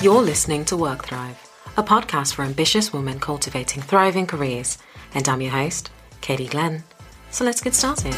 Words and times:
You're 0.00 0.22
listening 0.22 0.64
to 0.66 0.76
Work 0.76 1.04
Thrive, 1.04 1.36
a 1.76 1.82
podcast 1.82 2.34
for 2.34 2.44
ambitious 2.44 2.92
women 2.92 3.18
cultivating 3.18 3.82
thriving 3.82 4.24
careers. 4.24 4.78
And 5.14 5.28
I'm 5.28 5.40
your 5.40 5.50
host, 5.50 5.90
Katie 6.20 6.46
Glenn. 6.46 6.84
So 7.32 7.44
let's 7.44 7.60
get 7.60 7.74
started. 7.74 8.14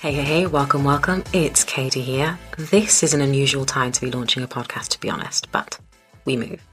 Hey, 0.00 0.12
hey, 0.12 0.22
hey, 0.22 0.46
welcome, 0.46 0.82
welcome. 0.82 1.22
It's 1.34 1.62
Katie 1.62 2.00
here. 2.00 2.38
This 2.56 3.02
is 3.02 3.12
an 3.12 3.20
unusual 3.20 3.66
time 3.66 3.92
to 3.92 4.00
be 4.00 4.10
launching 4.10 4.42
a 4.42 4.48
podcast, 4.48 4.88
to 4.92 5.00
be 5.00 5.10
honest, 5.10 5.52
but 5.52 5.78
we 6.24 6.38
move. 6.38 6.66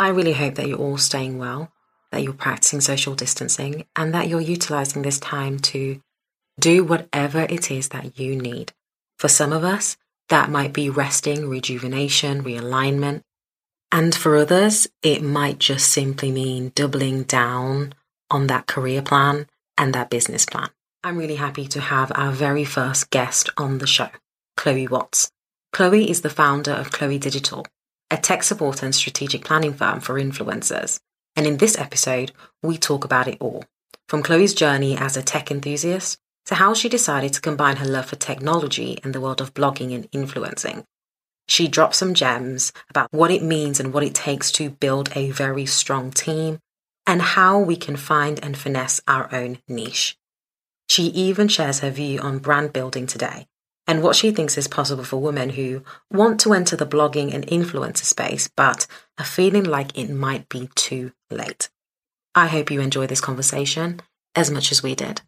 I 0.00 0.08
really 0.08 0.32
hope 0.32 0.56
that 0.56 0.66
you're 0.66 0.78
all 0.78 0.98
staying 0.98 1.38
well, 1.38 1.70
that 2.10 2.24
you're 2.24 2.32
practicing 2.32 2.80
social 2.80 3.14
distancing, 3.14 3.84
and 3.94 4.12
that 4.14 4.26
you're 4.26 4.40
utilizing 4.40 5.02
this 5.02 5.20
time 5.20 5.60
to 5.60 6.00
do 6.58 6.84
whatever 6.84 7.40
it 7.40 7.70
is 7.70 7.88
that 7.90 8.18
you 8.18 8.36
need. 8.36 8.72
For 9.18 9.28
some 9.28 9.52
of 9.52 9.64
us, 9.64 9.96
that 10.28 10.50
might 10.50 10.72
be 10.72 10.90
resting, 10.90 11.48
rejuvenation, 11.48 12.44
realignment. 12.44 13.22
And 13.90 14.14
for 14.14 14.36
others, 14.36 14.86
it 15.02 15.22
might 15.22 15.58
just 15.58 15.90
simply 15.90 16.30
mean 16.30 16.72
doubling 16.74 17.22
down 17.22 17.94
on 18.30 18.46
that 18.48 18.66
career 18.66 19.00
plan 19.00 19.46
and 19.78 19.94
that 19.94 20.10
business 20.10 20.44
plan. 20.44 20.68
I'm 21.02 21.16
really 21.16 21.36
happy 21.36 21.66
to 21.68 21.80
have 21.80 22.12
our 22.14 22.32
very 22.32 22.64
first 22.64 23.10
guest 23.10 23.48
on 23.56 23.78
the 23.78 23.86
show, 23.86 24.10
Chloe 24.56 24.88
Watts. 24.88 25.30
Chloe 25.72 26.10
is 26.10 26.20
the 26.20 26.30
founder 26.30 26.72
of 26.72 26.90
Chloe 26.90 27.18
Digital, 27.18 27.66
a 28.10 28.16
tech 28.16 28.42
support 28.42 28.82
and 28.82 28.94
strategic 28.94 29.44
planning 29.44 29.72
firm 29.72 30.00
for 30.00 30.14
influencers. 30.14 30.98
And 31.36 31.46
in 31.46 31.58
this 31.58 31.78
episode, 31.78 32.32
we 32.62 32.76
talk 32.76 33.04
about 33.04 33.28
it 33.28 33.38
all 33.40 33.64
from 34.08 34.22
Chloe's 34.22 34.54
journey 34.54 34.96
as 34.96 35.16
a 35.16 35.22
tech 35.22 35.50
enthusiast 35.50 36.18
to 36.48 36.54
how 36.54 36.72
she 36.72 36.88
decided 36.88 37.34
to 37.34 37.42
combine 37.42 37.76
her 37.76 37.86
love 37.86 38.06
for 38.06 38.16
technology 38.16 38.98
and 39.04 39.14
the 39.14 39.20
world 39.20 39.42
of 39.42 39.52
blogging 39.52 39.94
and 39.94 40.08
influencing. 40.12 40.82
She 41.46 41.68
drops 41.68 41.98
some 41.98 42.14
gems 42.14 42.72
about 42.88 43.12
what 43.12 43.30
it 43.30 43.42
means 43.42 43.78
and 43.78 43.92
what 43.92 44.02
it 44.02 44.14
takes 44.14 44.50
to 44.52 44.70
build 44.70 45.10
a 45.14 45.30
very 45.30 45.66
strong 45.66 46.10
team 46.10 46.58
and 47.06 47.20
how 47.20 47.58
we 47.58 47.76
can 47.76 47.96
find 47.96 48.42
and 48.42 48.56
finesse 48.56 48.98
our 49.06 49.28
own 49.30 49.58
niche. 49.68 50.16
She 50.88 51.04
even 51.08 51.48
shares 51.48 51.80
her 51.80 51.90
view 51.90 52.18
on 52.20 52.38
brand 52.38 52.72
building 52.72 53.06
today 53.06 53.46
and 53.86 54.02
what 54.02 54.16
she 54.16 54.30
thinks 54.30 54.56
is 54.56 54.68
possible 54.68 55.04
for 55.04 55.20
women 55.20 55.50
who 55.50 55.82
want 56.10 56.40
to 56.40 56.54
enter 56.54 56.76
the 56.76 56.86
blogging 56.86 57.34
and 57.34 57.46
influencer 57.46 58.04
space 58.04 58.48
but 58.56 58.86
are 59.18 59.24
feeling 59.26 59.64
like 59.64 59.98
it 59.98 60.08
might 60.08 60.48
be 60.48 60.70
too 60.74 61.12
late. 61.30 61.68
I 62.34 62.46
hope 62.46 62.70
you 62.70 62.80
enjoy 62.80 63.06
this 63.06 63.20
conversation 63.20 64.00
as 64.34 64.50
much 64.50 64.72
as 64.72 64.82
we 64.82 64.94
did. 64.94 65.20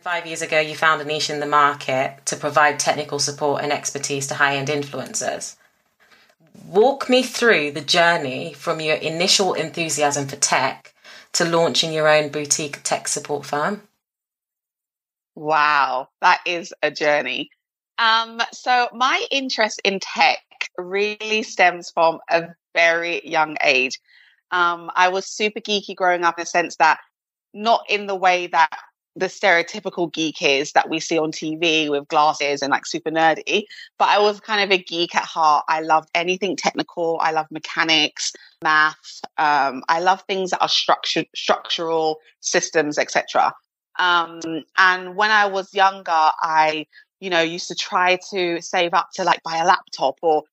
Five 0.00 0.26
years 0.26 0.42
ago, 0.42 0.60
you 0.60 0.76
found 0.76 1.00
a 1.02 1.04
niche 1.04 1.28
in 1.28 1.40
the 1.40 1.46
market 1.46 2.18
to 2.26 2.36
provide 2.36 2.78
technical 2.78 3.18
support 3.18 3.64
and 3.64 3.72
expertise 3.72 4.28
to 4.28 4.34
high 4.34 4.54
end 4.56 4.68
influencers. 4.68 5.56
Walk 6.66 7.08
me 7.08 7.22
through 7.22 7.72
the 7.72 7.80
journey 7.80 8.52
from 8.52 8.80
your 8.80 8.96
initial 8.96 9.54
enthusiasm 9.54 10.28
for 10.28 10.36
tech 10.36 10.94
to 11.32 11.44
launching 11.44 11.92
your 11.92 12.08
own 12.08 12.28
boutique 12.28 12.80
tech 12.84 13.08
support 13.08 13.44
firm. 13.44 13.82
Wow, 15.34 16.08
that 16.20 16.40
is 16.46 16.72
a 16.80 16.92
journey. 16.92 17.50
Um, 17.98 18.40
so, 18.52 18.88
my 18.92 19.26
interest 19.32 19.80
in 19.84 19.98
tech 20.00 20.38
really 20.76 21.42
stems 21.42 21.90
from 21.90 22.20
a 22.30 22.48
very 22.72 23.26
young 23.28 23.56
age. 23.64 23.98
Um, 24.52 24.90
I 24.94 25.08
was 25.08 25.26
super 25.26 25.60
geeky 25.60 25.96
growing 25.96 26.22
up 26.22 26.38
in 26.38 26.42
the 26.42 26.46
sense 26.46 26.76
that 26.76 27.00
not 27.52 27.84
in 27.88 28.06
the 28.06 28.14
way 28.14 28.46
that 28.46 28.78
the 29.18 29.26
stereotypical 29.26 30.12
geek 30.12 30.40
is 30.40 30.72
that 30.72 30.88
we 30.88 31.00
see 31.00 31.18
on 31.18 31.32
TV 31.32 31.90
with 31.90 32.06
glasses 32.08 32.62
and 32.62 32.70
like 32.70 32.86
super 32.86 33.10
nerdy. 33.10 33.64
But 33.98 34.08
I 34.08 34.18
was 34.20 34.38
kind 34.40 34.62
of 34.62 34.70
a 34.70 34.82
geek 34.82 35.14
at 35.14 35.24
heart. 35.24 35.64
I 35.68 35.80
loved 35.80 36.08
anything 36.14 36.56
technical. 36.56 37.18
I 37.20 37.32
love 37.32 37.46
mechanics, 37.50 38.32
math. 38.62 39.20
Um, 39.36 39.82
I 39.88 40.00
love 40.00 40.22
things 40.22 40.50
that 40.50 40.62
are 40.62 40.68
structured, 40.68 41.26
structural 41.34 42.20
systems, 42.40 42.96
etc. 42.96 43.52
Um, 43.98 44.40
and 44.76 45.16
when 45.16 45.32
I 45.32 45.46
was 45.46 45.74
younger, 45.74 46.12
I, 46.12 46.86
you 47.18 47.30
know, 47.30 47.40
used 47.40 47.68
to 47.68 47.74
try 47.74 48.18
to 48.30 48.60
save 48.60 48.94
up 48.94 49.08
to 49.14 49.24
like 49.24 49.42
buy 49.42 49.56
a 49.56 49.66
laptop 49.66 50.18
or 50.22 50.44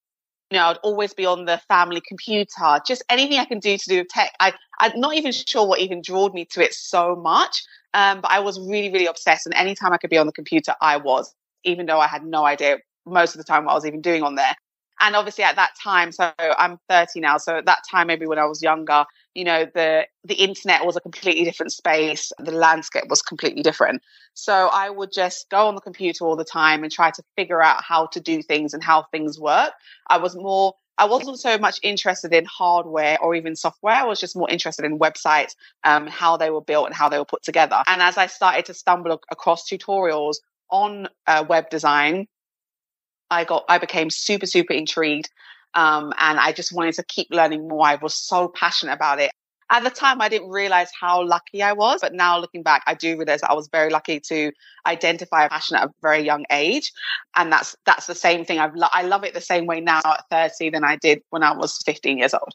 you 0.50 0.58
know, 0.58 0.66
I'd 0.66 0.78
always 0.78 1.12
be 1.12 1.26
on 1.26 1.44
the 1.44 1.58
family 1.68 2.00
computer, 2.06 2.80
just 2.86 3.02
anything 3.08 3.38
I 3.38 3.44
can 3.44 3.58
do 3.58 3.76
to 3.76 3.88
do 3.88 3.98
with 3.98 4.08
tech. 4.08 4.32
I, 4.38 4.52
I'm 4.78 4.98
not 5.00 5.14
even 5.14 5.32
sure 5.32 5.66
what 5.66 5.80
even 5.80 6.02
drew 6.02 6.28
me 6.30 6.44
to 6.52 6.64
it 6.64 6.72
so 6.72 7.16
much. 7.16 7.62
Um, 7.94 8.20
but 8.20 8.30
I 8.30 8.40
was 8.40 8.60
really, 8.60 8.92
really 8.92 9.06
obsessed. 9.06 9.46
And 9.46 9.54
anytime 9.54 9.92
I 9.92 9.96
could 9.96 10.10
be 10.10 10.18
on 10.18 10.26
the 10.26 10.32
computer, 10.32 10.74
I 10.80 10.98
was, 10.98 11.34
even 11.64 11.86
though 11.86 11.98
I 11.98 12.06
had 12.06 12.24
no 12.24 12.44
idea 12.44 12.78
most 13.06 13.34
of 13.34 13.38
the 13.38 13.44
time 13.44 13.64
what 13.64 13.72
I 13.72 13.74
was 13.74 13.86
even 13.86 14.02
doing 14.02 14.22
on 14.22 14.34
there. 14.34 14.54
And 15.00 15.16
obviously 15.16 15.44
at 15.44 15.56
that 15.56 15.72
time, 15.82 16.12
so 16.12 16.30
I'm 16.38 16.78
30 16.88 17.20
now. 17.20 17.38
So 17.38 17.56
at 17.56 17.66
that 17.66 17.80
time, 17.90 18.06
maybe 18.06 18.26
when 18.26 18.38
I 18.38 18.44
was 18.44 18.62
younger, 18.62 19.04
you 19.36 19.44
know, 19.44 19.66
the, 19.74 20.06
the 20.24 20.34
internet 20.34 20.86
was 20.86 20.96
a 20.96 21.00
completely 21.00 21.44
different 21.44 21.70
space. 21.70 22.32
The 22.38 22.52
landscape 22.52 23.04
was 23.08 23.20
completely 23.20 23.62
different. 23.62 24.02
So 24.32 24.70
I 24.72 24.88
would 24.88 25.12
just 25.12 25.50
go 25.50 25.66
on 25.66 25.74
the 25.74 25.82
computer 25.82 26.24
all 26.24 26.36
the 26.36 26.44
time 26.44 26.82
and 26.82 26.90
try 26.90 27.10
to 27.10 27.22
figure 27.36 27.62
out 27.62 27.84
how 27.84 28.06
to 28.06 28.20
do 28.20 28.42
things 28.42 28.72
and 28.72 28.82
how 28.82 29.04
things 29.12 29.38
work. 29.38 29.72
I 30.08 30.16
was 30.16 30.34
more 30.34 30.72
I 30.98 31.04
wasn't 31.04 31.38
so 31.38 31.58
much 31.58 31.78
interested 31.82 32.32
in 32.32 32.46
hardware 32.46 33.18
or 33.20 33.34
even 33.34 33.54
software. 33.54 33.94
I 33.94 34.04
was 34.04 34.18
just 34.18 34.34
more 34.34 34.48
interested 34.48 34.86
in 34.86 34.98
websites, 34.98 35.50
um, 35.84 36.06
how 36.06 36.38
they 36.38 36.48
were 36.48 36.62
built 36.62 36.86
and 36.86 36.94
how 36.94 37.10
they 37.10 37.18
were 37.18 37.26
put 37.26 37.42
together. 37.42 37.82
And 37.86 38.00
as 38.00 38.16
I 38.16 38.28
started 38.28 38.64
to 38.64 38.74
stumble 38.74 39.20
across 39.30 39.68
tutorials 39.68 40.36
on 40.70 41.08
uh, 41.26 41.44
web 41.46 41.68
design, 41.68 42.26
I 43.30 43.44
got, 43.44 43.66
I 43.68 43.76
became 43.76 44.08
super, 44.08 44.46
super 44.46 44.72
intrigued. 44.72 45.28
Um, 45.76 46.12
and 46.18 46.40
I 46.40 46.52
just 46.52 46.72
wanted 46.72 46.94
to 46.94 47.04
keep 47.04 47.28
learning 47.30 47.68
more. 47.68 47.86
I 47.86 47.96
was 47.96 48.14
so 48.14 48.48
passionate 48.48 48.94
about 48.94 49.20
it. 49.20 49.30
At 49.68 49.82
the 49.82 49.90
time, 49.90 50.20
I 50.20 50.28
didn't 50.28 50.50
realize 50.50 50.90
how 50.98 51.24
lucky 51.24 51.62
I 51.62 51.72
was, 51.72 52.00
but 52.00 52.14
now 52.14 52.38
looking 52.38 52.62
back, 52.62 52.82
I 52.86 52.94
do 52.94 53.16
realize 53.18 53.40
that 53.40 53.50
I 53.50 53.54
was 53.54 53.68
very 53.68 53.90
lucky 53.90 54.20
to 54.20 54.52
identify 54.86 55.44
a 55.44 55.48
passion 55.48 55.76
at 55.76 55.88
a 55.88 55.92
very 56.00 56.22
young 56.22 56.44
age, 56.50 56.92
and 57.34 57.52
that's 57.52 57.76
that's 57.84 58.06
the 58.06 58.14
same 58.14 58.44
thing. 58.44 58.60
I've 58.60 58.76
lo- 58.76 58.88
I 58.92 59.02
love 59.02 59.24
it 59.24 59.34
the 59.34 59.40
same 59.40 59.66
way 59.66 59.80
now 59.80 60.00
at 60.04 60.24
thirty 60.30 60.70
than 60.70 60.84
I 60.84 60.96
did 60.96 61.20
when 61.30 61.42
I 61.42 61.52
was 61.52 61.78
fifteen 61.84 62.16
years 62.16 62.32
old. 62.32 62.54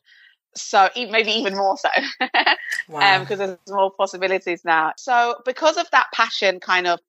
So 0.56 0.90
maybe 0.96 1.32
even 1.32 1.56
more 1.56 1.78
so, 1.78 1.90
because 2.20 2.58
wow. 2.90 3.20
um, 3.20 3.26
there's 3.38 3.58
more 3.70 3.92
possibilities 3.92 4.64
now. 4.64 4.94
So 4.98 5.36
because 5.46 5.78
of 5.78 5.90
that 5.92 6.08
passion, 6.14 6.62
kind 6.62 6.88
of 6.88 7.00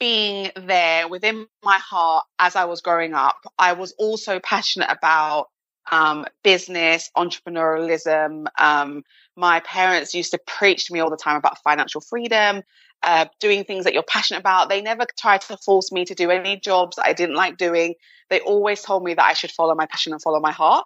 being 0.00 0.50
there 0.56 1.06
within 1.06 1.46
my 1.62 1.78
heart 1.78 2.24
as 2.38 2.56
I 2.56 2.64
was 2.64 2.80
growing 2.80 3.14
up, 3.14 3.36
I 3.58 3.74
was 3.74 3.92
also 3.98 4.40
passionate 4.40 4.90
about 4.90 5.48
um, 5.92 6.24
business, 6.42 7.10
entrepreneurialism. 7.16 8.46
Um, 8.58 9.02
my 9.36 9.60
parents 9.60 10.14
used 10.14 10.32
to 10.32 10.40
preach 10.46 10.86
to 10.86 10.92
me 10.94 11.00
all 11.00 11.10
the 11.10 11.16
time 11.16 11.36
about 11.36 11.62
financial 11.62 12.00
freedom, 12.00 12.62
uh, 13.02 13.26
doing 13.38 13.64
things 13.64 13.84
that 13.84 13.94
you're 13.94 14.02
passionate 14.02 14.40
about. 14.40 14.68
They 14.68 14.80
never 14.80 15.04
tried 15.18 15.42
to 15.42 15.56
force 15.58 15.92
me 15.92 16.04
to 16.06 16.14
do 16.14 16.30
any 16.30 16.58
jobs 16.58 16.96
that 16.96 17.06
I 17.06 17.12
didn't 17.12 17.36
like 17.36 17.56
doing. 17.56 17.94
They 18.30 18.40
always 18.40 18.82
told 18.82 19.04
me 19.04 19.14
that 19.14 19.24
I 19.24 19.34
should 19.34 19.52
follow 19.52 19.74
my 19.74 19.86
passion 19.86 20.12
and 20.12 20.22
follow 20.22 20.40
my 20.40 20.52
heart, 20.52 20.84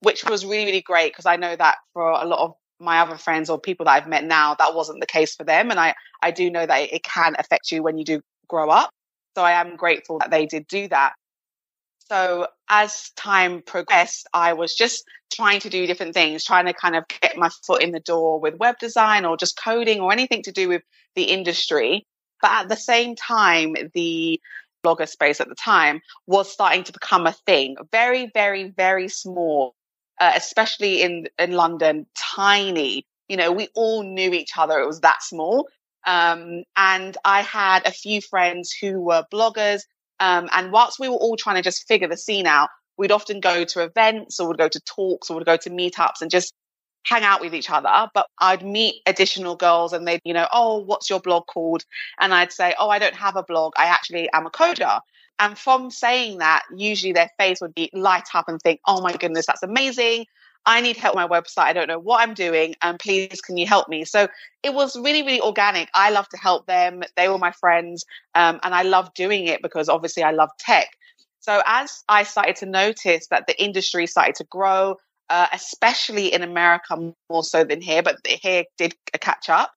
which 0.00 0.24
was 0.24 0.44
really, 0.44 0.66
really 0.66 0.82
great 0.82 1.12
because 1.12 1.26
I 1.26 1.36
know 1.36 1.54
that 1.54 1.76
for 1.92 2.08
a 2.08 2.24
lot 2.24 2.40
of 2.40 2.54
my 2.82 2.98
other 3.00 3.16
friends 3.16 3.48
or 3.48 3.58
people 3.58 3.84
that 3.84 3.92
I've 3.92 4.08
met 4.08 4.24
now, 4.24 4.54
that 4.56 4.74
wasn't 4.74 5.00
the 5.00 5.06
case 5.06 5.34
for 5.34 5.44
them. 5.44 5.70
And 5.70 5.78
I, 5.78 5.94
I 6.20 6.30
do 6.30 6.50
know 6.50 6.66
that 6.66 6.92
it 6.92 7.02
can 7.02 7.34
affect 7.38 7.70
you 7.70 7.82
when 7.82 7.98
you 7.98 8.04
do 8.04 8.20
grow 8.48 8.68
up. 8.68 8.90
So 9.36 9.42
I 9.42 9.52
am 9.52 9.76
grateful 9.76 10.18
that 10.18 10.30
they 10.30 10.46
did 10.46 10.66
do 10.66 10.88
that. 10.88 11.14
So 12.08 12.48
as 12.68 13.10
time 13.16 13.62
progressed, 13.64 14.26
I 14.34 14.52
was 14.52 14.74
just 14.74 15.04
trying 15.32 15.60
to 15.60 15.70
do 15.70 15.86
different 15.86 16.12
things, 16.12 16.44
trying 16.44 16.66
to 16.66 16.74
kind 16.74 16.96
of 16.96 17.04
get 17.08 17.36
my 17.36 17.48
foot 17.66 17.82
in 17.82 17.92
the 17.92 18.00
door 18.00 18.38
with 18.38 18.56
web 18.56 18.78
design 18.78 19.24
or 19.24 19.36
just 19.36 19.58
coding 19.62 20.00
or 20.00 20.12
anything 20.12 20.42
to 20.42 20.52
do 20.52 20.68
with 20.68 20.82
the 21.14 21.24
industry. 21.24 22.04
But 22.42 22.50
at 22.50 22.68
the 22.68 22.76
same 22.76 23.16
time, 23.16 23.74
the 23.94 24.40
blogger 24.84 25.08
space 25.08 25.40
at 25.40 25.48
the 25.48 25.54
time 25.54 26.00
was 26.26 26.52
starting 26.52 26.84
to 26.84 26.92
become 26.92 27.26
a 27.26 27.32
thing, 27.46 27.76
very, 27.92 28.30
very, 28.34 28.64
very 28.64 29.08
small, 29.08 29.74
uh, 30.22 30.32
especially 30.36 31.02
in, 31.02 31.28
in 31.38 31.52
London, 31.52 32.06
tiny. 32.16 33.04
You 33.28 33.36
know, 33.36 33.52
we 33.52 33.68
all 33.74 34.02
knew 34.02 34.32
each 34.32 34.52
other. 34.56 34.78
It 34.78 34.86
was 34.86 35.00
that 35.00 35.22
small. 35.22 35.68
Um, 36.06 36.64
and 36.76 37.16
I 37.24 37.42
had 37.42 37.86
a 37.86 37.92
few 37.92 38.20
friends 38.20 38.72
who 38.72 39.00
were 39.00 39.24
bloggers 39.32 39.82
um, 40.22 40.48
and 40.52 40.70
whilst 40.70 41.00
we 41.00 41.08
were 41.08 41.16
all 41.16 41.36
trying 41.36 41.56
to 41.56 41.62
just 41.62 41.88
figure 41.88 42.06
the 42.06 42.16
scene 42.16 42.46
out, 42.46 42.68
we'd 42.96 43.10
often 43.10 43.40
go 43.40 43.64
to 43.64 43.82
events 43.82 44.38
or 44.38 44.46
would 44.46 44.58
go 44.58 44.68
to 44.68 44.80
talks 44.80 45.28
or 45.28 45.34
would 45.34 45.46
go 45.46 45.56
to 45.56 45.70
meetups 45.70 46.20
and 46.20 46.30
just 46.30 46.54
hang 47.04 47.22
out 47.22 47.40
with 47.40 47.54
each 47.54 47.70
other. 47.70 48.08
But 48.14 48.26
I'd 48.38 48.64
meet 48.64 49.02
additional 49.06 49.56
girls 49.56 49.92
and 49.92 50.06
they'd, 50.06 50.20
you 50.24 50.34
know, 50.34 50.46
oh, 50.52 50.78
what's 50.78 51.10
your 51.10 51.20
blog 51.20 51.46
called? 51.46 51.84
And 52.20 52.32
I'd 52.34 52.52
say, 52.52 52.74
oh, 52.78 52.88
I 52.88 52.98
don't 52.98 53.14
have 53.14 53.36
a 53.36 53.42
blog. 53.42 53.72
I 53.76 53.86
actually 53.86 54.30
am 54.32 54.46
a 54.46 54.50
coder. 54.50 55.00
And 55.38 55.58
from 55.58 55.90
saying 55.90 56.38
that, 56.38 56.62
usually 56.76 57.12
their 57.12 57.30
face 57.38 57.60
would 57.60 57.74
be 57.74 57.90
light 57.92 58.28
up 58.34 58.48
and 58.48 58.60
think, 58.60 58.80
oh 58.86 59.00
my 59.00 59.12
goodness, 59.12 59.46
that's 59.46 59.62
amazing. 59.62 60.26
I 60.64 60.80
need 60.80 60.96
help 60.96 61.16
with 61.16 61.28
my 61.28 61.40
website. 61.40 61.64
I 61.64 61.72
don't 61.72 61.88
know 61.88 61.98
what 61.98 62.20
I'm 62.20 62.34
doing. 62.34 62.76
And 62.82 62.98
please, 62.98 63.40
can 63.40 63.56
you 63.56 63.66
help 63.66 63.88
me? 63.88 64.04
So 64.04 64.28
it 64.62 64.72
was 64.72 64.94
really, 64.96 65.22
really 65.22 65.40
organic. 65.40 65.88
I 65.94 66.10
love 66.10 66.28
to 66.28 66.36
help 66.36 66.66
them. 66.66 67.02
They 67.16 67.28
were 67.28 67.38
my 67.38 67.50
friends. 67.50 68.04
Um, 68.34 68.60
and 68.62 68.74
I 68.74 68.82
love 68.82 69.12
doing 69.14 69.48
it 69.48 69.62
because 69.62 69.88
obviously 69.88 70.22
I 70.22 70.30
love 70.30 70.50
tech. 70.58 70.90
So 71.40 71.60
as 71.66 72.04
I 72.08 72.22
started 72.22 72.54
to 72.56 72.66
notice 72.66 73.26
that 73.28 73.48
the 73.48 73.60
industry 73.60 74.06
started 74.06 74.36
to 74.36 74.44
grow, 74.44 74.98
uh, 75.28 75.46
especially 75.52 76.32
in 76.32 76.42
America 76.42 77.14
more 77.30 77.44
so 77.44 77.64
than 77.64 77.80
here, 77.80 78.02
but 78.02 78.16
here 78.24 78.64
did 78.78 78.94
catch 79.20 79.48
up. 79.48 79.72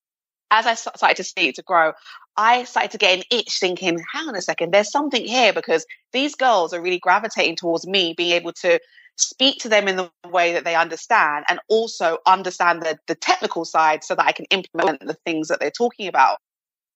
As 0.51 0.65
I 0.65 0.75
started 0.75 1.17
to 1.17 1.23
see 1.23 1.49
it 1.49 1.55
to 1.55 1.63
grow, 1.63 1.93
I 2.37 2.65
started 2.65 2.91
to 2.91 2.97
get 2.97 3.17
an 3.17 3.23
itch 3.31 3.59
thinking, 3.59 4.03
hang 4.13 4.27
on 4.27 4.35
a 4.35 4.41
second, 4.41 4.73
there's 4.73 4.91
something 4.91 5.25
here 5.25 5.53
because 5.53 5.85
these 6.13 6.35
girls 6.35 6.73
are 6.73 6.81
really 6.81 6.99
gravitating 6.99 7.55
towards 7.55 7.87
me 7.87 8.13
being 8.15 8.31
able 8.31 8.53
to 8.53 8.79
speak 9.17 9.59
to 9.59 9.69
them 9.69 9.87
in 9.87 9.95
the 9.95 10.11
way 10.29 10.53
that 10.53 10.65
they 10.65 10.75
understand 10.75 11.45
and 11.47 11.59
also 11.69 12.17
understand 12.25 12.81
the, 12.81 12.97
the 13.07 13.15
technical 13.15 13.63
side 13.63 14.03
so 14.03 14.13
that 14.15 14.25
I 14.25 14.33
can 14.33 14.45
implement 14.45 14.99
the 15.05 15.17
things 15.25 15.47
that 15.47 15.59
they're 15.59 15.71
talking 15.71 16.07
about. 16.07 16.37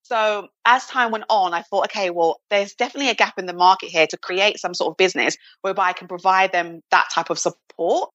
So 0.03 0.47
as 0.65 0.85
time 0.87 1.11
went 1.11 1.25
on, 1.29 1.53
I 1.53 1.61
thought, 1.61 1.85
okay, 1.85 2.09
well, 2.09 2.41
there's 2.49 2.73
definitely 2.73 3.11
a 3.11 3.15
gap 3.15 3.37
in 3.37 3.45
the 3.45 3.53
market 3.53 3.89
here 3.89 4.07
to 4.07 4.17
create 4.17 4.59
some 4.59 4.73
sort 4.73 4.91
of 4.91 4.97
business 4.97 5.37
whereby 5.61 5.89
I 5.89 5.93
can 5.93 6.07
provide 6.07 6.51
them 6.51 6.81
that 6.91 7.09
type 7.13 7.29
of 7.29 7.39
support. 7.39 8.09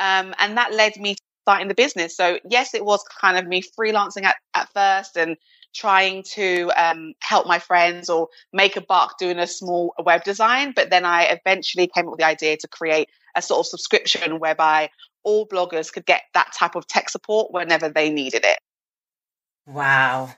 Um, 0.00 0.34
and 0.38 0.56
that 0.56 0.74
led 0.74 0.96
me 0.96 1.14
to 1.14 1.22
starting 1.44 1.68
the 1.68 1.74
business. 1.74 2.16
So 2.16 2.38
yes, 2.48 2.74
it 2.74 2.84
was 2.84 3.04
kind 3.20 3.38
of 3.38 3.46
me 3.46 3.62
freelancing 3.78 4.24
at, 4.24 4.36
at 4.54 4.68
first 4.72 5.16
and 5.16 5.36
trying 5.74 6.24
to 6.34 6.70
um, 6.76 7.14
help 7.20 7.46
my 7.46 7.58
friends 7.58 8.10
or 8.10 8.28
make 8.52 8.76
a 8.76 8.80
buck 8.80 9.18
doing 9.18 9.38
a 9.38 9.46
small 9.46 9.94
web 10.04 10.24
design. 10.24 10.72
But 10.74 10.90
then 10.90 11.04
I 11.04 11.24
eventually 11.24 11.88
came 11.94 12.06
up 12.06 12.12
with 12.12 12.20
the 12.20 12.26
idea 12.26 12.56
to 12.56 12.68
create 12.68 13.08
a 13.36 13.42
sort 13.42 13.60
of 13.60 13.66
subscription 13.66 14.40
whereby 14.40 14.90
all 15.22 15.46
bloggers 15.46 15.92
could 15.92 16.06
get 16.06 16.22
that 16.34 16.52
type 16.58 16.74
of 16.74 16.86
tech 16.86 17.08
support 17.10 17.52
whenever 17.52 17.88
they 17.88 18.10
needed 18.10 18.44
it. 18.44 18.58
Wow. 19.66 20.30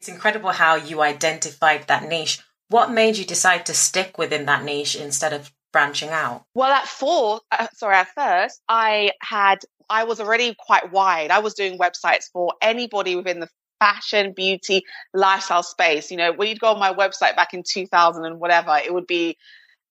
It's 0.00 0.08
incredible 0.08 0.50
how 0.50 0.76
you 0.76 1.02
identified 1.02 1.86
that 1.88 2.08
niche. 2.08 2.40
What 2.68 2.90
made 2.90 3.16
you 3.16 3.24
decide 3.24 3.66
to 3.66 3.74
stick 3.74 4.16
within 4.16 4.46
that 4.46 4.64
niche 4.64 4.96
instead 4.96 5.32
of 5.32 5.52
branching 5.72 6.10
out? 6.10 6.44
Well, 6.54 6.70
at 6.70 6.86
four, 6.86 7.40
uh, 7.50 7.66
sorry, 7.74 7.96
at 7.96 8.08
first, 8.14 8.60
I 8.68 9.12
had, 9.20 9.60
I 9.88 10.04
was 10.04 10.20
already 10.20 10.54
quite 10.58 10.92
wide. 10.92 11.30
I 11.30 11.40
was 11.40 11.54
doing 11.54 11.78
websites 11.78 12.24
for 12.32 12.54
anybody 12.60 13.16
within 13.16 13.40
the 13.40 13.48
fashion, 13.80 14.32
beauty, 14.32 14.84
lifestyle 15.12 15.62
space. 15.62 16.10
You 16.10 16.16
know, 16.16 16.32
when 16.32 16.48
you'd 16.48 16.60
go 16.60 16.68
on 16.68 16.78
my 16.78 16.92
website 16.92 17.34
back 17.34 17.52
in 17.52 17.62
2000 17.66 18.24
and 18.24 18.38
whatever, 18.38 18.76
it 18.76 18.94
would 18.94 19.06
be 19.06 19.36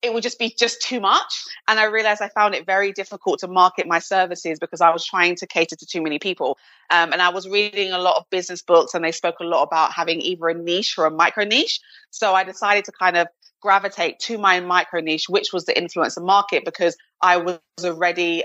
it 0.02 0.14
would 0.14 0.24
just 0.24 0.40
be 0.40 0.54
just 0.58 0.82
too 0.82 1.00
much. 1.00 1.46
And 1.68 1.80
I 1.80 1.86
realized 1.86 2.22
I 2.22 2.30
found 2.30 2.56
it 2.56 2.66
very 2.66 2.92
difficult 2.92 3.40
to 3.40 3.48
market 3.48 3.88
my 3.88 4.00
services 4.00 4.58
because 4.60 4.82
I 4.82 4.90
was 4.90 5.06
trying 5.06 5.36
to 5.36 5.48
cater 5.48 5.76
to 5.76 5.86
too 5.86 6.02
many 6.02 6.18
people. 6.18 6.58
Um, 6.90 7.14
and 7.14 7.22
I 7.22 7.30
was 7.30 7.48
reading 7.48 7.92
a 7.92 8.00
lot 8.00 8.18
of 8.18 8.30
business 8.32 8.64
books 8.64 8.96
and 8.96 9.06
they 9.06 9.12
spoke 9.12 9.36
a 9.40 9.44
lot 9.44 9.64
about 9.64 9.94
having 9.94 10.20
either 10.22 10.48
a 10.48 10.54
niche 10.56 10.96
or 10.98 11.06
a 11.06 11.12
micro 11.12 11.44
niche. 11.44 11.80
So 12.10 12.34
I 12.34 12.44
decided 12.44 12.86
to 12.86 12.92
kind 12.92 13.16
of 13.16 13.28
gravitate 13.62 14.20
to 14.20 14.38
my 14.38 14.60
micro 14.60 15.00
niche, 15.02 15.30
which 15.30 15.54
was 15.54 15.66
the 15.66 15.74
influencer 15.74 16.24
market, 16.24 16.66
because 16.66 16.98
I 17.22 17.38
was 17.38 17.60
already 17.84 18.44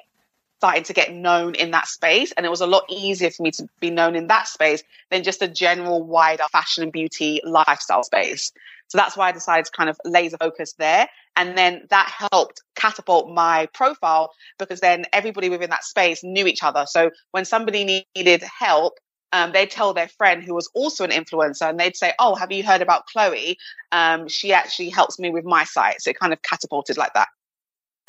starting 0.58 0.84
to 0.84 0.92
get 0.92 1.12
known 1.12 1.54
in 1.54 1.72
that 1.72 1.86
space. 1.86 2.32
And 2.32 2.46
it 2.46 2.48
was 2.48 2.60
a 2.60 2.66
lot 2.66 2.84
easier 2.88 3.30
for 3.30 3.42
me 3.42 3.50
to 3.52 3.66
be 3.80 3.90
known 3.90 4.16
in 4.16 4.28
that 4.28 4.48
space 4.48 4.82
than 5.10 5.22
just 5.22 5.42
a 5.42 5.48
general 5.48 6.02
wider 6.02 6.44
fashion 6.50 6.82
and 6.82 6.92
beauty 6.92 7.40
lifestyle 7.44 8.02
space. 8.02 8.52
So 8.88 8.98
that's 8.98 9.16
why 9.16 9.28
I 9.28 9.32
decided 9.32 9.66
to 9.66 9.72
kind 9.72 9.90
of 9.90 9.98
laser 10.04 10.36
focus 10.38 10.74
there. 10.78 11.08
And 11.34 11.58
then 11.58 11.82
that 11.90 12.10
helped 12.30 12.62
catapult 12.76 13.28
my 13.28 13.66
profile 13.74 14.30
because 14.58 14.80
then 14.80 15.04
everybody 15.12 15.48
within 15.48 15.70
that 15.70 15.84
space 15.84 16.22
knew 16.22 16.46
each 16.46 16.62
other. 16.62 16.84
So 16.86 17.10
when 17.32 17.44
somebody 17.44 18.06
needed 18.14 18.42
help, 18.42 18.98
um, 19.32 19.52
they'd 19.52 19.70
tell 19.70 19.92
their 19.92 20.08
friend 20.08 20.42
who 20.42 20.54
was 20.54 20.70
also 20.74 21.04
an 21.04 21.10
influencer 21.10 21.68
and 21.68 21.78
they'd 21.78 21.96
say, 21.96 22.12
Oh, 22.18 22.34
have 22.34 22.52
you 22.52 22.64
heard 22.64 22.82
about 22.82 23.06
Chloe? 23.06 23.58
Um, 23.92 24.28
she 24.28 24.52
actually 24.52 24.90
helps 24.90 25.18
me 25.18 25.30
with 25.30 25.44
my 25.44 25.64
site. 25.64 26.00
So 26.00 26.10
it 26.10 26.18
kind 26.18 26.32
of 26.32 26.42
catapulted 26.42 26.96
like 26.96 27.14
that. 27.14 27.28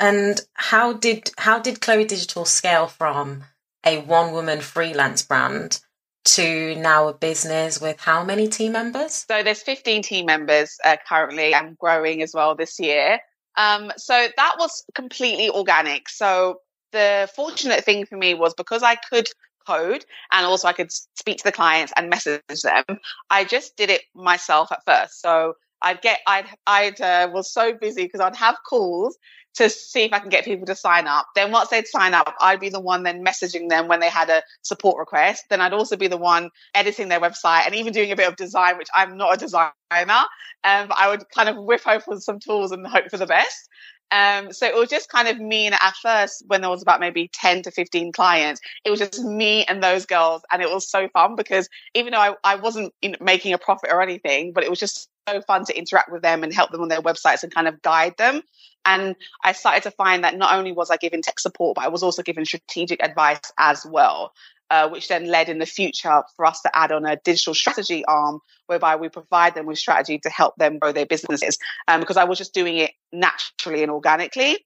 And 0.00 0.40
how 0.54 0.92
did 0.92 1.30
how 1.38 1.58
did 1.58 1.80
Chloe 1.80 2.04
Digital 2.04 2.44
scale 2.44 2.86
from 2.86 3.44
a 3.84 3.98
one 3.98 4.32
woman 4.32 4.60
freelance 4.60 5.22
brand 5.22 5.80
to 6.24 6.74
now 6.76 7.08
a 7.08 7.14
business 7.14 7.80
with 7.80 8.00
how 8.00 8.22
many 8.22 8.48
team 8.48 8.72
members? 8.72 9.24
So 9.28 9.42
there's 9.42 9.62
15 9.62 10.02
team 10.02 10.26
members 10.26 10.76
uh, 10.84 10.96
currently. 11.08 11.54
I'm 11.54 11.74
growing 11.80 12.22
as 12.22 12.32
well 12.32 12.54
this 12.54 12.78
year. 12.78 13.18
Um, 13.56 13.90
so 13.96 14.26
that 14.36 14.54
was 14.58 14.84
completely 14.94 15.50
organic. 15.50 16.08
So 16.08 16.60
the 16.92 17.28
fortunate 17.34 17.84
thing 17.84 18.06
for 18.06 18.16
me 18.16 18.34
was 18.34 18.54
because 18.54 18.82
I 18.82 18.94
could 18.94 19.28
code 19.68 20.04
and 20.32 20.46
also 20.46 20.68
I 20.68 20.72
could 20.72 20.90
speak 20.90 21.38
to 21.38 21.44
the 21.44 21.52
clients 21.52 21.92
and 21.96 22.08
message 22.08 22.42
them. 22.62 22.84
I 23.30 23.44
just 23.44 23.76
did 23.76 23.90
it 23.90 24.02
myself 24.14 24.72
at 24.72 24.84
first. 24.86 25.20
So 25.20 25.54
I'd 25.82 26.00
get, 26.00 26.20
I'd, 26.26 26.46
I'd 26.66 27.00
uh, 27.00 27.28
was 27.32 27.52
so 27.52 27.74
busy 27.74 28.04
because 28.04 28.20
I'd 28.20 28.36
have 28.36 28.56
calls 28.68 29.16
to 29.58 29.68
see 29.68 30.04
if 30.04 30.12
I 30.12 30.20
can 30.20 30.28
get 30.28 30.44
people 30.44 30.66
to 30.66 30.74
sign 30.74 31.06
up. 31.06 31.26
Then 31.34 31.50
once 31.50 31.70
they'd 31.70 31.86
sign 31.86 32.14
up, 32.14 32.32
I'd 32.40 32.60
be 32.60 32.68
the 32.68 32.80
one 32.80 33.02
then 33.02 33.24
messaging 33.24 33.68
them 33.68 33.88
when 33.88 34.00
they 34.00 34.08
had 34.08 34.30
a 34.30 34.42
support 34.62 34.98
request. 34.98 35.44
Then 35.50 35.60
I'd 35.60 35.72
also 35.72 35.96
be 35.96 36.06
the 36.06 36.16
one 36.16 36.50
editing 36.74 37.08
their 37.08 37.20
website 37.20 37.66
and 37.66 37.74
even 37.74 37.92
doing 37.92 38.12
a 38.12 38.16
bit 38.16 38.28
of 38.28 38.36
design, 38.36 38.78
which 38.78 38.88
I'm 38.94 39.16
not 39.16 39.34
a 39.34 39.36
designer. 39.36 39.72
Um, 39.90 40.88
I 40.96 41.08
would 41.08 41.24
kind 41.34 41.48
of 41.48 41.56
whip 41.56 41.86
open 41.86 42.20
some 42.20 42.38
tools 42.38 42.72
and 42.72 42.86
hope 42.86 43.10
for 43.10 43.16
the 43.16 43.26
best. 43.26 43.68
Um, 44.10 44.52
so 44.52 44.66
it 44.66 44.74
was 44.74 44.88
just 44.88 45.10
kind 45.10 45.28
of 45.28 45.38
me. 45.38 45.66
And 45.66 45.74
at 45.74 45.94
first, 46.02 46.44
when 46.46 46.60
there 46.60 46.70
was 46.70 46.82
about 46.82 47.00
maybe 47.00 47.30
10 47.32 47.62
to 47.62 47.70
15 47.70 48.12
clients, 48.12 48.60
it 48.84 48.90
was 48.90 49.00
just 49.00 49.22
me 49.22 49.64
and 49.64 49.82
those 49.82 50.06
girls. 50.06 50.42
And 50.50 50.62
it 50.62 50.70
was 50.70 50.88
so 50.88 51.08
fun 51.08 51.36
because 51.36 51.68
even 51.94 52.12
though 52.12 52.18
I, 52.18 52.34
I 52.44 52.56
wasn't 52.56 52.94
making 53.20 53.52
a 53.52 53.58
profit 53.58 53.90
or 53.92 54.02
anything, 54.02 54.52
but 54.52 54.64
it 54.64 54.70
was 54.70 54.80
just 54.80 55.08
so 55.28 55.40
fun 55.42 55.64
to 55.66 55.76
interact 55.76 56.10
with 56.10 56.22
them 56.22 56.42
and 56.42 56.52
help 56.52 56.70
them 56.70 56.80
on 56.80 56.88
their 56.88 57.02
websites 57.02 57.42
and 57.42 57.54
kind 57.54 57.68
of 57.68 57.82
guide 57.82 58.16
them. 58.16 58.42
And 58.88 59.16
I 59.44 59.52
started 59.52 59.82
to 59.82 59.90
find 59.90 60.24
that 60.24 60.36
not 60.36 60.54
only 60.54 60.72
was 60.72 60.90
I 60.90 60.96
giving 60.96 61.20
tech 61.20 61.38
support, 61.38 61.76
but 61.76 61.84
I 61.84 61.88
was 61.88 62.02
also 62.02 62.22
giving 62.22 62.46
strategic 62.46 63.02
advice 63.04 63.52
as 63.58 63.84
well. 63.84 64.32
Uh, 64.70 64.86
which 64.86 65.08
then 65.08 65.24
led 65.24 65.48
in 65.48 65.58
the 65.58 65.64
future 65.64 66.22
for 66.36 66.44
us 66.44 66.60
to 66.60 66.70
add 66.76 66.92
on 66.92 67.06
a 67.06 67.16
digital 67.24 67.54
strategy 67.54 68.04
arm 68.04 68.38
whereby 68.66 68.96
we 68.96 69.08
provide 69.08 69.54
them 69.54 69.64
with 69.64 69.78
strategy 69.78 70.18
to 70.18 70.28
help 70.28 70.54
them 70.56 70.78
grow 70.78 70.92
their 70.92 71.06
businesses. 71.06 71.56
Um, 71.86 72.00
because 72.00 72.18
I 72.18 72.24
was 72.24 72.36
just 72.36 72.52
doing 72.52 72.76
it 72.76 72.90
naturally 73.10 73.82
and 73.82 73.90
organically. 73.90 74.58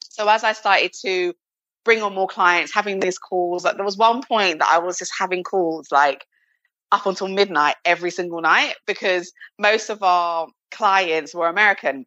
So 0.00 0.28
as 0.28 0.42
I 0.42 0.52
started 0.52 0.92
to 1.02 1.32
bring 1.84 2.02
on 2.02 2.12
more 2.12 2.26
clients, 2.26 2.74
having 2.74 2.98
these 2.98 3.18
calls, 3.18 3.64
like 3.64 3.76
there 3.76 3.84
was 3.84 3.96
one 3.96 4.20
point 4.20 4.58
that 4.58 4.68
I 4.68 4.78
was 4.78 4.98
just 4.98 5.12
having 5.16 5.44
calls 5.44 5.92
like 5.92 6.26
up 6.90 7.06
until 7.06 7.28
midnight 7.28 7.76
every 7.84 8.10
single 8.10 8.40
night 8.40 8.74
because 8.84 9.32
most 9.60 9.90
of 9.90 10.02
our 10.02 10.48
clients 10.72 11.32
were 11.34 11.46
American. 11.46 12.04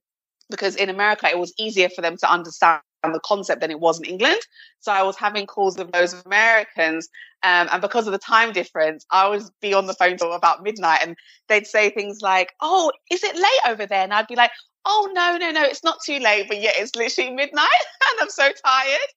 Because 0.49 0.75
in 0.75 0.89
America, 0.89 1.27
it 1.27 1.37
was 1.37 1.53
easier 1.57 1.89
for 1.89 2.01
them 2.01 2.17
to 2.17 2.31
understand 2.31 2.81
the 3.03 3.19
concept 3.23 3.61
than 3.61 3.71
it 3.71 3.79
was 3.79 3.99
in 3.99 4.05
England. 4.05 4.39
So 4.79 4.91
I 4.91 5.03
was 5.03 5.17
having 5.17 5.45
calls 5.45 5.77
with 5.77 5.91
those 5.91 6.13
Americans. 6.25 7.07
Um, 7.43 7.69
and 7.71 7.81
because 7.81 8.07
of 8.07 8.11
the 8.11 8.19
time 8.19 8.51
difference, 8.51 9.05
I 9.11 9.29
would 9.29 9.43
be 9.61 9.73
on 9.73 9.85
the 9.87 9.93
phone 9.93 10.17
till 10.17 10.33
about 10.33 10.63
midnight 10.63 10.99
and 11.01 11.15
they'd 11.47 11.67
say 11.67 11.89
things 11.89 12.19
like, 12.21 12.53
Oh, 12.61 12.91
is 13.09 13.23
it 13.23 13.35
late 13.35 13.71
over 13.71 13.85
there? 13.85 14.03
And 14.03 14.13
I'd 14.13 14.27
be 14.27 14.35
like, 14.35 14.51
Oh, 14.85 15.09
no, 15.13 15.37
no, 15.37 15.51
no, 15.51 15.63
it's 15.63 15.83
not 15.83 15.99
too 16.05 16.19
late, 16.19 16.47
but 16.47 16.61
yet 16.61 16.75
it's 16.77 16.95
literally 16.95 17.31
midnight 17.31 17.67
and 18.11 18.21
I'm 18.21 18.29
so 18.29 18.49
tired. 18.65 19.09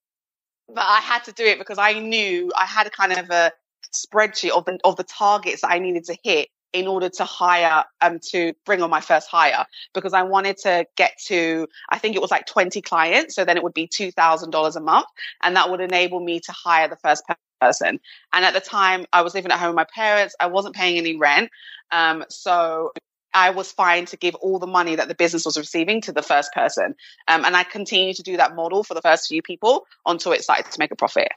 But 0.69 0.85
I 0.85 1.01
had 1.01 1.25
to 1.25 1.33
do 1.33 1.45
it 1.45 1.59
because 1.59 1.79
I 1.79 1.99
knew 1.99 2.53
I 2.59 2.67
had 2.67 2.87
a 2.87 2.91
kind 2.91 3.13
of 3.13 3.31
a 3.31 3.53
spreadsheet 3.95 4.51
of 4.51 4.65
the, 4.65 4.79
of 4.85 4.97
the 4.97 5.05
targets 5.05 5.63
that 5.63 5.71
I 5.71 5.79
needed 5.79 6.05
to 6.05 6.17
hit 6.23 6.49
in 6.73 6.87
order 6.87 7.09
to 7.09 7.25
hire 7.25 7.85
um 8.01 8.19
to 8.31 8.53
bring 8.65 8.83
on 8.83 8.91
my 8.91 9.01
first 9.01 9.29
hire 9.29 9.65
because 9.95 10.13
I 10.13 10.23
wanted 10.23 10.57
to 10.59 10.87
get 10.97 11.13
to 11.27 11.67
I 11.91 11.99
think 11.99 12.17
it 12.17 12.23
was 12.23 12.31
like 12.31 12.47
20 12.47 12.81
clients 12.83 13.35
so 13.35 13.45
then 13.45 13.57
it 13.57 13.63
would 13.63 13.75
be 13.75 13.89
$2000 13.89 14.77
a 14.77 14.81
month 14.81 15.07
and 15.43 15.57
that 15.57 15.71
would 15.71 15.81
enable 15.81 16.21
me 16.21 16.41
to 16.41 16.53
hire 16.53 16.89
the 16.89 16.97
first 16.97 17.25
person 17.61 18.01
and 18.33 18.45
at 18.45 18.55
the 18.55 18.61
time 18.61 19.07
I 19.13 19.23
was 19.23 19.35
living 19.35 19.53
at 19.53 19.59
home 19.59 19.71
with 19.71 19.77
my 19.77 19.87
parents 19.95 20.35
I 20.41 20.47
wasn't 20.47 20.75
paying 20.75 20.99
any 20.99 21.17
rent 21.17 21.51
um 21.91 22.25
so 22.29 22.93
I 23.35 23.51
was 23.51 23.73
fine 23.73 24.05
to 24.07 24.19
give 24.19 24.35
all 24.35 24.59
the 24.59 24.67
money 24.67 24.97
that 24.97 25.09
the 25.09 25.15
business 25.15 25.47
was 25.47 25.57
receiving 25.57 26.03
to 26.03 26.13
the 26.13 26.23
first 26.23 26.53
person 26.53 26.95
um, 27.29 27.47
and 27.47 27.57
I 27.57 27.63
continued 27.63 28.17
to 28.17 28.23
do 28.23 28.37
that 28.37 28.55
model 28.55 28.85
for 28.85 28.93
the 28.93 29.01
first 29.01 29.29
few 29.29 29.41
people 29.41 29.87
until 30.05 30.33
it 30.33 30.43
started 30.43 30.71
to 30.71 30.79
make 30.79 30.91
a 30.91 30.97
profit 30.97 31.29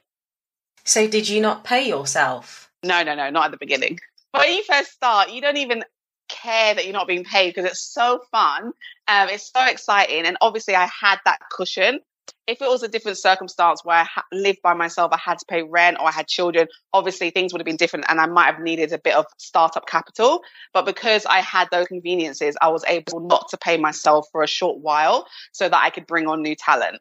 so 0.86 1.08
did 1.08 1.28
you 1.28 1.40
not 1.40 1.64
pay 1.64 1.88
yourself? 1.88 2.70
No, 2.84 3.02
no, 3.02 3.16
no, 3.16 3.28
not 3.28 3.46
at 3.46 3.50
the 3.50 3.56
beginning. 3.58 3.98
When 4.36 4.52
you 4.52 4.62
first 4.64 4.92
start, 4.92 5.30
you 5.30 5.40
don't 5.40 5.56
even 5.56 5.84
care 6.28 6.74
that 6.74 6.84
you're 6.84 6.92
not 6.92 7.06
being 7.06 7.24
paid 7.24 7.54
because 7.54 7.70
it's 7.70 7.82
so 7.82 8.20
fun. 8.30 8.72
Um, 9.08 9.28
it's 9.28 9.50
so 9.50 9.64
exciting. 9.64 10.26
And 10.26 10.36
obviously, 10.40 10.74
I 10.74 10.88
had 11.00 11.18
that 11.24 11.38
cushion. 11.50 12.00
If 12.46 12.60
it 12.60 12.68
was 12.68 12.82
a 12.82 12.88
different 12.88 13.18
circumstance 13.18 13.84
where 13.84 13.98
I 13.98 14.04
ha- 14.04 14.24
lived 14.32 14.60
by 14.62 14.74
myself, 14.74 15.12
I 15.12 15.18
had 15.18 15.38
to 15.38 15.44
pay 15.48 15.62
rent 15.62 15.98
or 16.00 16.08
I 16.08 16.12
had 16.12 16.26
children, 16.26 16.66
obviously 16.92 17.30
things 17.30 17.52
would 17.52 17.60
have 17.60 17.66
been 17.66 17.76
different 17.76 18.06
and 18.08 18.20
I 18.20 18.26
might 18.26 18.46
have 18.46 18.60
needed 18.60 18.92
a 18.92 18.98
bit 18.98 19.14
of 19.14 19.26
startup 19.38 19.86
capital. 19.86 20.42
But 20.72 20.86
because 20.86 21.24
I 21.26 21.40
had 21.40 21.68
those 21.70 21.86
conveniences, 21.86 22.56
I 22.60 22.68
was 22.68 22.84
able 22.86 23.20
not 23.20 23.48
to 23.50 23.56
pay 23.56 23.78
myself 23.78 24.26
for 24.32 24.42
a 24.42 24.48
short 24.48 24.78
while 24.78 25.26
so 25.52 25.68
that 25.68 25.80
I 25.80 25.90
could 25.90 26.06
bring 26.06 26.26
on 26.26 26.42
new 26.42 26.56
talent. 26.56 26.98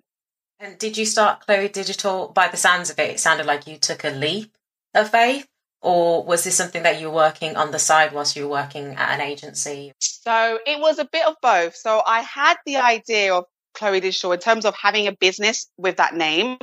And 0.59 0.77
did 0.77 0.97
you 0.97 1.05
start 1.05 1.45
Chloe 1.45 1.69
Digital 1.69 2.29
by 2.29 2.47
the 2.47 2.57
sounds 2.57 2.89
of 2.89 2.99
it? 2.99 3.09
It 3.11 3.19
sounded 3.19 3.45
like 3.45 3.67
you 3.67 3.77
took 3.77 4.03
a 4.03 4.09
leap 4.09 4.55
of 4.93 5.09
faith, 5.09 5.47
or 5.85 6.23
was 6.23 6.43
this 6.43 6.55
something 6.55 6.81
that 6.81 6.99
you 6.99 7.09
were 7.09 7.15
working 7.15 7.55
on 7.55 7.69
the 7.69 7.77
side 7.77 8.11
whilst 8.11 8.35
you 8.35 8.43
were 8.43 8.49
working 8.49 8.95
at 8.95 9.13
an 9.13 9.21
agency? 9.21 9.93
So 9.99 10.57
it 10.65 10.79
was 10.79 10.97
a 10.97 11.05
bit 11.05 11.27
of 11.27 11.35
both. 11.43 11.75
So 11.75 12.01
I 12.05 12.21
had 12.21 12.57
the 12.65 12.77
idea 12.77 13.35
of 13.35 13.45
Chloe 13.75 13.99
Digital 13.99 14.31
in 14.31 14.39
terms 14.39 14.65
of 14.65 14.73
having 14.75 15.05
a 15.05 15.11
business 15.11 15.67
with 15.77 15.97
that 15.97 16.15
name 16.15 16.57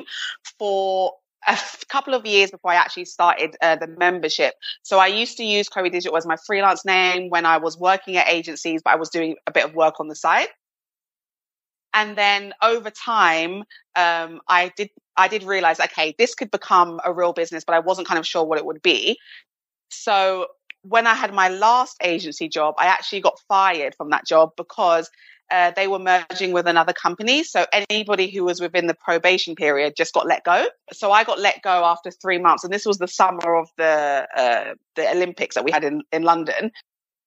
for 0.59 1.13
a 1.47 1.57
couple 1.89 2.15
of 2.15 2.27
years 2.27 2.51
before 2.51 2.73
I 2.73 2.75
actually 2.75 3.05
started 3.05 3.57
uh, 3.63 3.77
the 3.77 3.87
membership. 3.87 4.55
So 4.83 4.99
I 4.99 5.07
used 5.07 5.37
to 5.37 5.45
use 5.45 5.69
Chloe 5.69 5.91
Digital 5.91 6.17
as 6.17 6.27
my 6.27 6.37
freelance 6.45 6.85
name 6.85 7.31
when 7.31 7.47
I 7.47 7.59
was 7.59 7.79
working 7.79 8.17
at 8.17 8.29
agencies, 8.29 8.83
but 8.85 8.93
I 8.93 8.97
was 8.97 9.09
doing 9.09 9.37
a 9.47 9.53
bit 9.53 9.65
of 9.65 9.75
work 9.75 10.01
on 10.01 10.09
the 10.09 10.17
side. 10.17 10.49
And 11.95 12.17
then 12.17 12.55
over 12.63 12.91
time, 12.91 13.65
um, 13.97 14.41
I 14.49 14.73
did 14.77 14.91
I 15.17 15.29
did 15.29 15.43
realize, 15.43 15.79
okay, 15.79 16.15
this 16.19 16.35
could 16.35 16.51
become 16.51 17.01
a 17.05 17.13
real 17.13 17.33
business, 17.33 17.65
but 17.65 17.75
I 17.75 17.81
wasn't 17.81 18.09
kind 18.09 18.19
of 18.19 18.27
sure 18.27 18.45
what 18.45 18.59
it 18.59 18.65
would 18.65 18.81
be. 18.83 19.19
So 19.91 20.47
when 20.83 21.07
I 21.07 21.15
had 21.15 21.35
my 21.35 21.49
last 21.49 21.97
agency 22.03 22.49
job, 22.49 22.75
I 22.79 22.87
actually 22.87 23.21
got 23.21 23.39
fired 23.47 23.95
from 23.95 24.11
that 24.11 24.27
job 24.27 24.51
because 24.57 25.11
uh, 25.51 25.71
they 25.77 25.87
were 25.87 25.99
merging 25.99 26.53
with 26.53 26.67
another 26.67 26.95
company. 26.95 27.43
So 27.43 27.67
anybody 27.73 28.31
who 28.31 28.45
was 28.45 28.61
within 28.61 28.87
the 28.87 28.95
probation 28.95 29.55
period 29.55 29.95
just 29.97 30.15
got 30.15 30.27
let 30.27 30.45
go. 30.45 30.67
So 30.93 31.13
I 31.13 31.25
got 31.25 31.39
let 31.39 31.63
go 31.63 31.85
after 31.85 32.11
three 32.11 32.39
months, 32.39 32.65
and 32.65 32.73
this 32.73 32.87
was 32.87 32.99
the 32.99 33.07
summer 33.09 33.55
of 33.55 33.69
the 33.77 34.27
uh, 34.35 34.75
the 34.97 35.11
Olympics 35.11 35.55
that 35.55 35.65
we 35.65 35.71
had 35.71 35.85
in 35.85 36.03
in 36.11 36.23
London. 36.23 36.73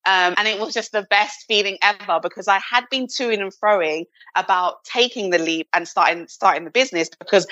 Um, 0.06 0.36
and 0.38 0.48
it 0.48 0.60
was 0.60 0.74
just 0.74 0.92
the 0.92 1.04
best 1.10 1.46
feeling 1.48 1.78
ever 1.82 2.20
because 2.22 2.48
I 2.48 2.60
had 2.60 2.86
been 2.92 3.08
toing 3.08 3.42
and 3.42 3.52
froing 3.52 4.06
about 4.36 4.84
taking 4.84 5.32
the 5.32 5.40
leap 5.40 5.68
and 5.74 5.88
starting 5.88 6.28
starting 6.28 6.64
the 6.64 6.72
business 6.72 7.10
because 7.20 7.48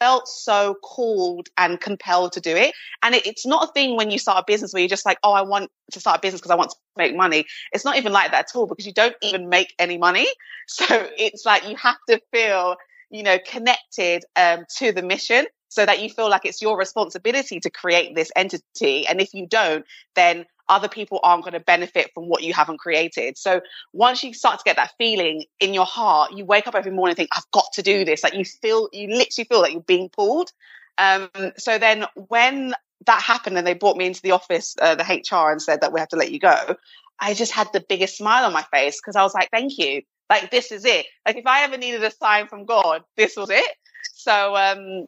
I 0.00 0.04
felt 0.04 0.26
so 0.26 0.76
called 0.82 1.48
and 1.58 1.80
compelled 1.80 2.32
to 2.32 2.40
do 2.40 2.56
it. 2.56 2.74
And 3.02 3.14
it, 3.14 3.26
it's 3.26 3.46
not 3.46 3.68
a 3.68 3.72
thing 3.72 3.96
when 3.96 4.10
you 4.10 4.18
start 4.18 4.38
a 4.38 4.44
business 4.46 4.72
where 4.72 4.80
you're 4.80 4.88
just 4.88 5.04
like, 5.04 5.18
oh, 5.22 5.32
I 5.32 5.42
want 5.42 5.70
to 5.92 6.00
start 6.00 6.18
a 6.18 6.20
business 6.20 6.40
because 6.40 6.50
I 6.50 6.56
want 6.56 6.70
to 6.70 6.76
make 6.96 7.14
money. 7.14 7.44
It's 7.72 7.84
not 7.84 7.96
even 7.96 8.12
like 8.12 8.30
that 8.30 8.46
at 8.50 8.56
all 8.56 8.66
because 8.66 8.86
you 8.86 8.92
don't 8.94 9.16
even 9.22 9.48
make 9.48 9.74
any 9.78 9.98
money. 9.98 10.26
So 10.68 11.08
it's 11.18 11.44
like 11.44 11.68
you 11.68 11.74
have 11.74 11.96
to 12.08 12.20
feel, 12.32 12.76
you 13.10 13.24
know, 13.24 13.36
connected 13.44 14.24
um, 14.36 14.64
to 14.78 14.92
the 14.92 15.02
mission 15.02 15.44
so 15.72 15.86
that 15.86 16.02
you 16.02 16.10
feel 16.10 16.28
like 16.28 16.44
it's 16.44 16.60
your 16.60 16.76
responsibility 16.76 17.58
to 17.58 17.70
create 17.70 18.14
this 18.14 18.30
entity. 18.36 19.06
And 19.06 19.22
if 19.22 19.32
you 19.32 19.46
don't, 19.46 19.86
then 20.14 20.44
other 20.68 20.86
people 20.86 21.18
aren't 21.22 21.44
going 21.44 21.54
to 21.54 21.60
benefit 21.60 22.10
from 22.12 22.28
what 22.28 22.42
you 22.42 22.52
haven't 22.52 22.76
created. 22.76 23.38
So 23.38 23.62
once 23.94 24.22
you 24.22 24.34
start 24.34 24.58
to 24.58 24.64
get 24.66 24.76
that 24.76 24.92
feeling 24.98 25.44
in 25.60 25.72
your 25.72 25.86
heart, 25.86 26.32
you 26.32 26.44
wake 26.44 26.66
up 26.66 26.74
every 26.74 26.92
morning 26.92 27.12
and 27.12 27.16
think, 27.16 27.30
I've 27.32 27.50
got 27.52 27.64
to 27.72 27.82
do 27.82 28.04
this. 28.04 28.22
Like 28.22 28.34
you 28.34 28.44
feel, 28.44 28.90
you 28.92 29.08
literally 29.16 29.46
feel 29.46 29.62
like 29.62 29.72
you're 29.72 29.80
being 29.80 30.10
pulled. 30.10 30.52
Um, 30.98 31.30
so 31.56 31.78
then 31.78 32.04
when 32.28 32.74
that 33.06 33.22
happened 33.22 33.56
and 33.56 33.66
they 33.66 33.72
brought 33.72 33.96
me 33.96 34.04
into 34.04 34.20
the 34.20 34.32
office, 34.32 34.76
uh, 34.78 34.94
the 34.94 35.04
HR, 35.04 35.50
and 35.50 35.62
said 35.62 35.80
that 35.80 35.94
we 35.94 36.00
have 36.00 36.10
to 36.10 36.16
let 36.16 36.30
you 36.30 36.38
go, 36.38 36.76
I 37.18 37.32
just 37.32 37.52
had 37.52 37.68
the 37.72 37.82
biggest 37.88 38.18
smile 38.18 38.44
on 38.44 38.52
my 38.52 38.64
face 38.70 39.00
because 39.00 39.16
I 39.16 39.22
was 39.22 39.32
like, 39.32 39.48
thank 39.50 39.78
you. 39.78 40.02
Like, 40.28 40.50
this 40.50 40.70
is 40.70 40.84
it. 40.84 41.06
Like, 41.26 41.36
if 41.36 41.46
I 41.46 41.64
ever 41.64 41.78
needed 41.78 42.04
a 42.04 42.10
sign 42.10 42.46
from 42.48 42.66
God, 42.66 43.04
this 43.16 43.36
was 43.38 43.48
it. 43.48 43.74
So, 44.14 44.54
um, 44.54 45.06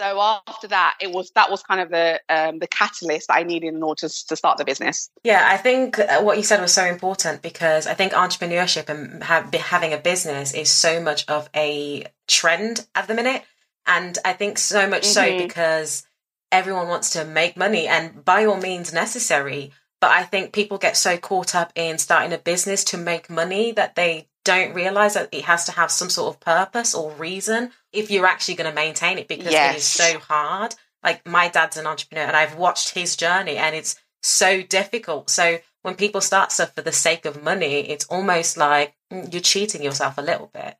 so 0.00 0.18
after 0.48 0.68
that, 0.68 0.96
it 0.98 1.10
was 1.10 1.30
that 1.32 1.50
was 1.50 1.62
kind 1.62 1.80
of 1.80 1.90
the 1.90 2.20
um, 2.30 2.58
the 2.58 2.66
catalyst 2.66 3.28
that 3.28 3.36
I 3.36 3.42
needed 3.42 3.74
in 3.74 3.82
order 3.82 4.08
to, 4.08 4.26
to 4.28 4.34
start 4.34 4.56
the 4.56 4.64
business. 4.64 5.10
Yeah, 5.24 5.46
I 5.46 5.58
think 5.58 5.98
uh, 5.98 6.22
what 6.22 6.38
you 6.38 6.42
said 6.42 6.62
was 6.62 6.72
so 6.72 6.86
important 6.86 7.42
because 7.42 7.86
I 7.86 7.92
think 7.92 8.12
entrepreneurship 8.12 8.88
and 8.88 9.22
have, 9.22 9.52
having 9.52 9.92
a 9.92 9.98
business 9.98 10.54
is 10.54 10.70
so 10.70 11.02
much 11.02 11.28
of 11.28 11.50
a 11.54 12.06
trend 12.26 12.86
at 12.94 13.08
the 13.08 13.14
minute, 13.14 13.42
and 13.86 14.16
I 14.24 14.32
think 14.32 14.56
so 14.56 14.88
much 14.88 15.02
mm-hmm. 15.02 15.38
so 15.38 15.46
because 15.46 16.06
everyone 16.50 16.88
wants 16.88 17.10
to 17.10 17.26
make 17.26 17.58
money, 17.58 17.86
and 17.86 18.24
by 18.24 18.46
all 18.46 18.56
means 18.56 18.94
necessary. 18.94 19.70
But 20.00 20.12
I 20.12 20.22
think 20.22 20.54
people 20.54 20.78
get 20.78 20.96
so 20.96 21.18
caught 21.18 21.54
up 21.54 21.72
in 21.74 21.98
starting 21.98 22.32
a 22.32 22.38
business 22.38 22.84
to 22.84 22.96
make 22.96 23.28
money 23.28 23.72
that 23.72 23.96
they 23.96 24.29
don't 24.44 24.74
realize 24.74 25.14
that 25.14 25.28
it 25.32 25.44
has 25.44 25.64
to 25.64 25.72
have 25.72 25.90
some 25.90 26.10
sort 26.10 26.34
of 26.34 26.40
purpose 26.40 26.94
or 26.94 27.12
reason 27.12 27.70
if 27.92 28.10
you're 28.10 28.26
actually 28.26 28.54
going 28.54 28.70
to 28.70 28.74
maintain 28.74 29.18
it 29.18 29.28
because 29.28 29.52
yes. 29.52 29.74
it 29.74 29.78
is 29.78 29.84
so 29.84 30.18
hard. 30.18 30.74
Like 31.02 31.26
my 31.26 31.48
dad's 31.48 31.76
an 31.76 31.86
entrepreneur 31.86 32.24
and 32.24 32.36
I've 32.36 32.56
watched 32.56 32.94
his 32.94 33.16
journey 33.16 33.56
and 33.56 33.74
it's 33.74 33.96
so 34.22 34.62
difficult. 34.62 35.30
So 35.30 35.58
when 35.82 35.94
people 35.94 36.20
start 36.20 36.52
stuff 36.52 36.74
for 36.74 36.82
the 36.82 36.92
sake 36.92 37.24
of 37.24 37.42
money, 37.42 37.90
it's 37.90 38.06
almost 38.06 38.56
like 38.56 38.94
mm, 39.12 39.32
you're 39.32 39.42
cheating 39.42 39.82
yourself 39.82 40.18
a 40.18 40.22
little 40.22 40.50
bit. 40.52 40.76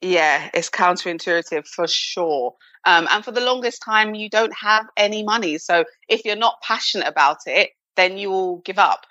Yeah, 0.00 0.50
it's 0.54 0.70
counterintuitive 0.70 1.66
for 1.66 1.86
sure. 1.86 2.54
Um, 2.84 3.08
and 3.10 3.24
for 3.24 3.32
the 3.32 3.40
longest 3.40 3.82
time, 3.84 4.14
you 4.14 4.30
don't 4.30 4.54
have 4.54 4.86
any 4.96 5.24
money. 5.24 5.58
So 5.58 5.84
if 6.08 6.24
you're 6.24 6.36
not 6.36 6.60
passionate 6.62 7.08
about 7.08 7.38
it, 7.46 7.70
then 7.96 8.16
you 8.18 8.30
will 8.30 8.58
give 8.58 8.78
up. 8.78 9.06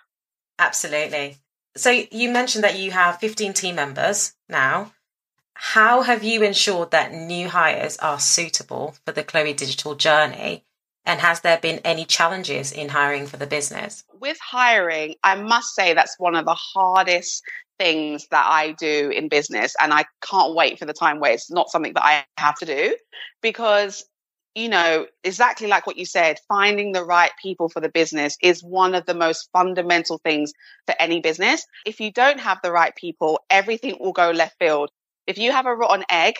Absolutely. 0.57 1.37
So 1.77 1.89
you 1.89 2.29
mentioned 2.29 2.63
that 2.63 2.79
you 2.79 2.91
have 2.91 3.19
15 3.19 3.53
team 3.53 3.75
members 3.75 4.33
now. 4.47 4.93
How 5.53 6.01
have 6.01 6.23
you 6.23 6.43
ensured 6.43 6.91
that 6.91 7.13
new 7.13 7.49
hires 7.49 7.97
are 7.97 8.19
suitable 8.19 8.95
for 9.05 9.11
the 9.11 9.23
Chloe 9.23 9.53
digital 9.53 9.95
journey? 9.95 10.63
And 11.05 11.19
has 11.19 11.41
there 11.41 11.57
been 11.57 11.79
any 11.79 12.05
challenges 12.05 12.71
in 12.71 12.89
hiring 12.89 13.27
for 13.27 13.37
the 13.37 13.45
business? 13.45 14.03
With 14.19 14.37
hiring, 14.41 15.15
I 15.23 15.35
must 15.35 15.75
say 15.75 15.93
that's 15.93 16.17
one 16.17 16.35
of 16.35 16.45
the 16.45 16.55
hardest 16.55 17.43
things 17.77 18.27
that 18.31 18.45
I 18.47 18.71
do 18.73 19.11
in 19.13 19.29
business. 19.29 19.75
And 19.79 19.93
I 19.93 20.05
can't 20.21 20.55
wait 20.55 20.79
for 20.79 20.85
the 20.85 20.93
time 20.93 21.19
where 21.19 21.33
it's 21.33 21.51
not 21.51 21.69
something 21.69 21.93
that 21.93 22.05
I 22.05 22.25
have 22.37 22.55
to 22.55 22.65
do 22.65 22.95
because 23.41 24.05
you 24.55 24.69
know, 24.69 25.05
exactly 25.23 25.67
like 25.67 25.85
what 25.85 25.97
you 25.97 26.05
said, 26.05 26.39
finding 26.47 26.93
the 26.93 27.03
right 27.03 27.31
people 27.41 27.67
for 27.67 27.81
the 27.81 27.89
business 27.89 28.37
is 28.41 28.63
one 28.63 28.95
of 28.95 29.05
the 29.05 29.13
most 29.13 29.49
fundamental 29.51 30.17
things 30.19 30.53
for 30.85 30.95
any 30.97 31.19
business. 31.19 31.65
If 31.85 31.99
you 31.99 32.11
don't 32.11 32.39
have 32.39 32.59
the 32.63 32.71
right 32.71 32.95
people, 32.95 33.41
everything 33.49 33.97
will 33.99 34.13
go 34.13 34.31
left 34.31 34.57
field. 34.57 34.89
If 35.27 35.37
you 35.37 35.51
have 35.51 35.65
a 35.65 35.75
rotten 35.75 36.05
egg 36.09 36.35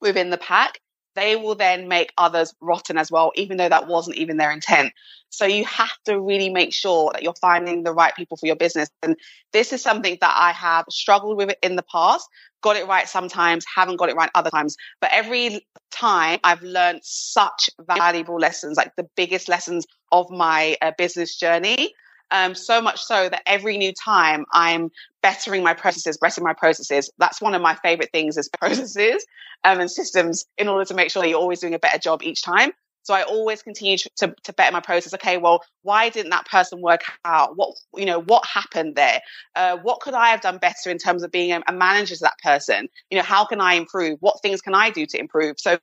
within 0.00 0.28
the 0.28 0.38
pack, 0.38 0.78
they 1.14 1.36
will 1.36 1.54
then 1.54 1.88
make 1.88 2.12
others 2.16 2.54
rotten 2.60 2.98
as 2.98 3.10
well, 3.10 3.32
even 3.34 3.56
though 3.56 3.68
that 3.68 3.86
wasn't 3.86 4.16
even 4.16 4.36
their 4.36 4.50
intent. 4.50 4.92
So 5.30 5.46
you 5.46 5.64
have 5.64 5.96
to 6.04 6.20
really 6.20 6.50
make 6.50 6.74
sure 6.74 7.10
that 7.12 7.22
you're 7.22 7.34
finding 7.40 7.82
the 7.82 7.92
right 7.92 8.14
people 8.14 8.36
for 8.36 8.46
your 8.46 8.56
business. 8.56 8.90
And 9.02 9.16
this 9.52 9.72
is 9.72 9.82
something 9.82 10.18
that 10.20 10.34
I 10.36 10.52
have 10.52 10.84
struggled 10.90 11.38
with 11.38 11.54
in 11.62 11.76
the 11.76 11.84
past, 11.90 12.28
got 12.62 12.76
it 12.76 12.86
right 12.86 13.08
sometimes, 13.08 13.64
haven't 13.74 13.96
got 13.96 14.10
it 14.10 14.16
right 14.16 14.30
other 14.34 14.50
times. 14.50 14.76
But 15.00 15.10
every 15.12 15.66
time 15.90 16.38
I've 16.44 16.62
learned 16.62 17.00
such 17.02 17.70
valuable 17.80 18.38
lessons, 18.38 18.76
like 18.76 18.92
the 18.96 19.08
biggest 19.16 19.48
lessons 19.48 19.86
of 20.10 20.30
my 20.30 20.76
uh, 20.82 20.92
business 20.98 21.36
journey. 21.36 21.94
Um, 22.32 22.54
so 22.54 22.80
much 22.80 23.02
so 23.02 23.28
that 23.28 23.42
every 23.46 23.76
new 23.76 23.92
time 23.92 24.46
I'm 24.52 24.90
bettering 25.22 25.62
my 25.62 25.74
processes, 25.74 26.18
bettering 26.18 26.44
my 26.44 26.54
processes. 26.54 27.10
That's 27.18 27.40
one 27.40 27.54
of 27.54 27.62
my 27.62 27.74
favorite 27.76 28.10
things 28.12 28.36
is 28.36 28.48
processes 28.58 29.24
um, 29.64 29.80
and 29.80 29.90
systems 29.90 30.44
in 30.58 30.68
order 30.68 30.84
to 30.86 30.94
make 30.94 31.10
sure 31.10 31.22
that 31.22 31.28
you're 31.28 31.38
always 31.38 31.60
doing 31.60 31.74
a 31.74 31.78
better 31.78 31.98
job 31.98 32.22
each 32.22 32.42
time. 32.42 32.72
So 33.02 33.14
I 33.14 33.22
always 33.22 33.62
continue 33.62 33.96
to, 34.16 34.34
to 34.44 34.52
better 34.52 34.72
my 34.72 34.80
process. 34.80 35.14
Okay, 35.14 35.38
well, 35.38 35.62
why 35.82 36.08
didn't 36.08 36.30
that 36.30 36.46
person 36.46 36.80
work 36.80 37.02
out? 37.24 37.56
What, 37.56 37.74
you 37.96 38.06
know, 38.06 38.20
what 38.20 38.46
happened 38.46 38.94
there? 38.96 39.20
Uh, 39.56 39.76
what 39.78 40.00
could 40.00 40.14
I 40.14 40.28
have 40.28 40.40
done 40.40 40.58
better 40.58 40.90
in 40.90 40.98
terms 40.98 41.22
of 41.22 41.30
being 41.30 41.52
a, 41.52 41.62
a 41.66 41.72
manager 41.72 42.14
to 42.14 42.22
that 42.22 42.38
person? 42.42 42.88
You 43.10 43.18
know, 43.18 43.24
how 43.24 43.44
can 43.44 43.60
I 43.60 43.74
improve? 43.74 44.18
What 44.20 44.40
things 44.42 44.60
can 44.60 44.74
I 44.74 44.90
do 44.90 45.06
to 45.06 45.18
improve? 45.18 45.56
So 45.58 45.78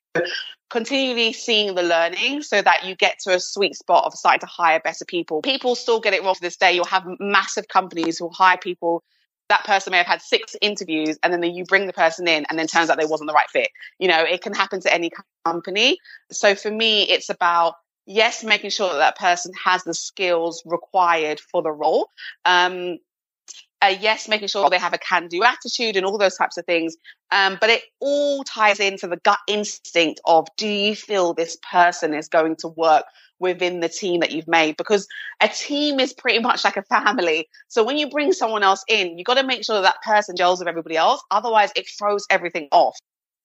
continually 0.70 1.34
seeing 1.34 1.76
the 1.76 1.84
learning 1.84 2.44
so 2.44 2.62
that 2.62 2.86
you 2.86 2.96
get 2.96 3.20
to 3.20 3.36
a 3.36 3.40
sweet 3.40 3.76
spot 3.76 4.06
of 4.06 4.14
starting 4.14 4.42
to 4.42 4.46
hire 4.46 4.80
better 4.80 5.06
people. 5.06 5.42
People 5.42 5.76
still 5.76 6.00
get 6.00 6.14
it 6.14 6.24
wrong 6.24 6.36
to 6.36 6.42
this 6.42 6.58
day. 6.58 6.74
You'll 6.74 6.86
have 6.86 7.06
massive 7.20 7.68
companies 7.68 8.18
who 8.18 8.30
hire 8.30 8.58
people 8.58 9.04
that 9.50 9.65
person 9.65 9.91
may 9.91 9.98
have 9.98 10.08
had 10.08 10.22
six 10.22 10.56
interviews 10.62 11.18
and 11.24 11.34
then 11.34 11.44
you 11.44 11.65
bring 11.65 11.88
the 11.88 11.94
person 11.94 12.27
in 12.27 12.46
and 12.50 12.58
then 12.58 12.68
turns 12.68 12.89
out 12.89 13.00
they 13.00 13.06
wasn't 13.06 13.27
the 13.27 13.34
right 13.34 13.50
fit. 13.51 13.70
You 13.98 14.08
know, 14.08 14.24
it 14.24 14.41
can 14.41 14.53
happen 14.53 14.79
to 14.82 14.94
any 14.94 15.12
company. 15.44 15.98
So 16.32 16.56
for 16.56 16.72
me, 16.72 17.03
it's 17.03 17.29
about 17.29 17.75
yes, 18.06 18.44
making 18.44 18.72
sure 18.72 18.91
that 18.91 18.98
that 18.98 19.18
person 19.18 19.53
has 19.63 19.84
the 19.84 19.94
skills 19.94 20.63
required 20.65 21.39
for 21.39 21.62
the 21.62 21.72
role. 21.72 22.10
Um, 22.44 22.98
uh, 23.82 23.96
yes, 24.00 24.27
making 24.27 24.50
sure 24.50 24.70
they 24.70 24.79
have 24.79 24.94
a 24.94 24.98
can 24.98 25.27
do 25.27 25.44
attitude 25.44 25.96
and 25.96 26.06
all 26.06 26.18
those 26.18 26.36
types 26.36 26.58
of 26.58 26.65
things. 26.65 26.98
Um, 27.32 27.58
but 27.62 27.70
it 27.70 27.84
all 28.00 28.44
ties 28.44 28.79
into 28.79 29.08
the 29.08 29.18
gut 29.18 29.39
instinct 29.48 30.20
of 30.25 30.48
do 30.58 30.68
you 30.68 30.96
feel 30.96 31.34
this 31.34 31.58
person 31.72 32.13
is 32.13 32.27
going 32.27 32.58
to 32.58 32.68
work 32.68 33.06
within 33.39 33.79
the 33.79 33.89
team 33.89 34.19
that 34.19 34.31
you've 34.31 34.48
made 34.48 34.77
because 34.77 35.08
a 35.41 35.48
team 35.48 36.00
is 36.00 36.13
pretty 36.13 36.39
much 36.39 36.63
like 36.63 36.77
a 36.77 36.84
family. 36.84 37.48
So 37.67 37.84
when 37.84 37.98
you 37.98 38.10
bring 38.10 38.34
someone 38.34 38.63
else 38.63 38.84
in, 38.88 39.17
you 39.17 39.24
got 39.24 39.36
to 39.36 39.43
make 39.43 39.63
sure 39.63 39.81
that, 39.81 39.81
that 39.84 40.01
person 40.03 40.36
gels 40.36 40.60
with 40.60 40.67
everybody 40.67 40.98
else. 40.98 41.24
Otherwise, 41.31 41.72
it 41.75 41.88
throws 41.89 42.25
everything 42.29 42.67
off. 42.72 42.98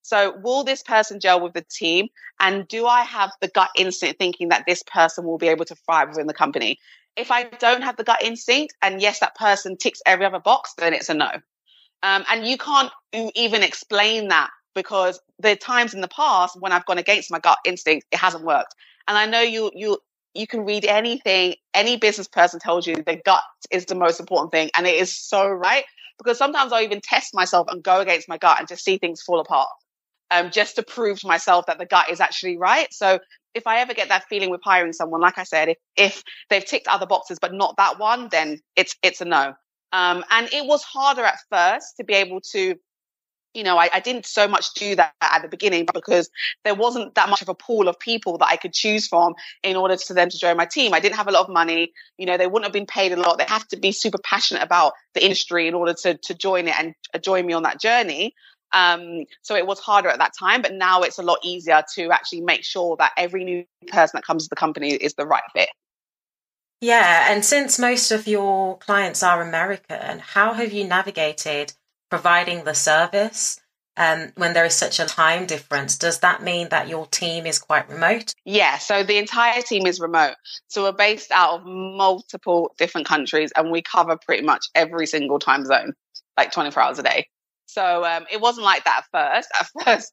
So 0.02 0.36
will 0.42 0.64
this 0.64 0.82
person 0.82 1.18
gel 1.18 1.40
with 1.40 1.54
the 1.54 1.64
team? 1.70 2.08
And 2.38 2.68
do 2.68 2.86
I 2.86 3.02
have 3.02 3.30
the 3.40 3.48
gut 3.48 3.70
instinct 3.76 4.18
thinking 4.18 4.50
that 4.50 4.64
this 4.66 4.82
person 4.82 5.24
will 5.24 5.38
be 5.38 5.48
able 5.48 5.64
to 5.64 5.74
thrive 5.74 6.10
within 6.10 6.26
the 6.26 6.34
company? 6.34 6.78
If 7.16 7.30
I 7.30 7.44
don't 7.44 7.82
have 7.82 7.96
the 7.96 8.04
gut 8.04 8.22
instinct 8.22 8.74
and 8.82 9.00
yes, 9.00 9.20
that 9.20 9.34
person 9.34 9.76
ticks 9.76 10.02
every 10.04 10.26
other 10.26 10.40
box, 10.40 10.74
then 10.76 10.92
it's 10.92 11.08
a 11.08 11.14
no. 11.14 11.30
Um, 12.02 12.24
and 12.30 12.46
you 12.46 12.58
can't 12.58 12.92
even 13.12 13.62
explain 13.62 14.28
that 14.28 14.50
because 14.74 15.20
the 15.38 15.56
times 15.56 15.94
in 15.94 16.02
the 16.02 16.08
past 16.08 16.60
when 16.60 16.72
I've 16.72 16.84
gone 16.84 16.98
against 16.98 17.30
my 17.30 17.38
gut 17.38 17.58
instinct, 17.64 18.06
it 18.12 18.18
hasn't 18.18 18.44
worked. 18.44 18.74
And 19.08 19.16
I 19.18 19.26
know 19.26 19.40
you 19.40 19.70
you 19.74 19.98
you 20.34 20.46
can 20.46 20.64
read 20.64 20.84
anything 20.84 21.54
any 21.74 21.96
business 21.96 22.28
person 22.28 22.60
tells 22.60 22.86
you 22.86 22.96
the 22.96 23.20
gut 23.24 23.42
is 23.70 23.86
the 23.86 23.94
most 23.94 24.20
important 24.20 24.52
thing 24.52 24.70
and 24.76 24.86
it 24.86 24.96
is 24.96 25.12
so 25.12 25.48
right 25.48 25.84
because 26.18 26.38
sometimes 26.38 26.72
I'll 26.72 26.82
even 26.82 27.00
test 27.02 27.34
myself 27.34 27.68
and 27.70 27.82
go 27.82 28.00
against 28.00 28.28
my 28.28 28.38
gut 28.38 28.58
and 28.58 28.68
just 28.68 28.84
see 28.84 28.98
things 28.98 29.22
fall 29.22 29.40
apart 29.40 29.68
um, 30.32 30.52
just 30.52 30.76
to 30.76 30.84
prove 30.84 31.20
to 31.20 31.28
myself 31.28 31.66
that 31.68 31.78
the 31.78 31.86
gut 31.86 32.10
is 32.10 32.20
actually 32.20 32.58
right. 32.58 32.92
So 32.94 33.20
if 33.54 33.66
I 33.66 33.80
ever 33.80 33.94
get 33.94 34.10
that 34.10 34.26
feeling 34.28 34.50
with 34.50 34.62
hiring 34.64 34.94
someone, 34.94 35.22
like 35.22 35.38
I 35.38 35.44
said, 35.44 35.70
if, 35.70 35.78
if 35.96 36.24
they've 36.50 36.66
ticked 36.66 36.88
other 36.88 37.06
boxes 37.06 37.38
but 37.40 37.54
not 37.54 37.76
that 37.78 38.00
one, 38.00 38.28
then 38.30 38.60
it's 38.76 38.96
it's 39.02 39.22
a 39.22 39.26
no. 39.26 39.54
Um, 39.92 40.24
and 40.30 40.48
it 40.52 40.66
was 40.66 40.84
harder 40.84 41.24
at 41.24 41.38
first 41.50 41.96
to 41.98 42.04
be 42.04 42.14
able 42.14 42.42
to, 42.52 42.76
you 43.54 43.62
know, 43.62 43.78
I, 43.78 43.88
I, 43.92 44.00
didn't 44.00 44.26
so 44.26 44.48
much 44.48 44.74
do 44.74 44.96
that 44.96 45.14
at 45.20 45.42
the 45.42 45.48
beginning 45.48 45.86
because 45.92 46.28
there 46.64 46.74
wasn't 46.74 47.14
that 47.14 47.28
much 47.28 47.40
of 47.40 47.48
a 47.48 47.54
pool 47.54 47.88
of 47.88 47.98
people 47.98 48.38
that 48.38 48.48
I 48.48 48.56
could 48.56 48.72
choose 48.72 49.06
from 49.06 49.34
in 49.62 49.76
order 49.76 49.96
for 49.96 50.12
them 50.12 50.28
to 50.28 50.38
join 50.38 50.56
my 50.56 50.66
team. 50.66 50.92
I 50.92 51.00
didn't 51.00 51.16
have 51.16 51.28
a 51.28 51.30
lot 51.30 51.46
of 51.46 51.52
money. 51.52 51.92
You 52.18 52.26
know, 52.26 52.36
they 52.36 52.46
wouldn't 52.46 52.64
have 52.64 52.72
been 52.72 52.86
paid 52.86 53.12
a 53.12 53.16
lot. 53.16 53.38
They 53.38 53.44
have 53.44 53.66
to 53.68 53.76
be 53.76 53.92
super 53.92 54.18
passionate 54.18 54.62
about 54.62 54.92
the 55.14 55.22
industry 55.22 55.68
in 55.68 55.74
order 55.74 55.94
to 56.02 56.18
to 56.18 56.34
join 56.34 56.68
it 56.68 56.78
and 56.78 56.94
uh, 57.14 57.18
join 57.18 57.46
me 57.46 57.52
on 57.52 57.62
that 57.62 57.80
journey. 57.80 58.34
Um, 58.72 59.24
so 59.42 59.54
it 59.54 59.66
was 59.66 59.78
harder 59.78 60.08
at 60.08 60.18
that 60.18 60.32
time, 60.36 60.60
but 60.60 60.74
now 60.74 61.02
it's 61.02 61.18
a 61.18 61.22
lot 61.22 61.38
easier 61.44 61.82
to 61.94 62.10
actually 62.10 62.40
make 62.40 62.64
sure 62.64 62.96
that 62.96 63.12
every 63.16 63.44
new 63.44 63.64
person 63.86 64.16
that 64.16 64.24
comes 64.24 64.44
to 64.44 64.48
the 64.50 64.56
company 64.56 64.90
is 64.90 65.14
the 65.14 65.26
right 65.26 65.44
fit. 65.54 65.68
Yeah, 66.80 67.32
and 67.32 67.44
since 67.44 67.78
most 67.78 68.10
of 68.10 68.26
your 68.26 68.76
clients 68.78 69.22
are 69.22 69.40
American, 69.40 70.18
how 70.18 70.52
have 70.54 70.72
you 70.72 70.84
navigated 70.84 71.72
providing 72.10 72.64
the 72.64 72.74
service 72.74 73.60
um, 73.96 74.32
when 74.36 74.54
there 74.54 74.64
is 74.64 74.74
such 74.74 74.98
a 74.98 75.06
time 75.06 75.46
difference? 75.46 75.96
Does 75.96 76.20
that 76.20 76.42
mean 76.42 76.68
that 76.70 76.88
your 76.88 77.06
team 77.06 77.46
is 77.46 77.58
quite 77.58 77.88
remote? 77.88 78.34
Yeah, 78.44 78.78
so 78.78 79.02
the 79.02 79.18
entire 79.18 79.62
team 79.62 79.86
is 79.86 80.00
remote. 80.00 80.34
So 80.68 80.82
we're 80.82 80.92
based 80.92 81.30
out 81.30 81.60
of 81.60 81.66
multiple 81.66 82.74
different 82.78 83.06
countries 83.06 83.52
and 83.56 83.70
we 83.70 83.82
cover 83.82 84.16
pretty 84.16 84.44
much 84.44 84.66
every 84.74 85.06
single 85.06 85.38
time 85.38 85.64
zone, 85.64 85.92
like 86.36 86.52
24 86.52 86.82
hours 86.82 86.98
a 86.98 87.02
day. 87.02 87.28
So 87.66 88.04
um, 88.04 88.26
it 88.30 88.40
wasn't 88.40 88.64
like 88.64 88.84
that 88.84 89.04
at 89.12 89.34
first. 89.34 89.48
At 89.58 89.84
first, 89.84 90.12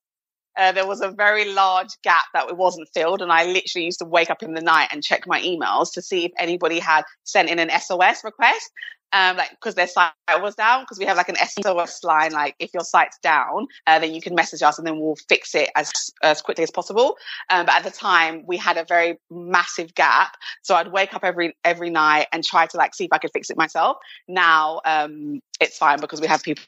uh, 0.58 0.72
there 0.72 0.88
was 0.88 1.02
a 1.02 1.12
very 1.12 1.52
large 1.54 1.90
gap 2.04 2.26
that 2.34 2.50
it 2.50 2.58
wasn't 2.58 2.90
filled. 2.94 3.22
And 3.22 3.32
I 3.32 3.46
literally 3.46 3.86
used 3.86 4.00
to 4.00 4.06
wake 4.06 4.30
up 4.30 4.44
in 4.44 4.54
the 4.54 4.62
night 4.62 4.90
and 4.92 5.04
check 5.04 5.26
my 5.28 5.42
emails 5.42 5.94
to 5.94 6.02
see 6.02 6.26
if 6.26 6.32
anybody 6.38 6.80
had 6.80 7.04
sent 7.24 7.50
in 7.50 7.60
an 7.60 7.70
SOS 7.80 8.24
request. 8.24 8.72
Um, 9.14 9.36
like 9.36 9.50
because 9.52 9.76
their 9.76 9.88
site 9.88 10.14
was 10.30 10.56
down, 10.56 10.84
because 10.84 10.98
we 10.98 11.04
have 11.04 11.18
like 11.18 11.28
an 11.28 11.36
SOS 11.36 12.02
line, 12.02 12.32
like 12.32 12.56
if 12.60 12.74
your 12.74 12.86
site's 12.86 13.18
down, 13.22 13.68
uh, 13.86 14.00
then 14.00 14.14
you 14.14 14.22
can 14.22 14.36
message 14.36 14.62
us 14.62 14.78
and 14.78 14.88
then 14.88 15.02
we'll 15.02 15.18
fix 15.28 15.54
it 15.54 15.70
as 15.76 15.92
as 16.24 16.42
quickly 16.42 16.64
as 16.64 16.72
possible. 16.72 17.18
Um, 17.50 17.66
but 17.66 17.76
at 17.76 17.84
the 17.84 17.92
time, 17.92 18.46
we 18.48 18.56
had 18.56 18.78
a 18.78 18.86
very 18.86 19.18
massive 19.30 19.94
gap, 19.96 20.38
so 20.62 20.76
I'd 20.76 20.94
wake 20.94 21.14
up 21.14 21.26
every 21.26 21.58
every 21.66 21.90
night 21.90 22.28
and 22.32 22.42
try 22.42 22.68
to 22.68 22.78
like 22.78 22.96
see 22.96 23.04
if 23.04 23.12
I 23.12 23.18
could 23.18 23.32
fix 23.34 23.50
it 23.50 23.58
myself. 23.58 23.98
Now 24.30 24.80
um, 24.86 25.42
it's 25.60 25.78
fine 25.78 26.00
because 26.00 26.22
we 26.22 26.28
have 26.28 26.42
people 26.42 26.64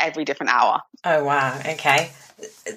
every 0.00 0.24
different 0.24 0.52
hour. 0.52 0.80
Oh 1.04 1.24
wow, 1.24 1.58
okay. 1.60 2.10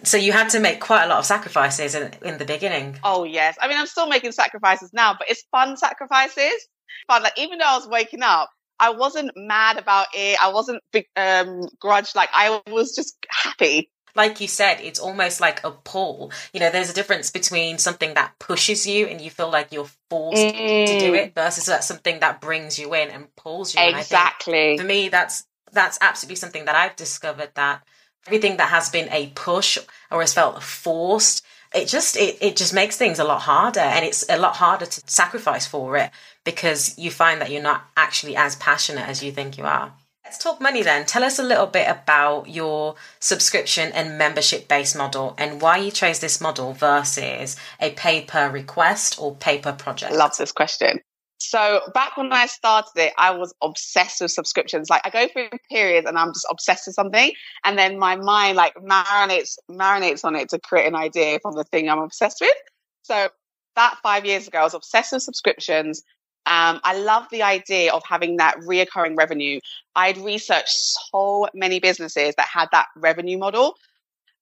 So 0.03 0.17
you 0.17 0.31
had 0.31 0.49
to 0.49 0.59
make 0.59 0.79
quite 0.79 1.05
a 1.05 1.07
lot 1.07 1.19
of 1.19 1.25
sacrifices 1.25 1.95
in, 1.95 2.11
in 2.23 2.37
the 2.37 2.45
beginning. 2.45 2.99
Oh 3.03 3.23
yes, 3.23 3.57
I 3.59 3.67
mean 3.67 3.77
I'm 3.77 3.87
still 3.87 4.07
making 4.07 4.31
sacrifices 4.31 4.91
now, 4.93 5.15
but 5.17 5.29
it's 5.29 5.43
fun 5.51 5.77
sacrifices. 5.77 6.67
But 7.07 7.23
like 7.23 7.33
even 7.37 7.59
though 7.59 7.65
I 7.65 7.77
was 7.77 7.87
waking 7.87 8.21
up, 8.21 8.49
I 8.79 8.91
wasn't 8.91 9.31
mad 9.35 9.77
about 9.77 10.07
it. 10.13 10.37
I 10.41 10.49
wasn't 10.49 10.83
um, 11.15 11.67
grudged. 11.79 12.15
Like 12.15 12.29
I 12.33 12.61
was 12.67 12.95
just 12.95 13.17
happy. 13.29 13.89
Like 14.15 14.41
you 14.41 14.47
said, 14.47 14.79
it's 14.81 14.99
almost 14.99 15.39
like 15.39 15.63
a 15.63 15.71
pull. 15.71 16.31
You 16.51 16.59
know, 16.59 16.71
there's 16.71 16.89
a 16.89 16.93
difference 16.93 17.29
between 17.29 17.77
something 17.77 18.15
that 18.15 18.33
pushes 18.39 18.87
you 18.87 19.05
and 19.05 19.21
you 19.21 19.29
feel 19.29 19.51
like 19.51 19.71
you're 19.71 19.89
forced 20.09 20.41
mm. 20.41 20.85
to 20.87 20.99
do 20.99 21.11
mm. 21.11 21.17
it 21.17 21.35
versus 21.35 21.65
that 21.65 21.83
something 21.83 22.19
that 22.21 22.41
brings 22.41 22.79
you 22.79 22.95
in 22.95 23.09
and 23.09 23.33
pulls 23.35 23.75
you. 23.75 23.81
In. 23.81 23.95
Exactly. 23.95 24.77
for 24.77 24.83
me, 24.83 25.09
that's 25.09 25.45
that's 25.77 25.97
absolutely 26.01 26.35
something 26.35 26.65
that 26.65 26.75
I've 26.75 26.95
discovered 26.95 27.51
that 27.55 27.83
everything 28.25 28.57
that 28.57 28.69
has 28.69 28.89
been 28.89 29.07
a 29.11 29.31
push 29.35 29.77
or 30.11 30.21
has 30.21 30.33
felt 30.33 30.61
forced, 30.61 31.45
it 31.73 31.87
just 31.87 32.17
it, 32.17 32.37
it 32.41 32.55
just 32.55 32.73
makes 32.73 32.97
things 32.97 33.19
a 33.19 33.23
lot 33.23 33.41
harder 33.41 33.79
and 33.79 34.05
it's 34.05 34.25
a 34.29 34.37
lot 34.37 34.55
harder 34.55 34.85
to 34.85 35.01
sacrifice 35.05 35.65
for 35.65 35.97
it 35.97 36.11
because 36.43 36.97
you 36.97 37.11
find 37.11 37.41
that 37.41 37.51
you're 37.51 37.61
not 37.61 37.83
actually 37.95 38.35
as 38.35 38.55
passionate 38.55 39.07
as 39.07 39.23
you 39.23 39.31
think 39.31 39.57
you 39.57 39.65
are. 39.65 39.93
Let's 40.23 40.39
talk 40.39 40.59
money 40.59 40.81
then. 40.83 41.05
Tell 41.05 41.23
us 41.23 41.39
a 41.39 41.43
little 41.43 41.67
bit 41.67 41.87
about 41.87 42.49
your 42.49 42.95
subscription 43.19 43.93
and 43.93 44.17
membership 44.17 44.67
based 44.67 44.97
model 44.97 45.35
and 45.37 45.61
why 45.61 45.77
you 45.77 45.89
chose 45.89 46.19
this 46.19 46.41
model 46.41 46.73
versus 46.73 47.55
a 47.79 47.91
pay 47.91 48.21
per 48.23 48.49
request 48.49 49.21
or 49.21 49.35
pay 49.35 49.59
per 49.59 49.71
project. 49.71 50.13
Love 50.13 50.35
this 50.37 50.51
question. 50.51 50.99
So 51.39 51.81
back 51.93 52.17
when 52.17 52.33
I 52.33 52.47
started 52.47 52.91
it, 52.95 53.13
I 53.17 53.31
was 53.31 53.53
obsessed 53.61 54.21
with 54.21 54.31
subscriptions. 54.31 54.89
Like 54.89 55.05
I 55.05 55.09
go 55.09 55.27
through 55.27 55.49
periods 55.69 56.07
and 56.07 56.17
I'm 56.17 56.33
just 56.33 56.47
obsessed 56.49 56.87
with 56.87 56.95
something, 56.95 57.31
and 57.63 57.77
then 57.77 57.99
my 57.99 58.15
mind 58.15 58.57
like 58.57 58.73
marinates 58.75 59.57
marinates 59.69 60.25
on 60.25 60.35
it 60.35 60.49
to 60.49 60.59
create 60.59 60.87
an 60.87 60.95
idea 60.95 61.39
from 61.39 61.55
the 61.55 61.63
thing 61.63 61.89
I'm 61.89 61.99
obsessed 61.99 62.39
with. 62.41 62.55
So 63.03 63.29
that 63.75 63.97
five 64.01 64.25
years 64.25 64.47
ago, 64.47 64.59
I 64.59 64.63
was 64.63 64.73
obsessed 64.73 65.13
with 65.13 65.21
subscriptions. 65.21 66.03
Um, 66.47 66.79
I 66.83 66.97
love 66.97 67.25
the 67.29 67.43
idea 67.43 67.93
of 67.93 68.03
having 68.07 68.37
that 68.37 68.57
reoccurring 68.59 69.17
revenue. 69.17 69.59
I'd 69.95 70.17
researched 70.17 70.69
so 70.69 71.47
many 71.53 71.79
businesses 71.79 72.33
that 72.37 72.47
had 72.47 72.69
that 72.71 72.87
revenue 72.95 73.37
model. 73.37 73.75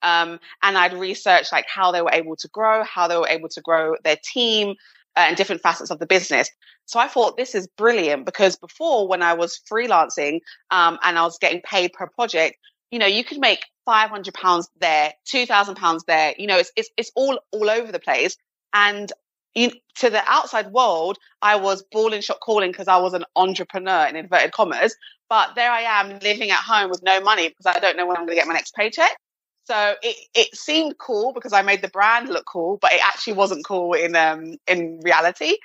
Um, 0.01 0.39
and 0.62 0.77
I'd 0.77 0.93
researched 0.93 1.51
like 1.51 1.65
how 1.67 1.91
they 1.91 2.01
were 2.01 2.13
able 2.13 2.36
to 2.36 2.47
grow, 2.49 2.84
how 2.84 3.08
they 3.08 3.17
were 3.17 3.27
able 3.27 3.49
to 3.49 3.62
grow 3.62 3.95
their 4.03 4.17
team, 4.23 4.75
and 5.15 5.38
different 5.38 5.62
facets 5.62 5.91
of 5.91 5.99
the 5.99 6.06
business. 6.06 6.49
So 6.86 6.99
I 6.99 7.08
thought 7.08 7.38
this 7.38 7.56
is 7.56 7.67
brilliant 7.78 8.25
because 8.25 8.56
before, 8.58 9.08
when 9.08 9.21
I 9.21 9.34
was 9.34 9.60
freelancing 9.71 10.39
um, 10.71 10.99
and 11.04 11.17
I 11.17 11.23
was 11.23 11.38
getting 11.39 11.62
paid 11.62 11.93
per 11.93 12.08
project, 12.08 12.58
you 12.91 12.99
know, 12.99 13.08
you 13.08 13.23
could 13.23 13.39
make 13.39 13.60
five 13.86 14.10
hundred 14.10 14.34
pounds 14.34 14.69
there, 14.80 15.13
two 15.25 15.45
thousand 15.45 15.75
pounds 15.75 16.04
there. 16.08 16.34
You 16.38 16.47
know, 16.47 16.58
it's 16.58 16.71
it's 16.75 16.89
it's 16.97 17.12
all 17.15 17.39
all 17.51 17.69
over 17.69 17.91
the 17.91 17.99
place. 17.99 18.38
And 18.73 19.12
you, 19.56 19.71
to 19.95 20.10
the 20.10 20.21
outside 20.28 20.71
world, 20.71 21.17
I 21.41 21.56
was 21.56 21.84
ball 21.91 22.13
and 22.13 22.23
shot 22.23 22.39
calling 22.41 22.71
because 22.71 22.88
I 22.88 22.97
was 22.97 23.13
an 23.13 23.23
entrepreneur 23.36 24.06
in 24.06 24.15
inverted 24.15 24.51
commas. 24.51 24.95
But 25.30 25.56
there 25.56 25.71
I 25.71 25.82
am 25.82 26.19
living 26.19 26.51
at 26.51 26.60
home 26.60 26.89
with 26.89 27.01
no 27.01 27.19
money 27.21 27.49
because 27.49 27.65
I 27.65 27.80
don't 27.80 27.97
know 27.97 28.06
when 28.06 28.17
I'm 28.17 28.25
going 28.25 28.36
to 28.38 28.41
get 28.41 28.47
my 28.47 28.54
next 28.54 28.75
paycheck. 28.75 29.12
So 29.65 29.95
it, 30.01 30.15
it 30.36 30.56
seemed 30.56 30.97
cool 30.97 31.34
because 31.34 31.54
I 31.54 31.62
made 31.62 31.82
the 31.82 31.88
brand 31.88 32.30
look 32.30 32.45
cool, 32.45 32.78
but 32.82 32.93
it 32.93 33.01
actually 33.04 33.34
wasn't 33.34 33.65
cool 33.65 33.93
in 33.93 34.15
um 34.15 34.58
in 34.67 34.99
reality. 35.04 35.58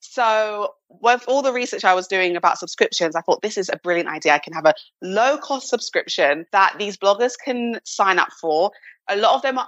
So 0.00 0.74
with 0.88 1.24
all 1.26 1.42
the 1.42 1.52
research 1.52 1.84
I 1.84 1.94
was 1.94 2.06
doing 2.06 2.36
about 2.36 2.58
subscriptions, 2.58 3.16
I 3.16 3.20
thought 3.20 3.42
this 3.42 3.58
is 3.58 3.68
a 3.68 3.78
brilliant 3.78 4.08
idea. 4.08 4.34
I 4.34 4.38
can 4.38 4.52
have 4.52 4.66
a 4.66 4.74
low 5.02 5.38
cost 5.38 5.68
subscription 5.68 6.46
that 6.52 6.76
these 6.78 6.96
bloggers 6.96 7.32
can 7.42 7.80
sign 7.84 8.18
up 8.18 8.32
for. 8.40 8.70
A 9.08 9.16
lot 9.16 9.34
of 9.34 9.42
them 9.42 9.58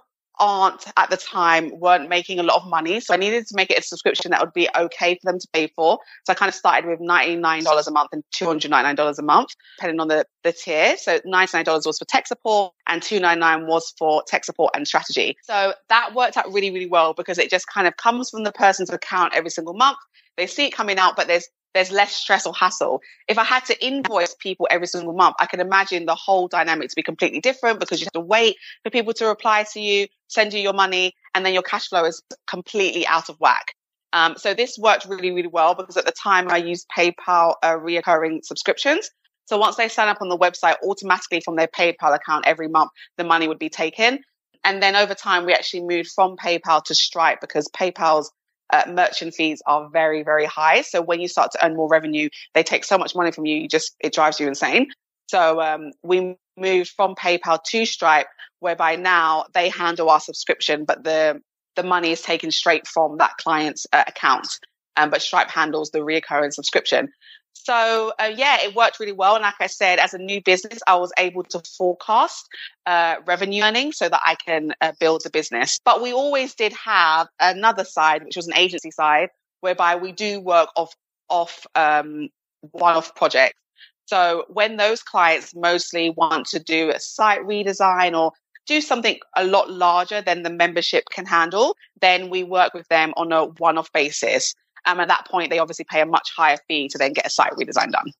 aren't 0.40 0.86
at 0.96 1.10
the 1.10 1.16
time 1.16 1.70
weren't 1.78 2.08
making 2.08 2.40
a 2.40 2.42
lot 2.42 2.62
of 2.62 2.68
money. 2.68 2.98
So 2.98 3.14
I 3.14 3.18
needed 3.18 3.46
to 3.46 3.54
make 3.54 3.70
it 3.70 3.78
a 3.78 3.82
subscription 3.82 4.30
that 4.32 4.40
would 4.40 4.54
be 4.54 4.68
okay 4.76 5.14
for 5.14 5.30
them 5.30 5.38
to 5.38 5.48
pay 5.52 5.68
for. 5.76 5.98
So 6.24 6.32
I 6.32 6.34
kind 6.34 6.48
of 6.48 6.54
started 6.54 6.88
with 6.88 6.98
$99 6.98 7.86
a 7.86 7.90
month 7.90 8.08
and 8.12 8.24
$299 8.34 9.18
a 9.18 9.22
month, 9.22 9.50
depending 9.78 10.00
on 10.00 10.08
the, 10.08 10.24
the 10.42 10.52
tier. 10.52 10.96
So 10.96 11.20
$99 11.20 11.86
was 11.86 11.98
for 11.98 12.04
tech 12.06 12.26
support 12.26 12.72
and 12.88 13.02
$299 13.02 13.66
was 13.66 13.92
for 13.98 14.22
tech 14.26 14.44
support 14.44 14.72
and 14.74 14.88
strategy. 14.88 15.36
So 15.42 15.74
that 15.90 16.14
worked 16.14 16.36
out 16.36 16.52
really, 16.52 16.70
really 16.70 16.88
well 16.88 17.14
because 17.14 17.38
it 17.38 17.50
just 17.50 17.66
kind 17.66 17.86
of 17.86 17.96
comes 17.96 18.30
from 18.30 18.42
the 18.42 18.52
person's 18.52 18.90
account 18.90 19.34
every 19.34 19.50
single 19.50 19.74
month. 19.74 19.98
They 20.36 20.46
see 20.46 20.66
it 20.66 20.72
coming 20.72 20.98
out, 20.98 21.16
but 21.16 21.26
there's 21.26 21.48
there's 21.74 21.90
less 21.90 22.12
stress 22.12 22.46
or 22.46 22.54
hassle. 22.54 23.00
If 23.28 23.38
I 23.38 23.44
had 23.44 23.64
to 23.66 23.84
invoice 23.84 24.34
people 24.34 24.66
every 24.70 24.86
single 24.86 25.12
month, 25.12 25.36
I 25.38 25.46
can 25.46 25.60
imagine 25.60 26.06
the 26.06 26.14
whole 26.14 26.48
dynamic 26.48 26.88
to 26.90 26.96
be 26.96 27.02
completely 27.02 27.40
different 27.40 27.80
because 27.80 28.00
you 28.00 28.06
have 28.06 28.12
to 28.12 28.20
wait 28.20 28.56
for 28.82 28.90
people 28.90 29.12
to 29.14 29.26
reply 29.26 29.64
to 29.72 29.80
you, 29.80 30.06
send 30.28 30.52
you 30.52 30.60
your 30.60 30.72
money, 30.72 31.14
and 31.34 31.44
then 31.44 31.54
your 31.54 31.62
cash 31.62 31.88
flow 31.88 32.04
is 32.04 32.22
completely 32.46 33.06
out 33.06 33.28
of 33.28 33.36
whack. 33.38 33.74
Um, 34.12 34.34
so 34.36 34.54
this 34.54 34.76
worked 34.78 35.06
really, 35.06 35.30
really 35.30 35.48
well 35.48 35.74
because 35.74 35.96
at 35.96 36.06
the 36.06 36.12
time 36.12 36.50
I 36.50 36.56
used 36.56 36.86
PayPal 36.96 37.54
uh, 37.62 37.76
reoccurring 37.76 38.44
subscriptions. 38.44 39.08
So 39.44 39.58
once 39.58 39.76
they 39.76 39.88
sign 39.88 40.08
up 40.08 40.18
on 40.20 40.28
the 40.28 40.38
website, 40.38 40.76
automatically 40.84 41.40
from 41.40 41.56
their 41.56 41.68
PayPal 41.68 42.14
account 42.14 42.46
every 42.46 42.68
month, 42.68 42.90
the 43.16 43.24
money 43.24 43.48
would 43.48 43.58
be 43.58 43.68
taken. 43.68 44.20
And 44.62 44.82
then 44.82 44.94
over 44.94 45.14
time, 45.14 45.46
we 45.46 45.54
actually 45.54 45.82
moved 45.82 46.10
from 46.14 46.36
PayPal 46.36 46.82
to 46.84 46.94
Stripe 46.94 47.40
because 47.40 47.68
PayPal's 47.68 48.30
uh, 48.72 48.84
merchant 48.88 49.34
fees 49.34 49.62
are 49.66 49.88
very, 49.90 50.22
very 50.22 50.46
high. 50.46 50.82
So 50.82 51.02
when 51.02 51.20
you 51.20 51.28
start 51.28 51.52
to 51.52 51.64
earn 51.64 51.76
more 51.76 51.88
revenue, 51.88 52.28
they 52.54 52.62
take 52.62 52.84
so 52.84 52.98
much 52.98 53.14
money 53.14 53.32
from 53.32 53.46
you, 53.46 53.56
you 53.56 53.68
just, 53.68 53.94
it 54.00 54.12
drives 54.12 54.40
you 54.40 54.48
insane. 54.48 54.88
So 55.28 55.60
um, 55.60 55.92
we 56.02 56.36
moved 56.56 56.90
from 56.90 57.14
PayPal 57.14 57.58
to 57.70 57.84
Stripe, 57.86 58.26
whereby 58.58 58.96
now 58.96 59.46
they 59.54 59.68
handle 59.68 60.10
our 60.10 60.20
subscription, 60.20 60.84
but 60.84 61.04
the 61.04 61.40
the 61.76 61.82
money 61.84 62.10
is 62.10 62.20
taken 62.20 62.50
straight 62.50 62.86
from 62.86 63.18
that 63.18 63.36
client's 63.38 63.86
uh, 63.92 64.02
account. 64.06 64.48
Um, 64.96 65.08
but 65.08 65.22
Stripe 65.22 65.50
handles 65.50 65.90
the 65.90 66.00
reoccurring 66.00 66.52
subscription. 66.52 67.08
So 67.52 68.12
uh, 68.18 68.32
yeah, 68.34 68.62
it 68.62 68.74
worked 68.74 69.00
really 69.00 69.12
well. 69.12 69.34
And 69.34 69.42
like 69.42 69.54
I 69.60 69.66
said, 69.66 69.98
as 69.98 70.14
a 70.14 70.18
new 70.18 70.40
business, 70.42 70.80
I 70.86 70.96
was 70.96 71.12
able 71.18 71.44
to 71.44 71.60
forecast 71.76 72.48
uh, 72.86 73.16
revenue 73.26 73.62
earning 73.62 73.92
so 73.92 74.08
that 74.08 74.20
I 74.24 74.34
can 74.34 74.72
uh, 74.80 74.92
build 74.98 75.22
the 75.24 75.30
business. 75.30 75.78
But 75.84 76.02
we 76.02 76.12
always 76.12 76.54
did 76.54 76.72
have 76.72 77.28
another 77.38 77.84
side, 77.84 78.24
which 78.24 78.36
was 78.36 78.46
an 78.46 78.56
agency 78.56 78.90
side, 78.90 79.28
whereby 79.60 79.96
we 79.96 80.12
do 80.12 80.40
work 80.40 80.70
off 80.76 80.94
off 81.28 81.66
um, 81.76 82.28
one-off 82.72 83.14
projects. 83.14 83.58
So 84.06 84.44
when 84.48 84.76
those 84.76 85.02
clients 85.02 85.54
mostly 85.54 86.10
want 86.10 86.46
to 86.48 86.58
do 86.58 86.90
a 86.90 86.98
site 86.98 87.42
redesign 87.42 88.18
or 88.18 88.32
do 88.66 88.80
something 88.80 89.18
a 89.36 89.44
lot 89.44 89.70
larger 89.70 90.20
than 90.20 90.42
the 90.42 90.50
membership 90.50 91.04
can 91.12 91.26
handle, 91.26 91.76
then 92.00 92.30
we 92.30 92.42
work 92.42 92.74
with 92.74 92.88
them 92.88 93.12
on 93.16 93.32
a 93.32 93.44
one-off 93.44 93.92
basis. 93.92 94.54
Um, 94.86 95.00
at 95.00 95.08
that 95.08 95.26
point, 95.26 95.50
they 95.50 95.58
obviously 95.58 95.84
pay 95.88 96.00
a 96.00 96.06
much 96.06 96.28
higher 96.36 96.56
fee 96.68 96.88
to 96.88 96.98
then 96.98 97.12
get 97.12 97.26
a 97.26 97.30
site 97.30 97.52
redesign 97.52 97.92
done. 97.92 98.12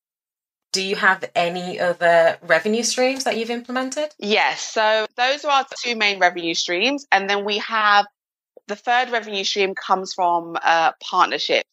Do 0.71 0.81
you 0.81 0.95
have 0.95 1.29
any 1.35 1.79
other 1.79 2.37
revenue 2.41 2.83
streams 2.83 3.25
that 3.25 3.37
you've 3.37 3.49
implemented? 3.49 4.13
Yes. 4.19 4.61
So 4.61 5.05
those 5.17 5.43
are 5.43 5.51
our 5.51 5.65
two 5.83 5.97
main 5.97 6.19
revenue 6.19 6.53
streams. 6.53 7.05
And 7.11 7.29
then 7.29 7.43
we 7.43 7.57
have 7.57 8.05
the 8.67 8.77
third 8.77 9.09
revenue 9.09 9.43
stream 9.43 9.75
comes 9.75 10.13
from 10.13 10.57
uh, 10.63 10.93
partnerships. 11.03 11.67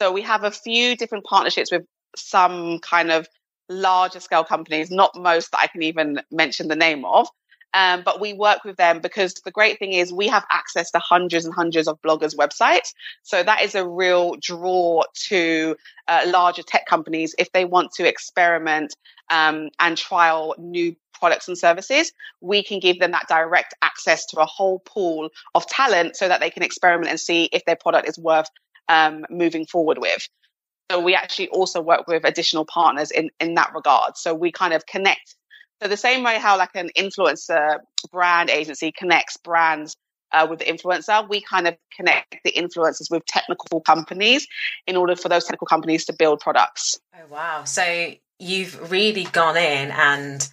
So 0.00 0.12
we 0.12 0.22
have 0.22 0.44
a 0.44 0.52
few 0.52 0.96
different 0.96 1.24
partnerships 1.24 1.72
with 1.72 1.82
some 2.16 2.78
kind 2.80 3.10
of 3.10 3.26
larger 3.68 4.20
scale 4.20 4.44
companies, 4.44 4.90
not 4.90 5.16
most 5.16 5.50
that 5.50 5.60
I 5.60 5.66
can 5.66 5.82
even 5.82 6.20
mention 6.30 6.68
the 6.68 6.76
name 6.76 7.04
of. 7.04 7.28
Um, 7.76 8.00
but 8.02 8.22
we 8.22 8.32
work 8.32 8.64
with 8.64 8.78
them 8.78 9.00
because 9.00 9.34
the 9.34 9.50
great 9.50 9.78
thing 9.78 9.92
is 9.92 10.10
we 10.10 10.28
have 10.28 10.46
access 10.50 10.90
to 10.92 10.98
hundreds 10.98 11.44
and 11.44 11.54
hundreds 11.54 11.86
of 11.86 12.00
bloggers' 12.00 12.34
websites. 12.34 12.94
So 13.22 13.42
that 13.42 13.60
is 13.60 13.74
a 13.74 13.86
real 13.86 14.36
draw 14.40 15.02
to 15.28 15.76
uh, 16.08 16.22
larger 16.28 16.62
tech 16.62 16.86
companies 16.86 17.34
if 17.38 17.52
they 17.52 17.66
want 17.66 17.92
to 17.96 18.08
experiment 18.08 18.96
um, 19.28 19.68
and 19.78 19.94
trial 19.94 20.54
new 20.56 20.96
products 21.12 21.48
and 21.48 21.58
services. 21.58 22.12
We 22.40 22.64
can 22.64 22.80
give 22.80 22.98
them 22.98 23.10
that 23.10 23.28
direct 23.28 23.74
access 23.82 24.24
to 24.26 24.40
a 24.40 24.46
whole 24.46 24.78
pool 24.78 25.28
of 25.54 25.66
talent 25.66 26.16
so 26.16 26.28
that 26.28 26.40
they 26.40 26.48
can 26.48 26.62
experiment 26.62 27.10
and 27.10 27.20
see 27.20 27.50
if 27.52 27.62
their 27.66 27.76
product 27.76 28.08
is 28.08 28.18
worth 28.18 28.48
um, 28.88 29.26
moving 29.28 29.66
forward 29.66 29.98
with. 29.98 30.26
So 30.90 30.98
we 30.98 31.14
actually 31.14 31.48
also 31.48 31.82
work 31.82 32.08
with 32.08 32.24
additional 32.24 32.64
partners 32.64 33.10
in, 33.10 33.28
in 33.38 33.52
that 33.56 33.72
regard. 33.74 34.16
So 34.16 34.32
we 34.32 34.50
kind 34.50 34.72
of 34.72 34.86
connect 34.86 35.34
so 35.82 35.88
the 35.88 35.96
same 35.96 36.22
way 36.24 36.38
how 36.38 36.56
like 36.58 36.74
an 36.74 36.90
influencer 36.96 37.78
brand 38.10 38.50
agency 38.50 38.92
connects 38.92 39.36
brands 39.36 39.96
uh, 40.32 40.46
with 40.48 40.58
the 40.58 40.64
influencer, 40.64 41.28
we 41.28 41.40
kind 41.40 41.68
of 41.68 41.76
connect 41.94 42.36
the 42.44 42.52
influencers 42.52 43.10
with 43.10 43.24
technical 43.26 43.80
companies 43.80 44.46
in 44.86 44.96
order 44.96 45.16
for 45.16 45.28
those 45.28 45.44
technical 45.44 45.66
companies 45.66 46.04
to 46.06 46.12
build 46.12 46.40
products. 46.40 46.98
Oh 47.14 47.26
wow! 47.30 47.64
So 47.64 48.12
you've 48.38 48.90
really 48.90 49.24
gone 49.24 49.56
in 49.56 49.90
and 49.90 50.48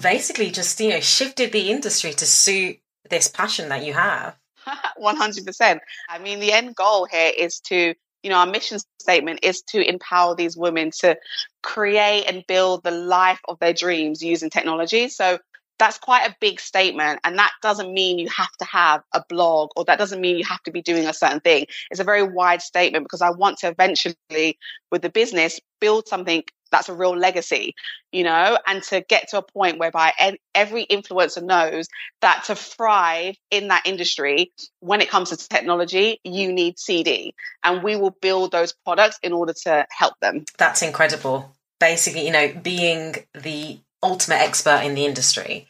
basically 0.00 0.50
just 0.50 0.80
you 0.80 0.90
know 0.90 1.00
shifted 1.00 1.52
the 1.52 1.70
industry 1.70 2.12
to 2.12 2.26
suit 2.26 2.78
this 3.10 3.28
passion 3.28 3.68
that 3.68 3.84
you 3.84 3.92
have. 3.92 4.36
100%. 5.00 5.78
I 6.08 6.18
mean, 6.18 6.40
the 6.40 6.52
end 6.52 6.74
goal 6.74 7.04
here 7.04 7.32
is 7.36 7.60
to 7.66 7.94
you 8.24 8.30
know, 8.30 8.36
our 8.36 8.46
mission 8.46 8.78
statement 8.98 9.40
is 9.42 9.62
to 9.68 9.86
empower 9.86 10.34
these 10.34 10.56
women 10.56 10.90
to 11.00 11.16
create 11.62 12.24
and 12.24 12.42
build 12.48 12.82
the 12.82 12.90
life 12.90 13.40
of 13.46 13.58
their 13.58 13.74
dreams 13.74 14.22
using 14.22 14.48
technology. 14.48 15.08
So 15.08 15.38
that's 15.78 15.98
quite 15.98 16.26
a 16.26 16.36
big 16.40 16.58
statement. 16.58 17.20
And 17.22 17.38
that 17.38 17.52
doesn't 17.60 17.92
mean 17.92 18.18
you 18.18 18.28
have 18.30 18.52
to 18.60 18.64
have 18.64 19.02
a 19.12 19.22
blog 19.28 19.70
or 19.76 19.84
that 19.84 19.98
doesn't 19.98 20.20
mean 20.20 20.38
you 20.38 20.44
have 20.44 20.62
to 20.62 20.70
be 20.70 20.80
doing 20.80 21.06
a 21.06 21.12
certain 21.12 21.40
thing. 21.40 21.66
It's 21.90 22.00
a 22.00 22.04
very 22.04 22.22
wide 22.22 22.62
statement 22.62 23.04
because 23.04 23.20
I 23.20 23.30
want 23.30 23.58
to 23.58 23.68
eventually, 23.68 24.58
with 24.90 25.02
the 25.02 25.10
business, 25.10 25.60
build 25.80 26.08
something 26.08 26.44
that's 26.74 26.88
a 26.88 26.94
real 26.94 27.16
legacy, 27.16 27.74
you 28.10 28.24
know, 28.24 28.58
and 28.66 28.82
to 28.82 29.00
get 29.08 29.28
to 29.28 29.38
a 29.38 29.42
point 29.42 29.78
whereby 29.78 30.12
every 30.54 30.86
influencer 30.86 31.42
knows 31.42 31.86
that 32.20 32.42
to 32.44 32.56
thrive 32.56 33.36
in 33.52 33.68
that 33.68 33.86
industry, 33.86 34.52
when 34.80 35.00
it 35.00 35.08
comes 35.08 35.30
to 35.30 35.36
technology, 35.36 36.18
you 36.24 36.52
need 36.52 36.78
CD. 36.78 37.32
And 37.62 37.84
we 37.84 37.94
will 37.94 38.16
build 38.20 38.50
those 38.50 38.72
products 38.84 39.20
in 39.22 39.32
order 39.32 39.54
to 39.62 39.86
help 39.90 40.14
them. 40.20 40.44
That's 40.58 40.82
incredible. 40.82 41.54
Basically, 41.78 42.26
you 42.26 42.32
know, 42.32 42.52
being 42.60 43.14
the 43.34 43.78
ultimate 44.02 44.40
expert 44.40 44.80
in 44.82 44.94
the 44.94 45.04
industry, 45.06 45.68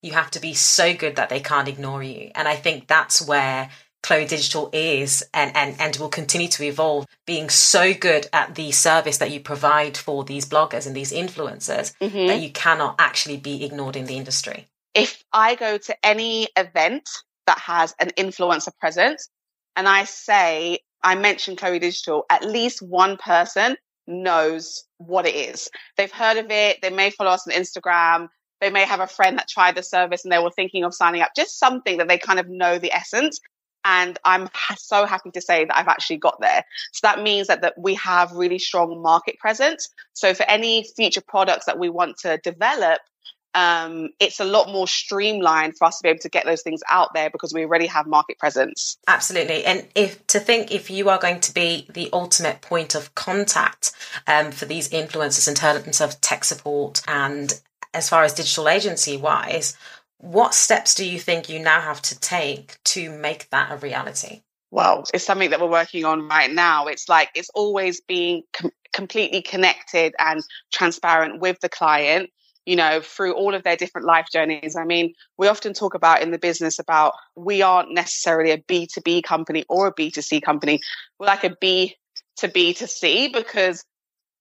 you 0.00 0.12
have 0.12 0.30
to 0.30 0.40
be 0.40 0.54
so 0.54 0.94
good 0.94 1.16
that 1.16 1.28
they 1.28 1.40
can't 1.40 1.68
ignore 1.68 2.02
you. 2.02 2.30
And 2.34 2.48
I 2.48 2.56
think 2.56 2.86
that's 2.86 3.26
where 3.26 3.68
Chloe 4.06 4.24
Digital 4.24 4.70
is 4.72 5.24
and, 5.34 5.50
and, 5.56 5.74
and 5.80 5.96
will 5.96 6.08
continue 6.08 6.46
to 6.46 6.62
evolve, 6.62 7.06
being 7.26 7.50
so 7.50 7.92
good 7.92 8.28
at 8.32 8.54
the 8.54 8.70
service 8.70 9.18
that 9.18 9.32
you 9.32 9.40
provide 9.40 9.96
for 9.96 10.22
these 10.22 10.48
bloggers 10.48 10.86
and 10.86 10.94
these 10.94 11.12
influencers 11.12 11.92
mm-hmm. 12.00 12.28
that 12.28 12.40
you 12.40 12.52
cannot 12.52 12.94
actually 13.00 13.36
be 13.36 13.64
ignored 13.64 13.96
in 13.96 14.06
the 14.06 14.16
industry. 14.16 14.68
If 14.94 15.24
I 15.32 15.56
go 15.56 15.76
to 15.76 16.06
any 16.06 16.46
event 16.56 17.10
that 17.48 17.58
has 17.58 17.96
an 17.98 18.10
influencer 18.16 18.70
presence 18.78 19.28
and 19.74 19.88
I 19.88 20.04
say, 20.04 20.78
I 21.02 21.16
mentioned 21.16 21.58
Chloe 21.58 21.80
Digital, 21.80 22.26
at 22.30 22.44
least 22.44 22.80
one 22.80 23.16
person 23.16 23.76
knows 24.06 24.84
what 24.98 25.26
it 25.26 25.34
is. 25.34 25.68
They've 25.96 26.12
heard 26.12 26.36
of 26.36 26.46
it. 26.50 26.80
They 26.80 26.90
may 26.90 27.10
follow 27.10 27.32
us 27.32 27.44
on 27.48 27.60
Instagram. 27.60 28.28
They 28.60 28.70
may 28.70 28.84
have 28.84 29.00
a 29.00 29.08
friend 29.08 29.36
that 29.38 29.48
tried 29.48 29.74
the 29.74 29.82
service 29.82 30.24
and 30.24 30.30
they 30.30 30.38
were 30.38 30.52
thinking 30.52 30.84
of 30.84 30.94
signing 30.94 31.22
up. 31.22 31.32
Just 31.34 31.58
something 31.58 31.98
that 31.98 32.06
they 32.06 32.18
kind 32.18 32.38
of 32.38 32.48
know 32.48 32.78
the 32.78 32.92
essence 32.92 33.40
and 33.86 34.18
I'm 34.24 34.48
so 34.76 35.06
happy 35.06 35.30
to 35.30 35.40
say 35.40 35.64
that 35.64 35.78
I've 35.78 35.86
actually 35.86 36.16
got 36.16 36.40
there. 36.40 36.64
So 36.92 37.00
that 37.04 37.22
means 37.22 37.46
that, 37.46 37.62
that 37.62 37.74
we 37.78 37.94
have 37.94 38.32
really 38.32 38.58
strong 38.58 39.00
market 39.00 39.38
presence. 39.38 39.88
So 40.12 40.34
for 40.34 40.42
any 40.42 40.84
future 40.96 41.22
products 41.26 41.66
that 41.66 41.78
we 41.78 41.88
want 41.88 42.18
to 42.18 42.38
develop, 42.38 42.98
um, 43.54 44.08
it's 44.18 44.40
a 44.40 44.44
lot 44.44 44.70
more 44.70 44.88
streamlined 44.88 45.78
for 45.78 45.86
us 45.86 45.98
to 45.98 46.02
be 46.02 46.08
able 46.08 46.18
to 46.18 46.28
get 46.28 46.44
those 46.44 46.62
things 46.62 46.82
out 46.90 47.14
there 47.14 47.30
because 47.30 47.54
we 47.54 47.64
already 47.64 47.86
have 47.86 48.06
market 48.06 48.38
presence. 48.38 48.98
Absolutely, 49.06 49.64
and 49.64 49.86
if 49.94 50.26
to 50.26 50.40
think 50.40 50.72
if 50.72 50.90
you 50.90 51.08
are 51.08 51.18
going 51.18 51.40
to 51.40 51.54
be 51.54 51.86
the 51.94 52.10
ultimate 52.12 52.60
point 52.60 52.94
of 52.94 53.14
contact 53.14 53.92
um, 54.26 54.50
for 54.50 54.66
these 54.66 54.90
influencers 54.90 55.48
in 55.48 55.54
terms 55.54 56.02
of 56.02 56.20
tech 56.20 56.44
support 56.44 57.00
and 57.08 57.58
as 57.94 58.10
far 58.10 58.24
as 58.24 58.34
digital 58.34 58.68
agency 58.68 59.16
wise, 59.16 59.74
what 60.18 60.54
steps 60.54 60.94
do 60.94 61.08
you 61.08 61.18
think 61.18 61.48
you 61.48 61.58
now 61.58 61.80
have 61.80 62.00
to 62.02 62.18
take 62.18 62.82
to 62.84 63.10
make 63.10 63.48
that 63.50 63.72
a 63.72 63.76
reality? 63.76 64.42
Well, 64.70 65.04
it's 65.14 65.24
something 65.24 65.50
that 65.50 65.60
we're 65.60 65.70
working 65.70 66.04
on 66.04 66.28
right 66.28 66.52
now. 66.52 66.86
It's 66.86 67.08
like 67.08 67.30
it's 67.34 67.50
always 67.54 68.00
being 68.00 68.42
com- 68.52 68.72
completely 68.92 69.42
connected 69.42 70.14
and 70.18 70.42
transparent 70.72 71.40
with 71.40 71.60
the 71.60 71.68
client, 71.68 72.30
you 72.64 72.76
know, 72.76 73.00
through 73.00 73.34
all 73.34 73.54
of 73.54 73.62
their 73.62 73.76
different 73.76 74.06
life 74.06 74.26
journeys. 74.32 74.74
I 74.74 74.84
mean, 74.84 75.14
we 75.38 75.48
often 75.48 75.72
talk 75.72 75.94
about 75.94 76.22
in 76.22 76.30
the 76.30 76.38
business 76.38 76.78
about 76.78 77.12
we 77.36 77.62
aren't 77.62 77.92
necessarily 77.92 78.50
a 78.50 78.58
B2B 78.58 79.22
company 79.22 79.64
or 79.68 79.86
a 79.86 79.94
B2C 79.94 80.42
company. 80.42 80.80
We're 81.18 81.26
like 81.26 81.44
a 81.44 81.56
B 81.60 81.94
to 82.38 82.48
B 82.48 82.74
to 82.74 82.86
C 82.86 83.28
because 83.28 83.84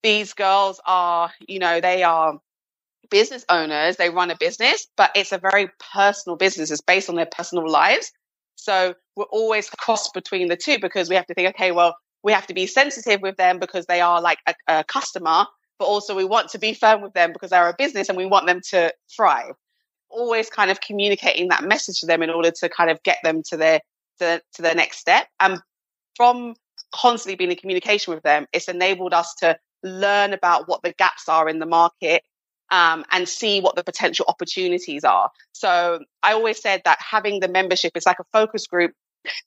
these 0.03 0.33
girls 0.33 0.79
are, 0.85 1.31
you 1.47 1.59
know, 1.59 1.81
they 1.81 2.03
are 2.03 2.39
business 3.09 3.45
owners, 3.49 3.97
they 3.97 4.09
run 4.09 4.31
a 4.31 4.37
business, 4.37 4.87
but 4.97 5.11
it's 5.15 5.31
a 5.31 5.37
very 5.37 5.69
personal 5.93 6.37
business. 6.37 6.71
It's 6.71 6.81
based 6.81 7.09
on 7.09 7.15
their 7.15 7.25
personal 7.25 7.69
lives. 7.69 8.11
So 8.55 8.95
we're 9.15 9.25
always 9.25 9.69
cross 9.69 10.09
between 10.09 10.47
the 10.47 10.57
two 10.57 10.79
because 10.79 11.09
we 11.09 11.15
have 11.15 11.25
to 11.27 11.33
think, 11.33 11.49
okay, 11.49 11.71
well, 11.71 11.95
we 12.23 12.31
have 12.31 12.47
to 12.47 12.53
be 12.53 12.65
sensitive 12.67 13.21
with 13.21 13.37
them 13.37 13.59
because 13.59 13.85
they 13.85 14.01
are 14.01 14.21
like 14.21 14.39
a, 14.47 14.55
a 14.67 14.83
customer, 14.83 15.45
but 15.77 15.85
also 15.85 16.15
we 16.15 16.25
want 16.25 16.49
to 16.49 16.59
be 16.59 16.73
firm 16.73 17.01
with 17.01 17.13
them 17.13 17.31
because 17.33 17.51
they're 17.51 17.69
a 17.69 17.75
business 17.77 18.09
and 18.09 18.17
we 18.17 18.25
want 18.25 18.47
them 18.47 18.61
to 18.69 18.91
thrive. 19.15 19.53
Always 20.09 20.49
kind 20.49 20.71
of 20.71 20.81
communicating 20.81 21.49
that 21.49 21.63
message 21.63 21.99
to 21.99 22.05
them 22.05 22.23
in 22.23 22.29
order 22.29 22.51
to 22.51 22.69
kind 22.69 22.89
of 22.89 23.01
get 23.03 23.17
them 23.23 23.43
to 23.49 23.57
their 23.57 23.79
to, 24.19 24.41
to 24.53 24.61
their 24.61 24.75
next 24.75 24.99
step. 24.99 25.27
And 25.39 25.59
from 26.15 26.55
constantly 26.93 27.35
being 27.35 27.51
in 27.51 27.57
communication 27.57 28.13
with 28.13 28.23
them, 28.23 28.45
it's 28.53 28.69
enabled 28.69 29.13
us 29.13 29.35
to 29.35 29.57
learn 29.83 30.33
about 30.33 30.67
what 30.67 30.81
the 30.81 30.93
gaps 30.93 31.27
are 31.27 31.47
in 31.49 31.59
the 31.59 31.65
market 31.65 32.23
um, 32.71 33.05
and 33.11 33.27
see 33.27 33.61
what 33.61 33.75
the 33.75 33.83
potential 33.83 34.25
opportunities 34.27 35.03
are. 35.03 35.29
So 35.51 35.99
I 36.23 36.33
always 36.33 36.61
said 36.61 36.81
that 36.85 36.99
having 36.99 37.39
the 37.39 37.47
membership 37.47 37.95
is 37.95 38.05
like 38.05 38.19
a 38.19 38.25
focus 38.33 38.67
group 38.67 38.93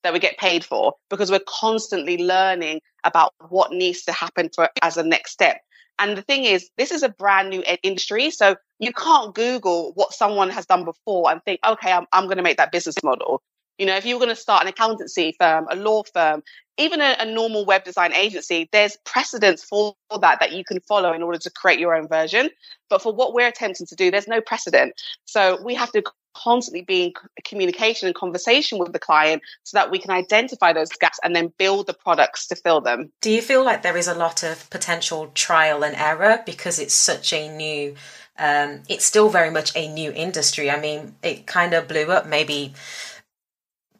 that 0.02 0.12
we 0.12 0.18
get 0.18 0.38
paid 0.38 0.64
for 0.64 0.94
because 1.08 1.30
we're 1.30 1.40
constantly 1.46 2.18
learning 2.18 2.80
about 3.04 3.32
what 3.48 3.72
needs 3.72 4.02
to 4.04 4.12
happen 4.12 4.50
for 4.54 4.68
as 4.82 4.96
a 4.96 5.02
next 5.02 5.32
step. 5.32 5.60
And 5.98 6.16
the 6.16 6.22
thing 6.22 6.44
is, 6.44 6.70
this 6.76 6.92
is 6.92 7.02
a 7.02 7.08
brand 7.08 7.50
new 7.50 7.62
industry. 7.82 8.30
So 8.30 8.56
you 8.78 8.92
can't 8.92 9.34
Google 9.34 9.92
what 9.94 10.12
someone 10.12 10.50
has 10.50 10.64
done 10.66 10.84
before 10.84 11.30
and 11.30 11.42
think, 11.44 11.60
okay, 11.66 11.92
I'm, 11.92 12.06
I'm 12.12 12.24
going 12.24 12.36
to 12.36 12.42
make 12.42 12.58
that 12.58 12.70
business 12.70 12.96
model. 13.02 13.42
You 13.78 13.86
know, 13.86 13.96
if 13.96 14.04
you're 14.04 14.18
going 14.18 14.28
to 14.28 14.36
start 14.36 14.62
an 14.62 14.68
accountancy 14.68 15.34
firm, 15.38 15.66
a 15.70 15.76
law 15.76 16.02
firm, 16.02 16.42
even 16.78 17.00
a, 17.00 17.16
a, 17.18 17.26
normal 17.26 17.64
web 17.64 17.84
design 17.84 18.12
agency, 18.12 18.68
there's 18.72 18.96
precedents 19.04 19.64
for 19.64 19.96
that 20.20 20.38
that 20.40 20.52
you 20.52 20.64
can 20.64 20.80
follow 20.80 21.12
in 21.12 21.22
order 21.22 21.38
to 21.38 21.50
create 21.50 21.80
your 21.80 21.94
own 21.94 22.06
version. 22.06 22.50
But 22.88 23.02
for 23.02 23.12
what 23.12 23.34
we're 23.34 23.48
attempting 23.48 23.86
to 23.86 23.96
do, 23.96 24.10
there's 24.10 24.28
no 24.28 24.40
precedent. 24.40 24.94
So 25.24 25.60
we 25.62 25.74
have 25.74 25.90
to 25.92 26.02
constantly 26.34 26.82
be 26.82 27.04
in 27.04 27.12
communication 27.44 28.06
and 28.06 28.14
conversation 28.14 28.78
with 28.78 28.92
the 28.92 28.98
client 28.98 29.42
so 29.64 29.76
that 29.76 29.90
we 29.90 29.98
can 29.98 30.10
identify 30.10 30.72
those 30.72 30.88
gaps 30.90 31.18
and 31.24 31.34
then 31.34 31.52
build 31.58 31.86
the 31.86 31.94
products 31.94 32.46
to 32.46 32.54
fill 32.54 32.80
them. 32.80 33.10
Do 33.20 33.30
you 33.30 33.42
feel 33.42 33.64
like 33.64 33.82
there 33.82 33.96
is 33.96 34.06
a 34.06 34.14
lot 34.14 34.42
of 34.44 34.70
potential 34.70 35.30
trial 35.34 35.82
and 35.82 35.96
error 35.96 36.42
because 36.46 36.78
it's 36.78 36.94
such 36.94 37.32
a 37.32 37.48
new 37.48 37.96
um, 38.38 38.82
it's 38.88 39.04
still 39.04 39.28
very 39.28 39.50
much 39.50 39.74
a 39.74 39.88
new 39.88 40.12
industry. 40.12 40.70
I 40.70 40.80
mean, 40.80 41.16
it 41.24 41.46
kind 41.46 41.74
of 41.74 41.88
blew 41.88 42.12
up 42.12 42.24
maybe, 42.24 42.72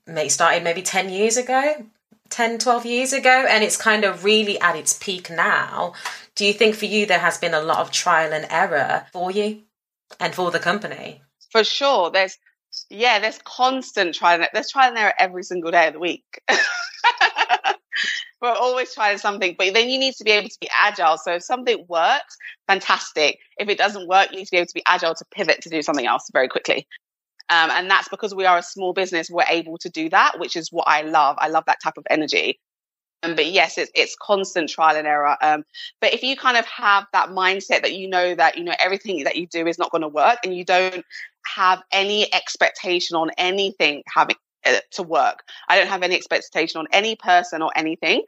maybe 0.08 0.28
started 0.28 0.64
maybe 0.64 0.82
10 0.82 1.10
years 1.10 1.36
ago, 1.36 1.86
10, 2.30 2.58
12 2.58 2.86
years 2.86 3.12
ago, 3.12 3.46
and 3.48 3.62
it's 3.62 3.76
kind 3.76 4.04
of 4.04 4.24
really 4.24 4.60
at 4.60 4.76
its 4.76 4.94
peak 4.94 5.30
now. 5.30 5.92
Do 6.34 6.44
you 6.44 6.52
think 6.52 6.74
for 6.74 6.86
you 6.86 7.06
there 7.06 7.18
has 7.18 7.38
been 7.38 7.54
a 7.54 7.60
lot 7.60 7.78
of 7.78 7.90
trial 7.90 8.32
and 8.32 8.46
error 8.50 9.06
for 9.12 9.30
you 9.30 9.62
and 10.20 10.34
for 10.34 10.50
the 10.50 10.58
company? 10.58 11.22
For 11.50 11.64
sure. 11.64 12.10
There's, 12.10 12.38
yeah, 12.90 13.18
there's 13.18 13.38
constant 13.44 14.14
trial 14.14 14.40
and 14.40 14.48
there's 14.52 14.70
trial 14.70 14.90
and 14.90 14.98
error 14.98 15.14
every 15.18 15.42
single 15.42 15.70
day 15.70 15.88
of 15.88 15.94
the 15.94 16.00
week. 16.00 16.24
we're 18.40 18.50
always 18.50 18.94
trying 18.94 19.18
something, 19.18 19.56
but 19.58 19.74
then 19.74 19.88
you 19.88 19.98
need 19.98 20.14
to 20.14 20.24
be 20.24 20.30
able 20.30 20.48
to 20.48 20.58
be 20.60 20.68
agile. 20.72 21.18
So 21.18 21.34
if 21.34 21.42
something 21.42 21.84
works, 21.88 22.36
fantastic. 22.66 23.38
If 23.58 23.68
it 23.68 23.78
doesn't 23.78 24.06
work, 24.06 24.30
you 24.30 24.38
need 24.38 24.44
to 24.44 24.50
be 24.50 24.58
able 24.58 24.66
to 24.66 24.74
be 24.74 24.82
agile 24.86 25.14
to 25.14 25.24
pivot 25.32 25.62
to 25.62 25.70
do 25.70 25.82
something 25.82 26.06
else 26.06 26.30
very 26.32 26.48
quickly. 26.48 26.86
Um, 27.50 27.70
and 27.70 27.90
that's 27.90 28.08
because 28.08 28.34
we 28.34 28.44
are 28.44 28.58
a 28.58 28.62
small 28.62 28.92
business, 28.92 29.30
we're 29.30 29.44
able 29.48 29.78
to 29.78 29.88
do 29.88 30.08
that, 30.10 30.38
which 30.38 30.56
is 30.56 30.70
what 30.70 30.86
I 30.86 31.02
love. 31.02 31.36
I 31.38 31.48
love 31.48 31.64
that 31.66 31.78
type 31.82 31.96
of 31.96 32.06
energy. 32.10 32.60
Um, 33.22 33.34
but 33.34 33.46
yes, 33.46 33.78
it's, 33.78 33.90
it's 33.94 34.16
constant 34.20 34.68
trial 34.68 34.96
and 34.96 35.06
error. 35.06 35.36
Um, 35.42 35.64
but 36.00 36.14
if 36.14 36.22
you 36.22 36.36
kind 36.36 36.56
of 36.56 36.66
have 36.66 37.06
that 37.12 37.30
mindset 37.30 37.82
that 37.82 37.94
you 37.94 38.08
know 38.08 38.34
that 38.34 38.56
you 38.58 38.64
know 38.64 38.74
everything 38.78 39.24
that 39.24 39.36
you 39.36 39.46
do 39.46 39.66
is 39.66 39.78
not 39.78 39.90
going 39.90 40.02
to 40.02 40.08
work, 40.08 40.38
and 40.44 40.54
you 40.54 40.64
don't 40.64 41.04
have 41.46 41.82
any 41.90 42.32
expectation 42.32 43.16
on 43.16 43.30
anything 43.38 44.02
having 44.14 44.36
uh, 44.64 44.76
to 44.92 45.02
work. 45.02 45.42
I 45.68 45.78
don't 45.78 45.88
have 45.88 46.02
any 46.02 46.14
expectation 46.14 46.78
on 46.78 46.86
any 46.92 47.16
person 47.16 47.62
or 47.62 47.72
anything 47.74 48.22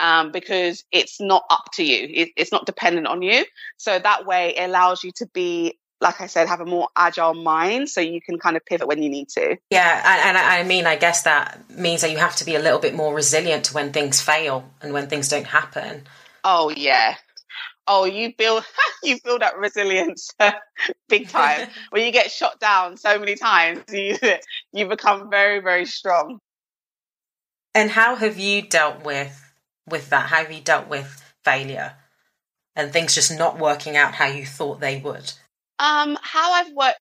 um, 0.00 0.32
because 0.32 0.84
it's 0.92 1.20
not 1.20 1.44
up 1.50 1.70
to 1.74 1.84
you. 1.84 2.08
It, 2.12 2.30
it's 2.36 2.52
not 2.52 2.66
dependent 2.66 3.06
on 3.06 3.22
you. 3.22 3.44
So 3.76 3.98
that 3.98 4.26
way 4.26 4.56
it 4.56 4.68
allows 4.68 5.04
you 5.04 5.12
to 5.16 5.26
be 5.26 5.78
like 6.00 6.20
I 6.20 6.26
said, 6.26 6.48
have 6.48 6.60
a 6.60 6.66
more 6.66 6.88
agile 6.96 7.34
mind 7.34 7.88
so 7.88 8.00
you 8.00 8.20
can 8.20 8.38
kind 8.38 8.56
of 8.56 8.64
pivot 8.64 8.86
when 8.86 9.02
you 9.02 9.10
need 9.10 9.28
to. 9.30 9.56
Yeah, 9.70 10.02
and, 10.04 10.36
and, 10.36 10.38
I 10.38 10.62
mean, 10.62 10.86
I 10.86 10.96
guess 10.96 11.22
that 11.22 11.70
means 11.70 12.02
that 12.02 12.10
you 12.10 12.18
have 12.18 12.36
to 12.36 12.44
be 12.44 12.54
a 12.54 12.60
little 12.60 12.78
bit 12.78 12.94
more 12.94 13.14
resilient 13.14 13.64
to 13.64 13.74
when 13.74 13.92
things 13.92 14.20
fail 14.20 14.70
and 14.80 14.92
when 14.92 15.08
things 15.08 15.28
don't 15.28 15.46
happen. 15.46 16.02
Oh, 16.44 16.70
yeah 16.70 17.16
oh, 17.88 18.04
you 18.04 18.32
build 18.36 18.64
you 19.02 19.18
build 19.24 19.42
up 19.42 19.54
resilience 19.56 20.30
big 21.08 21.28
time. 21.28 21.68
when 21.90 22.04
you 22.04 22.12
get 22.12 22.30
shot 22.30 22.60
down 22.60 22.96
so 22.96 23.18
many 23.18 23.34
times, 23.34 23.82
you 23.92 24.16
you 24.72 24.86
become 24.86 25.30
very 25.30 25.60
very 25.60 25.86
strong. 25.86 26.38
And 27.74 27.90
how 27.90 28.14
have 28.14 28.38
you 28.38 28.62
dealt 28.62 29.04
with 29.04 29.52
with 29.88 30.10
that? 30.10 30.26
How 30.26 30.38
have 30.38 30.52
you 30.52 30.60
dealt 30.60 30.88
with 30.88 31.24
failure 31.44 31.94
and 32.76 32.92
things 32.92 33.14
just 33.14 33.36
not 33.36 33.58
working 33.58 33.96
out 33.96 34.14
how 34.14 34.26
you 34.26 34.46
thought 34.46 34.80
they 34.80 35.00
would? 35.00 35.32
Um, 35.78 36.18
how 36.22 36.52
I've 36.52 36.72
worked 36.72 37.00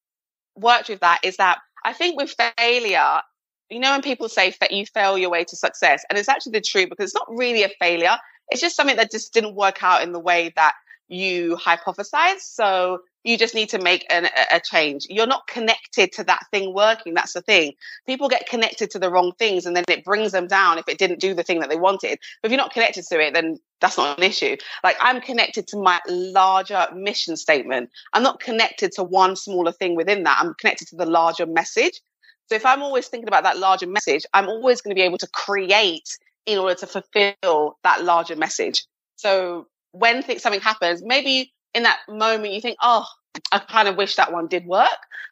worked 0.56 0.90
with 0.90 1.02
that 1.02 1.20
is 1.24 1.38
that 1.38 1.60
I 1.86 1.94
think 1.94 2.18
with 2.18 2.36
failure, 2.58 3.22
you 3.70 3.80
know, 3.80 3.92
when 3.92 4.02
people 4.02 4.30
say 4.30 4.54
that 4.60 4.72
you 4.72 4.86
fail 4.86 5.18
your 5.18 5.30
way 5.30 5.44
to 5.44 5.56
success, 5.56 6.04
and 6.10 6.18
it's 6.18 6.30
actually 6.30 6.54
the 6.54 6.62
truth 6.62 6.90
because 6.90 7.06
it's 7.06 7.16
not 7.16 7.28
really 7.30 7.64
a 7.64 7.70
failure. 7.80 8.18
It's 8.50 8.62
just 8.62 8.76
something 8.76 8.96
that 8.96 9.12
just 9.12 9.34
didn't 9.34 9.56
work 9.56 9.84
out 9.84 10.04
in 10.04 10.12
the 10.14 10.20
way 10.20 10.52
that 10.56 10.74
you 11.08 11.58
hypothesize. 11.58 12.40
So 12.40 13.00
you 13.28 13.38
just 13.38 13.54
need 13.54 13.68
to 13.68 13.82
make 13.82 14.06
an, 14.10 14.30
a 14.52 14.62
change. 14.62 15.06
You're 15.10 15.28
not 15.28 15.48
connected 15.48 16.14
to 16.14 16.24
that 16.24 16.46
thing 16.50 16.74
working. 16.74 17.14
That's 17.14 17.34
the 17.34 17.42
thing. 17.42 17.74
People 18.06 18.30
get 18.30 18.48
connected 18.48 18.90
to 18.92 19.00
the 19.00 19.12
wrong 19.12 19.34
things 19.38 19.66
and 19.66 19.76
then 19.76 19.84
it 19.90 20.06
brings 20.06 20.32
them 20.32 20.48
down 20.48 20.78
if 20.78 20.88
it 20.88 20.98
didn't 20.98 21.20
do 21.20 21.34
the 21.34 21.44
thing 21.44 21.60
that 21.60 21.70
they 21.70 21.76
wanted. 21.76 22.20
But 22.42 22.48
if 22.48 22.52
you're 22.52 22.58
not 22.58 22.72
connected 22.72 23.04
to 23.10 23.20
it, 23.20 23.34
then 23.34 23.58
that's 23.82 23.98
not 23.98 24.18
an 24.18 24.24
issue. 24.24 24.56
Like 24.82 24.96
I'm 25.02 25.20
connected 25.20 25.68
to 25.68 25.78
my 25.78 26.00
larger 26.08 26.88
mission 26.96 27.36
statement. 27.36 27.90
I'm 28.14 28.24
not 28.24 28.40
connected 28.40 28.94
to 28.94 29.04
one 29.04 29.36
smaller 29.36 29.74
thing 29.74 29.98
within 29.98 30.24
that. 30.24 30.38
I'm 30.40 30.54
connected 30.54 30.88
to 30.90 30.96
the 30.96 31.06
larger 31.06 31.46
message. 31.46 32.00
So 32.46 32.56
if 32.56 32.66
I'm 32.66 32.82
always 32.82 33.10
thinking 33.10 33.28
about 33.28 33.44
that 33.44 33.58
larger 33.58 33.88
message, 33.88 34.26
I'm 34.34 34.48
always 34.48 34.80
going 34.80 34.96
to 34.96 35.00
be 35.00 35.06
able 35.06 35.18
to 35.18 35.28
create 35.28 36.18
in 36.46 36.60
order 36.60 36.76
to 36.76 36.88
fulfill 36.88 37.78
that 37.84 38.06
larger 38.06 38.38
message. 38.38 38.86
So 39.18 39.68
when 39.92 40.24
th- 40.24 40.40
something 40.40 40.62
happens, 40.62 41.04
maybe 41.04 41.52
in 41.74 41.84
that 41.84 42.00
moment 42.10 42.54
you 42.54 42.62
think, 42.62 42.78
oh, 42.82 43.06
I 43.52 43.60
kind 43.60 43.88
of 43.88 43.96
wish 43.96 44.16
that 44.16 44.32
one 44.32 44.48
did 44.48 44.66
work. 44.66 44.90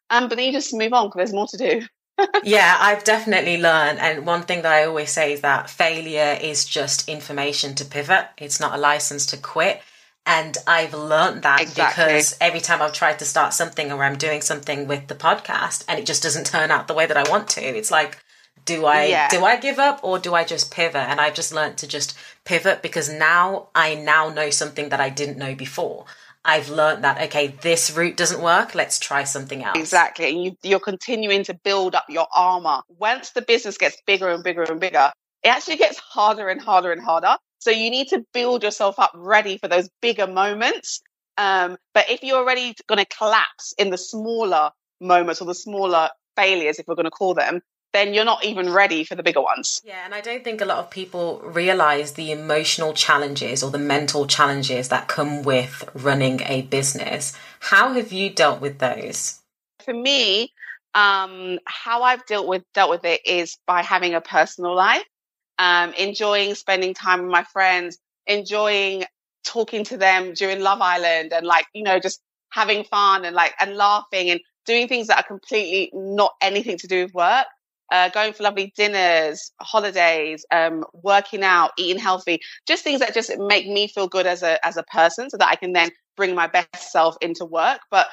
Um, 0.09 0.29
but 0.29 0.35
then 0.35 0.45
you 0.45 0.51
just 0.51 0.73
move 0.73 0.93
on 0.93 1.07
because 1.07 1.17
there's 1.17 1.33
more 1.33 1.47
to 1.47 1.57
do. 1.57 1.81
yeah, 2.43 2.77
I've 2.79 3.03
definitely 3.03 3.57
learned. 3.57 3.99
And 3.99 4.25
one 4.25 4.43
thing 4.43 4.61
that 4.61 4.71
I 4.71 4.85
always 4.85 5.11
say 5.11 5.33
is 5.33 5.41
that 5.41 5.69
failure 5.69 6.37
is 6.41 6.65
just 6.65 7.09
information 7.09 7.75
to 7.75 7.85
pivot, 7.85 8.27
it's 8.37 8.59
not 8.59 8.75
a 8.75 8.77
license 8.77 9.25
to 9.27 9.37
quit. 9.37 9.81
And 10.27 10.57
I've 10.65 10.93
learned 10.95 11.43
that 11.43 11.61
exactly. 11.61 12.05
because 12.05 12.35
every 12.41 12.59
time 12.59 12.81
I've 12.81 12.93
tried 12.93 13.19
to 13.19 13.25
start 13.25 13.53
something 13.53 13.91
or 13.91 14.03
I'm 14.03 14.17
doing 14.17 14.41
something 14.41 14.87
with 14.87 15.07
the 15.07 15.13
podcast 15.13 15.85
and 15.87 15.99
it 15.99 16.07
just 16.07 16.23
doesn't 16.23 16.47
turn 16.47 16.71
out 16.71 16.87
the 16.87 16.95
way 16.95 17.05
that 17.05 17.17
I 17.17 17.29
want 17.29 17.47
to, 17.49 17.61
it's 17.61 17.91
like, 17.91 18.17
do 18.65 18.85
I 18.85 19.05
yeah. 19.05 19.29
do 19.29 19.45
I 19.45 19.57
give 19.57 19.77
up 19.77 19.99
or 20.03 20.17
do 20.17 20.33
I 20.33 20.43
just 20.43 20.71
pivot? 20.71 20.95
And 20.95 21.21
I've 21.21 21.35
just 21.35 21.53
learned 21.53 21.77
to 21.77 21.87
just 21.87 22.17
pivot 22.43 22.81
because 22.81 23.07
now 23.07 23.67
I 23.75 23.93
now 23.93 24.29
know 24.29 24.49
something 24.49 24.89
that 24.89 24.99
I 24.99 25.09
didn't 25.09 25.37
know 25.37 25.53
before. 25.53 26.05
I've 26.45 26.69
learned 26.69 27.03
that 27.03 27.19
okay, 27.23 27.47
this 27.47 27.91
route 27.91 28.15
doesn't 28.15 28.41
work. 28.41 28.75
Let's 28.75 28.99
try 28.99 29.23
something 29.23 29.63
else. 29.63 29.77
Exactly, 29.77 30.29
and 30.29 30.43
you, 30.43 30.57
you're 30.63 30.79
continuing 30.79 31.43
to 31.45 31.55
build 31.55 31.95
up 31.95 32.05
your 32.07 32.27
armor. 32.33 32.81
Once 32.87 33.31
the 33.31 33.41
business 33.41 33.77
gets 33.77 33.97
bigger 34.05 34.29
and 34.29 34.43
bigger 34.43 34.63
and 34.63 34.79
bigger, 34.79 35.11
it 35.43 35.49
actually 35.49 35.77
gets 35.77 35.97
harder 35.97 36.47
and 36.47 36.61
harder 36.61 36.91
and 36.91 37.01
harder. 37.01 37.35
So 37.59 37.71
you 37.71 37.89
need 37.89 38.09
to 38.09 38.23
build 38.31 38.63
yourself 38.63 38.99
up 38.99 39.11
ready 39.15 39.57
for 39.57 39.67
those 39.67 39.89
bigger 40.01 40.27
moments. 40.27 41.01
Um, 41.37 41.77
but 41.93 42.09
if 42.09 42.23
you're 42.23 42.37
already 42.37 42.75
going 42.87 43.03
to 43.03 43.17
collapse 43.17 43.73
in 43.77 43.89
the 43.89 43.97
smaller 43.97 44.69
moments 45.01 45.41
or 45.41 45.45
the 45.45 45.55
smaller 45.55 46.09
failures, 46.35 46.77
if 46.77 46.87
we're 46.87 46.95
going 46.95 47.05
to 47.05 47.11
call 47.11 47.33
them, 47.33 47.61
then 47.95 48.13
you're 48.13 48.25
not 48.25 48.43
even 48.43 48.71
ready 48.71 49.05
for 49.05 49.15
the 49.15 49.23
bigger 49.23 49.41
ones. 49.41 49.81
Yeah, 49.85 50.03
and 50.03 50.13
I 50.13 50.19
don't 50.19 50.43
think 50.43 50.59
a 50.59 50.65
lot 50.65 50.79
of 50.79 50.89
people 50.89 51.39
realize 51.45 52.11
the 52.13 52.31
emotional 52.31 52.93
challenges 52.93 53.63
or 53.63 53.71
the 53.71 53.77
mental 53.79 54.27
challenges 54.27 54.89
that 54.89 55.07
come 55.07 55.43
with 55.43 55.89
running 55.95 56.41
a 56.41 56.63
business. 56.63 57.33
How 57.61 57.93
have 57.93 58.11
you 58.11 58.29
dealt 58.29 58.59
with 58.59 58.79
those? 58.79 59.39
For 59.85 59.93
me, 59.93 60.51
um, 60.93 61.59
how 61.65 62.03
I've 62.03 62.25
dealt 62.25 62.47
with 62.47 62.63
dealt 62.73 62.89
with 62.89 63.05
it 63.05 63.21
is 63.25 63.57
by 63.65 63.81
having 63.81 64.13
a 64.13 64.21
personal 64.21 64.75
life, 64.75 65.05
um, 65.57 65.93
enjoying 65.93 66.53
spending 66.55 66.93
time 66.93 67.21
with 67.21 67.31
my 67.31 67.43
friends, 67.43 67.97
enjoying 68.27 69.05
talking 69.45 69.85
to 69.85 69.97
them 69.97 70.33
during 70.33 70.59
Love 70.59 70.81
Island, 70.81 71.31
and 71.31 71.47
like 71.47 71.65
you 71.73 71.83
know 71.83 71.99
just 71.99 72.19
having 72.49 72.83
fun 72.83 73.23
and 73.23 73.35
like 73.35 73.53
and 73.61 73.77
laughing 73.77 74.29
and 74.31 74.41
doing 74.65 74.89
things 74.89 75.07
that 75.07 75.17
are 75.17 75.27
completely 75.27 75.91
not 75.93 76.33
anything 76.41 76.77
to 76.79 76.87
do 76.87 77.03
with 77.03 77.13
work 77.13 77.45
uh, 77.91 78.09
going 78.09 78.33
for 78.33 78.43
lovely 78.43 78.73
dinners, 78.75 79.51
holidays, 79.61 80.45
um, 80.51 80.83
working 80.93 81.43
out, 81.43 81.71
eating 81.77 82.01
healthy, 82.01 82.39
just 82.67 82.83
things 82.83 82.99
that 82.99 83.13
just 83.13 83.31
make 83.37 83.67
me 83.67 83.87
feel 83.87 84.07
good 84.07 84.25
as 84.25 84.43
a 84.43 84.63
as 84.65 84.77
a 84.77 84.83
person, 84.83 85.29
so 85.29 85.37
that 85.37 85.49
I 85.49 85.55
can 85.55 85.73
then 85.73 85.91
bring 86.17 86.35
my 86.35 86.47
best 86.47 86.91
self 86.91 87.15
into 87.21 87.45
work. 87.45 87.81
But 87.91 88.07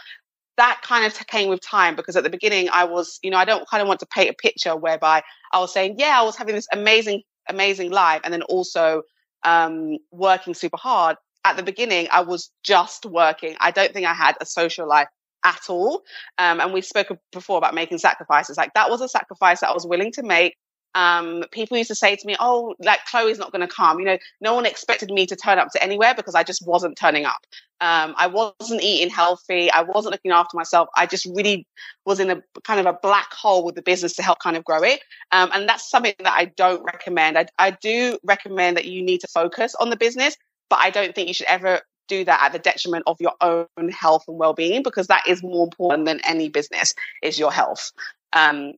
that 0.56 0.80
kind 0.82 1.06
of 1.06 1.14
came 1.26 1.48
with 1.48 1.60
time 1.60 1.96
because 1.96 2.16
at 2.16 2.24
the 2.24 2.30
beginning 2.30 2.68
I 2.70 2.84
was, 2.84 3.18
you 3.22 3.30
know, 3.30 3.38
I 3.38 3.44
don't 3.44 3.68
kind 3.68 3.80
of 3.80 3.88
want 3.88 4.00
to 4.00 4.06
paint 4.06 4.30
a 4.30 4.34
picture 4.34 4.76
whereby 4.76 5.22
I 5.52 5.58
was 5.58 5.72
saying, 5.72 5.96
yeah, 5.98 6.20
I 6.20 6.22
was 6.22 6.36
having 6.36 6.54
this 6.54 6.68
amazing, 6.72 7.22
amazing 7.48 7.90
life, 7.90 8.20
and 8.24 8.32
then 8.32 8.42
also 8.42 9.02
um, 9.44 9.96
working 10.10 10.54
super 10.54 10.76
hard. 10.76 11.16
At 11.44 11.56
the 11.56 11.62
beginning, 11.62 12.06
I 12.12 12.20
was 12.20 12.50
just 12.62 13.06
working. 13.06 13.56
I 13.58 13.72
don't 13.72 13.92
think 13.92 14.06
I 14.06 14.14
had 14.14 14.36
a 14.40 14.46
social 14.46 14.86
life 14.86 15.08
at 15.44 15.62
all. 15.68 16.02
Um, 16.38 16.60
and 16.60 16.72
we've 16.72 16.84
spoken 16.84 17.18
before 17.32 17.58
about 17.58 17.74
making 17.74 17.98
sacrifices. 17.98 18.56
Like 18.56 18.74
that 18.74 18.90
was 18.90 19.00
a 19.00 19.08
sacrifice 19.08 19.60
that 19.60 19.70
I 19.70 19.74
was 19.74 19.86
willing 19.86 20.12
to 20.12 20.22
make. 20.22 20.56
Um, 20.94 21.44
people 21.52 21.78
used 21.78 21.88
to 21.88 21.94
say 21.94 22.16
to 22.16 22.26
me, 22.26 22.36
"Oh, 22.38 22.74
like 22.78 23.04
Chloe's 23.06 23.38
not 23.38 23.50
going 23.50 23.66
to 23.66 23.74
come." 23.74 23.98
You 23.98 24.04
know, 24.04 24.18
no 24.40 24.54
one 24.54 24.66
expected 24.66 25.10
me 25.10 25.26
to 25.26 25.36
turn 25.36 25.58
up 25.58 25.68
to 25.72 25.82
anywhere 25.82 26.14
because 26.14 26.34
I 26.34 26.42
just 26.42 26.66
wasn't 26.66 26.98
turning 26.98 27.24
up. 27.24 27.38
Um, 27.80 28.14
I 28.16 28.26
wasn't 28.26 28.82
eating 28.82 29.10
healthy. 29.10 29.70
I 29.70 29.82
wasn't 29.82 30.12
looking 30.12 30.32
after 30.32 30.56
myself. 30.56 30.88
I 30.96 31.06
just 31.06 31.26
really 31.34 31.66
was 32.04 32.20
in 32.20 32.30
a 32.30 32.42
kind 32.64 32.78
of 32.78 32.86
a 32.86 32.98
black 33.02 33.32
hole 33.32 33.64
with 33.64 33.74
the 33.74 33.82
business 33.82 34.14
to 34.16 34.22
help 34.22 34.38
kind 34.40 34.56
of 34.56 34.64
grow 34.64 34.82
it. 34.82 35.00
Um, 35.32 35.50
and 35.52 35.68
that's 35.68 35.88
something 35.88 36.14
that 36.18 36.32
I 36.32 36.44
don't 36.44 36.84
recommend. 36.84 37.38
I, 37.38 37.46
I 37.58 37.70
do 37.70 38.18
recommend 38.22 38.76
that 38.76 38.84
you 38.84 39.02
need 39.02 39.22
to 39.22 39.28
focus 39.28 39.74
on 39.74 39.90
the 39.90 39.96
business, 39.96 40.36
but 40.68 40.78
I 40.78 40.90
don't 40.90 41.14
think 41.14 41.28
you 41.28 41.34
should 41.34 41.46
ever 41.46 41.80
do 42.08 42.24
that 42.24 42.42
at 42.42 42.52
the 42.52 42.58
detriment 42.58 43.04
of 43.06 43.20
your 43.20 43.34
own 43.40 43.88
health 43.90 44.24
and 44.28 44.38
well-being 44.38 44.82
because 44.82 45.06
that 45.06 45.22
is 45.28 45.42
more 45.42 45.64
important 45.64 46.06
than 46.06 46.20
any 46.24 46.48
business 46.48 46.94
is 47.22 47.38
your 47.38 47.52
health 47.52 47.92
um, 48.32 48.72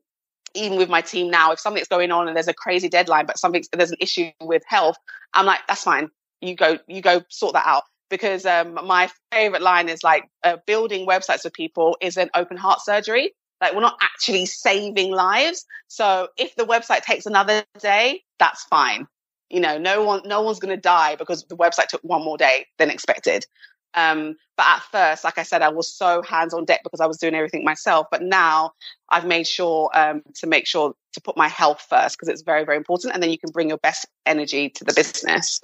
even 0.54 0.78
with 0.78 0.88
my 0.88 1.00
team 1.00 1.30
now 1.30 1.52
if 1.52 1.58
something's 1.58 1.88
going 1.88 2.10
on 2.12 2.28
and 2.28 2.36
there's 2.36 2.48
a 2.48 2.54
crazy 2.54 2.88
deadline 2.88 3.26
but 3.26 3.38
something 3.38 3.62
there's 3.72 3.90
an 3.90 3.96
issue 4.00 4.30
with 4.42 4.62
health 4.66 4.96
i'm 5.34 5.46
like 5.46 5.60
that's 5.66 5.82
fine 5.82 6.08
you 6.40 6.54
go 6.54 6.78
you 6.86 7.00
go 7.00 7.22
sort 7.28 7.54
that 7.54 7.66
out 7.66 7.84
because 8.10 8.46
um, 8.46 8.78
my 8.84 9.10
favorite 9.32 9.62
line 9.62 9.88
is 9.88 10.04
like 10.04 10.24
uh, 10.44 10.56
building 10.66 11.06
websites 11.06 11.40
for 11.40 11.50
people 11.50 11.96
is 12.00 12.16
an 12.16 12.30
open 12.34 12.56
heart 12.56 12.80
surgery 12.80 13.32
Like 13.60 13.74
we're 13.74 13.80
not 13.80 13.96
actually 14.00 14.46
saving 14.46 15.10
lives. 15.10 15.64
So 15.88 16.28
if 16.36 16.54
the 16.56 16.64
website 16.64 17.02
takes 17.02 17.26
another 17.26 17.64
day, 17.80 18.22
that's 18.38 18.64
fine. 18.64 19.06
You 19.50 19.60
know, 19.60 19.78
no 19.78 20.02
one, 20.02 20.22
no 20.24 20.42
one's 20.42 20.58
going 20.58 20.74
to 20.74 20.80
die 20.80 21.16
because 21.16 21.44
the 21.44 21.56
website 21.56 21.88
took 21.88 22.02
one 22.02 22.24
more 22.24 22.36
day 22.36 22.66
than 22.78 22.90
expected. 22.90 23.46
Um, 23.94 24.36
but 24.56 24.66
at 24.66 24.82
first, 24.82 25.24
like 25.24 25.38
I 25.38 25.44
said, 25.44 25.62
I 25.62 25.68
was 25.68 25.92
so 25.92 26.22
hands 26.22 26.52
on 26.52 26.64
deck 26.64 26.80
because 26.82 27.00
I 27.00 27.06
was 27.06 27.18
doing 27.18 27.34
everything 27.34 27.64
myself. 27.64 28.06
But 28.10 28.22
now 28.22 28.72
I've 29.08 29.24
made 29.24 29.46
sure 29.46 29.90
um, 29.94 30.22
to 30.36 30.46
make 30.46 30.66
sure 30.66 30.94
to 31.12 31.20
put 31.20 31.36
my 31.36 31.48
health 31.48 31.86
first 31.88 32.16
because 32.16 32.28
it's 32.28 32.42
very, 32.42 32.64
very 32.64 32.76
important. 32.76 33.14
And 33.14 33.22
then 33.22 33.30
you 33.30 33.38
can 33.38 33.50
bring 33.52 33.68
your 33.68 33.78
best 33.78 34.06
energy 34.26 34.70
to 34.70 34.84
the 34.84 34.92
business. 34.94 35.60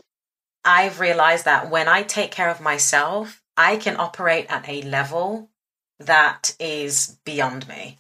I've 0.65 1.01
realized 1.01 1.45
that 1.47 1.71
when 1.71 1.89
I 1.89 2.03
take 2.03 2.31
care 2.31 2.51
of 2.51 2.61
myself, 2.61 3.43
I 3.57 3.77
can 3.77 3.97
operate 3.99 4.47
at 4.49 4.69
a 4.69 4.83
level 4.83 5.51
that 5.99 6.55
is 6.59 7.19
beyond 7.25 7.69
me. 7.69 7.99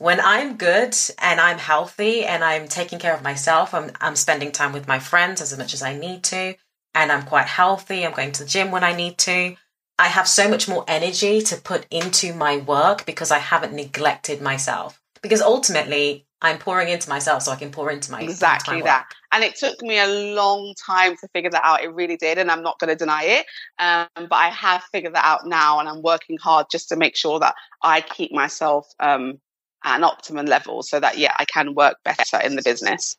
When 0.00 0.18
I'm 0.18 0.56
good 0.56 0.96
and 1.18 1.38
I'm 1.38 1.58
healthy 1.58 2.24
and 2.24 2.42
I'm 2.42 2.68
taking 2.68 2.98
care 2.98 3.14
of 3.14 3.22
myself, 3.22 3.74
I'm, 3.74 3.90
I'm 4.00 4.16
spending 4.16 4.50
time 4.50 4.72
with 4.72 4.88
my 4.88 4.98
friends 4.98 5.42
as 5.42 5.56
much 5.58 5.74
as 5.74 5.82
I 5.82 5.94
need 5.94 6.24
to, 6.24 6.54
and 6.94 7.12
I'm 7.12 7.24
quite 7.24 7.44
healthy, 7.44 8.06
I'm 8.06 8.14
going 8.14 8.32
to 8.32 8.44
the 8.44 8.48
gym 8.48 8.70
when 8.70 8.82
I 8.82 8.96
need 8.96 9.18
to. 9.18 9.56
I 9.98 10.06
have 10.06 10.26
so 10.26 10.48
much 10.48 10.70
more 10.70 10.86
energy 10.88 11.42
to 11.42 11.56
put 11.58 11.86
into 11.90 12.32
my 12.32 12.56
work 12.56 13.04
because 13.04 13.30
I 13.30 13.40
haven't 13.40 13.74
neglected 13.74 14.40
myself. 14.40 14.98
Because 15.20 15.42
ultimately, 15.42 16.24
I'm 16.40 16.56
pouring 16.56 16.88
into 16.88 17.10
myself 17.10 17.42
so 17.42 17.52
I 17.52 17.56
can 17.56 17.70
pour 17.70 17.90
into 17.90 18.10
my 18.10 18.22
exactly 18.22 18.80
that. 18.80 19.04
And 19.32 19.44
it 19.44 19.56
took 19.56 19.82
me 19.82 19.98
a 19.98 20.06
long 20.34 20.74
time 20.86 21.14
to 21.18 21.28
figure 21.34 21.50
that 21.50 21.60
out. 21.62 21.82
It 21.82 21.92
really 21.92 22.16
did, 22.16 22.38
and 22.38 22.50
I'm 22.50 22.62
not 22.62 22.78
going 22.78 22.88
to 22.88 22.96
deny 22.96 23.24
it. 23.24 23.46
Um, 23.78 24.08
but 24.16 24.36
I 24.36 24.48
have 24.48 24.82
figured 24.92 25.14
that 25.14 25.26
out 25.26 25.46
now, 25.46 25.78
and 25.78 25.90
I'm 25.90 26.00
working 26.00 26.38
hard 26.38 26.68
just 26.72 26.88
to 26.88 26.96
make 26.96 27.16
sure 27.16 27.38
that 27.40 27.54
I 27.82 28.00
keep 28.00 28.32
myself 28.32 28.86
um, 28.98 29.40
at 29.84 29.96
an 29.96 30.04
optimum 30.04 30.46
level, 30.46 30.82
so 30.82 31.00
that 31.00 31.18
yeah, 31.18 31.34
I 31.38 31.44
can 31.44 31.74
work 31.74 31.96
better 32.04 32.40
in 32.44 32.56
the 32.56 32.62
business. 32.62 33.16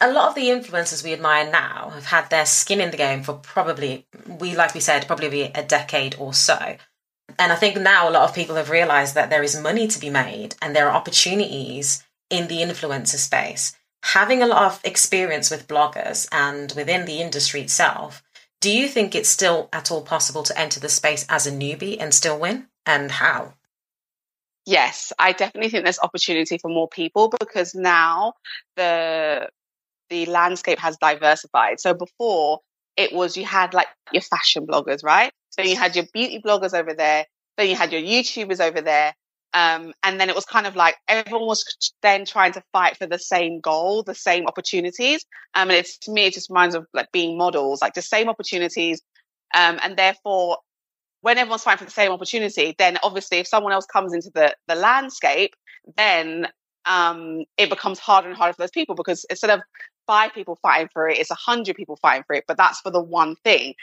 A 0.00 0.12
lot 0.12 0.28
of 0.28 0.34
the 0.36 0.48
influencers 0.48 1.02
we 1.02 1.12
admire 1.12 1.50
now 1.50 1.90
have 1.90 2.06
had 2.06 2.30
their 2.30 2.46
skin 2.46 2.80
in 2.80 2.92
the 2.92 2.96
game 2.96 3.22
for 3.22 3.34
probably, 3.34 4.06
we 4.26 4.54
like 4.54 4.74
we 4.74 4.80
said, 4.80 5.06
probably 5.06 5.42
a 5.42 5.64
decade 5.64 6.14
or 6.18 6.32
so. 6.32 6.76
And 7.38 7.52
I 7.52 7.56
think 7.56 7.76
now 7.76 8.08
a 8.08 8.12
lot 8.12 8.28
of 8.28 8.34
people 8.34 8.56
have 8.56 8.70
realized 8.70 9.14
that 9.14 9.28
there 9.28 9.42
is 9.42 9.60
money 9.60 9.88
to 9.88 10.00
be 10.00 10.08
made 10.08 10.54
and 10.62 10.74
there 10.74 10.88
are 10.88 10.96
opportunities 10.96 12.04
in 12.30 12.48
the 12.48 12.58
influencer 12.58 13.16
space, 13.16 13.76
having 14.02 14.42
a 14.42 14.46
lot 14.46 14.62
of 14.62 14.80
experience 14.84 15.50
with 15.50 15.68
bloggers 15.68 16.28
and 16.32 16.72
within 16.76 17.04
the 17.04 17.20
industry 17.20 17.60
itself, 17.60 18.22
do 18.60 18.70
you 18.70 18.88
think 18.88 19.14
it's 19.14 19.28
still 19.28 19.68
at 19.72 19.90
all 19.90 20.02
possible 20.02 20.42
to 20.42 20.58
enter 20.58 20.80
the 20.80 20.88
space 20.88 21.24
as 21.28 21.46
a 21.46 21.52
newbie 21.52 21.96
and 22.00 22.12
still 22.12 22.38
win? 22.38 22.68
And 22.84 23.10
how? 23.10 23.54
Yes, 24.68 25.14
I 25.18 25.32
definitely 25.32 25.70
think 25.70 25.84
there's 25.84 25.98
opportunity 25.98 26.58
for 26.58 26.68
more 26.68 26.88
people 26.88 27.32
because 27.40 27.74
now 27.74 28.34
the 28.76 29.48
the 30.10 30.26
landscape 30.26 30.78
has 30.78 30.98
diversified. 30.98 31.80
So 31.80 31.94
before 31.94 32.60
it 32.94 33.14
was 33.14 33.34
you 33.34 33.46
had 33.46 33.72
like 33.72 33.86
your 34.12 34.20
fashion 34.20 34.66
bloggers, 34.66 35.02
right? 35.02 35.32
So 35.48 35.62
you 35.62 35.74
had 35.74 35.96
your 35.96 36.04
beauty 36.12 36.42
bloggers 36.44 36.78
over 36.78 36.92
there, 36.92 37.24
then 37.56 37.70
you 37.70 37.76
had 37.76 37.92
your 37.92 38.02
YouTubers 38.02 38.60
over 38.60 38.82
there, 38.82 39.14
um, 39.54 39.94
and 40.02 40.20
then 40.20 40.28
it 40.28 40.34
was 40.34 40.44
kind 40.44 40.66
of 40.66 40.76
like 40.76 40.96
everyone 41.08 41.46
was 41.46 41.64
then 42.02 42.26
trying 42.26 42.52
to 42.52 42.62
fight 42.70 42.98
for 42.98 43.06
the 43.06 43.18
same 43.18 43.60
goal, 43.60 44.02
the 44.02 44.14
same 44.14 44.46
opportunities. 44.46 45.24
Um, 45.54 45.70
and 45.70 45.78
it's 45.78 45.96
to 46.00 46.12
me, 46.12 46.26
it 46.26 46.34
just 46.34 46.50
reminds 46.50 46.74
of 46.74 46.84
like 46.92 47.10
being 47.10 47.38
models, 47.38 47.80
like 47.80 47.94
the 47.94 48.02
same 48.02 48.28
opportunities. 48.28 49.00
Um, 49.54 49.78
and 49.82 49.96
therefore, 49.96 50.58
when 51.20 51.38
everyone's 51.38 51.62
fighting 51.62 51.78
for 51.78 51.84
the 51.84 51.90
same 51.90 52.12
opportunity, 52.12 52.74
then 52.78 52.98
obviously 53.02 53.38
if 53.38 53.46
someone 53.46 53.72
else 53.72 53.86
comes 53.86 54.12
into 54.12 54.30
the, 54.34 54.54
the 54.66 54.74
landscape, 54.74 55.54
then 55.96 56.48
um, 56.84 57.44
it 57.56 57.68
becomes 57.68 57.98
harder 57.98 58.28
and 58.28 58.36
harder 58.36 58.52
for 58.54 58.62
those 58.62 58.70
people 58.70 58.94
because 58.94 59.24
instead 59.28 59.50
of 59.50 59.60
five 60.06 60.32
people 60.32 60.58
fighting 60.62 60.88
for 60.92 61.08
it, 61.08 61.18
it's 61.18 61.30
a 61.30 61.34
hundred 61.34 61.76
people 61.76 61.98
fighting 62.00 62.24
for 62.26 62.34
it, 62.34 62.44
but 62.46 62.56
that's 62.56 62.80
for 62.80 62.90
the 62.90 63.02
one 63.02 63.36
thing. 63.44 63.74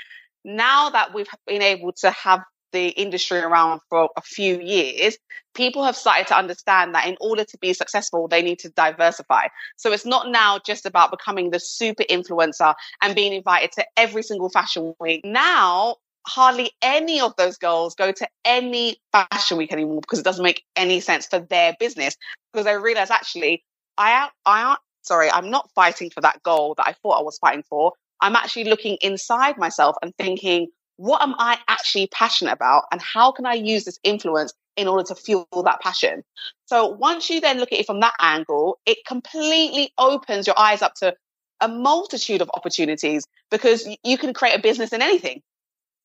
Now 0.44 0.90
that 0.90 1.14
we've 1.14 1.28
been 1.48 1.62
able 1.62 1.92
to 1.94 2.12
have 2.12 2.42
the 2.72 2.90
industry 2.90 3.40
around 3.40 3.80
for 3.90 4.10
a 4.18 4.22
few 4.22 4.60
years, 4.60 5.18
people 5.54 5.84
have 5.86 5.96
started 5.96 6.28
to 6.28 6.38
understand 6.38 6.94
that 6.94 7.08
in 7.08 7.16
order 7.22 7.46
to 7.46 7.58
be 7.60 7.74
successful, 7.74 8.28
they 8.28 8.42
need 8.42 8.60
to 8.60 8.70
diversify. 8.70 9.48
So 9.78 9.94
it's 9.94 10.06
not 10.06 10.30
now 10.30 10.60
just 10.66 10.86
about 10.86 11.12
becoming 11.12 11.52
the 11.52 11.60
super 11.60 12.04
influencer 12.04 12.76
and 13.02 13.16
being 13.16 13.34
invited 13.34 13.72
to 13.74 13.86
every 13.96 14.24
single 14.24 14.50
fashion 14.50 14.94
week. 15.00 15.22
Now, 15.24 15.96
hardly 16.28 16.72
any 16.82 17.22
of 17.22 17.36
those 17.38 17.58
girls 17.58 17.96
go 17.96 18.12
to 18.12 18.28
any 18.44 18.98
fashion 19.12 19.58
week 19.58 19.72
anymore 19.72 20.02
because 20.02 20.20
it 20.20 20.26
doesn't 20.26 20.44
make 20.44 20.64
any 20.76 21.00
sense 21.00 21.28
for 21.28 21.40
their 21.40 21.76
business 21.80 22.18
because 22.52 22.66
they 22.66 22.78
realize 22.78 23.12
actually 23.12 23.64
I 23.98 24.12
am, 24.12 24.30
I 24.46 24.78
sorry 25.04 25.30
I'm 25.32 25.50
not 25.50 25.70
fighting 25.76 26.10
for 26.10 26.22
that 26.22 26.42
goal 26.44 26.76
that 26.78 26.88
I 26.88 26.94
thought 26.94 27.20
I 27.20 27.24
was 27.24 27.38
fighting 27.38 27.64
for. 27.70 27.94
I'm 28.22 28.36
actually 28.36 28.66
looking 28.66 28.98
inside 29.02 29.58
myself 29.58 29.96
and 30.02 30.14
thinking, 30.18 30.68
what 30.98 31.22
am 31.22 31.36
I 31.38 31.60
actually 31.68 32.08
passionate 32.08 32.54
about 32.54 32.86
and 32.92 33.02
how 33.02 33.32
can 33.32 33.46
I 33.46 33.54
use 33.54 33.84
this 33.84 34.00
influence 34.04 34.54
in 34.78 34.88
order 34.88 35.04
to 35.04 35.16
fuel 35.16 35.48
that 35.64 35.82
passion? 35.82 36.24
So 36.66 36.88
once 36.88 37.30
you 37.30 37.42
then 37.42 37.60
look 37.60 37.72
at 37.72 37.80
it 37.80 37.86
from 37.86 38.00
that 38.00 38.14
angle, 38.20 38.80
it 38.86 39.00
completely 39.06 39.92
opens 39.98 40.48
your 40.48 40.58
eyes 40.58 40.82
up 40.82 40.96
to 40.96 41.14
a 41.62 41.68
multitude 41.68 42.42
of 42.42 42.50
opportunities 42.54 43.26
because 43.52 43.88
you 44.04 44.18
can 44.18 44.34
create 44.34 44.58
a 44.58 44.62
business 44.62 44.92
in 44.92 45.02
anything. 45.02 45.42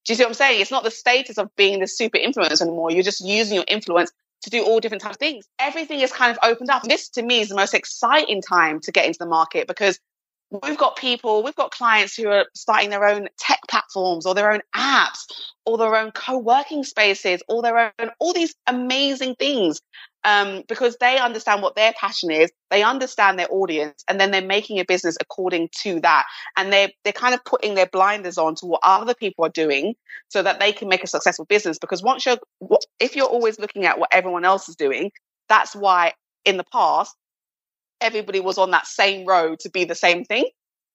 Do 0.05 0.13
you 0.13 0.17
see 0.17 0.23
what 0.23 0.31
I'm 0.31 0.35
saying? 0.35 0.61
It's 0.61 0.71
not 0.71 0.85
the 0.85 0.91
status 0.91 1.39
of 1.39 1.55
being 1.57 1.81
the 1.81 1.87
super 1.87 2.19
influencer 2.19 2.63
anymore. 2.63 2.91
You're 2.91 3.03
just 3.03 3.25
using 3.25 3.57
your 3.57 3.65
influence 3.69 4.11
to 4.43 4.51
do 4.51 4.65
all 4.65 4.81
different 4.81 5.03
types 5.03 5.17
of 5.17 5.21
things. 5.21 5.47
Everything 5.59 6.01
is 6.01 6.13
kind 6.13 6.31
of 6.31 6.39
opened 6.43 6.71
up. 6.71 6.83
This 6.85 7.09
to 7.11 7.23
me 7.23 7.41
is 7.41 7.49
the 7.49 7.57
most 7.57 7.75
exciting 7.75 8.41
time 8.41 8.81
to 8.81 8.93
get 8.93 9.07
into 9.07 9.19
the 9.19 9.27
market 9.27 9.67
because 9.67 9.99
we've 10.51 10.79
got 10.79 10.97
people, 10.97 11.43
we've 11.43 11.55
got 11.55 11.71
clients 11.71 12.17
who 12.17 12.29
are 12.29 12.47
starting 12.55 12.91
their 12.91 13.05
own 13.05 13.29
tech 13.39 13.61
platforms 13.69 14.27
or 14.27 14.35
their 14.35 14.51
own 14.51 14.61
apps 14.75 15.27
or 15.65 15.79
their 15.79 15.95
own 15.95 16.11
co-working 16.11 16.83
spaces 16.83 17.43
or 17.49 17.63
their 17.63 17.93
own, 18.01 18.11
all 18.19 18.33
these 18.33 18.55
amazing 18.67 19.35
things. 19.37 19.81
Um, 20.23 20.65
because 20.69 20.99
they 21.01 21.19
understand 21.19 21.63
what 21.63 21.77
their 21.77 21.95
passion 21.99 22.31
is, 22.31 22.51
they 22.71 22.83
understand 22.83 23.39
their 23.39 23.51
audience, 23.51 24.05
and 24.07 24.21
then 24.21 24.31
they're 24.31 24.43
making 24.43 24.79
a 24.79 24.85
business 24.85 25.17
according 25.19 25.71
to 25.83 25.99
that. 26.01 26.27
And 26.59 26.71
they're, 26.71 26.91
they're 27.05 27.15
kind 27.15 27.35
of 27.35 27.43
putting 27.45 27.75
their 27.75 27.87
blinders 27.87 28.37
on 28.37 28.55
to 28.57 28.67
what 28.67 28.81
other 28.83 29.15
people 29.15 29.47
are 29.47 29.51
doing 29.51 29.95
so 30.29 30.43
that 30.43 30.61
they 30.61 30.73
can 30.73 30.89
make 30.89 31.03
a 31.03 31.07
successful 31.07 31.47
business. 31.47 31.79
Because 31.79 32.03
once 32.03 32.27
you're, 32.27 32.37
if 32.99 33.17
you're 33.17 33.27
always 33.27 33.59
looking 33.59 33.87
at 33.87 33.99
what 33.99 34.11
everyone 34.13 34.45
else 34.45 34.69
is 34.69 34.77
doing, 34.77 35.11
that's 35.49 35.75
why 35.75 36.13
in 36.45 36.59
the 36.59 36.65
past, 36.65 37.17
everybody 38.01 38.41
was 38.41 38.59
on 38.59 38.71
that 38.73 38.87
same 38.87 39.27
road 39.27 39.59
to 39.61 39.71
be 39.71 39.85
the 39.85 39.95
same 39.95 40.25
thing. 40.25 40.45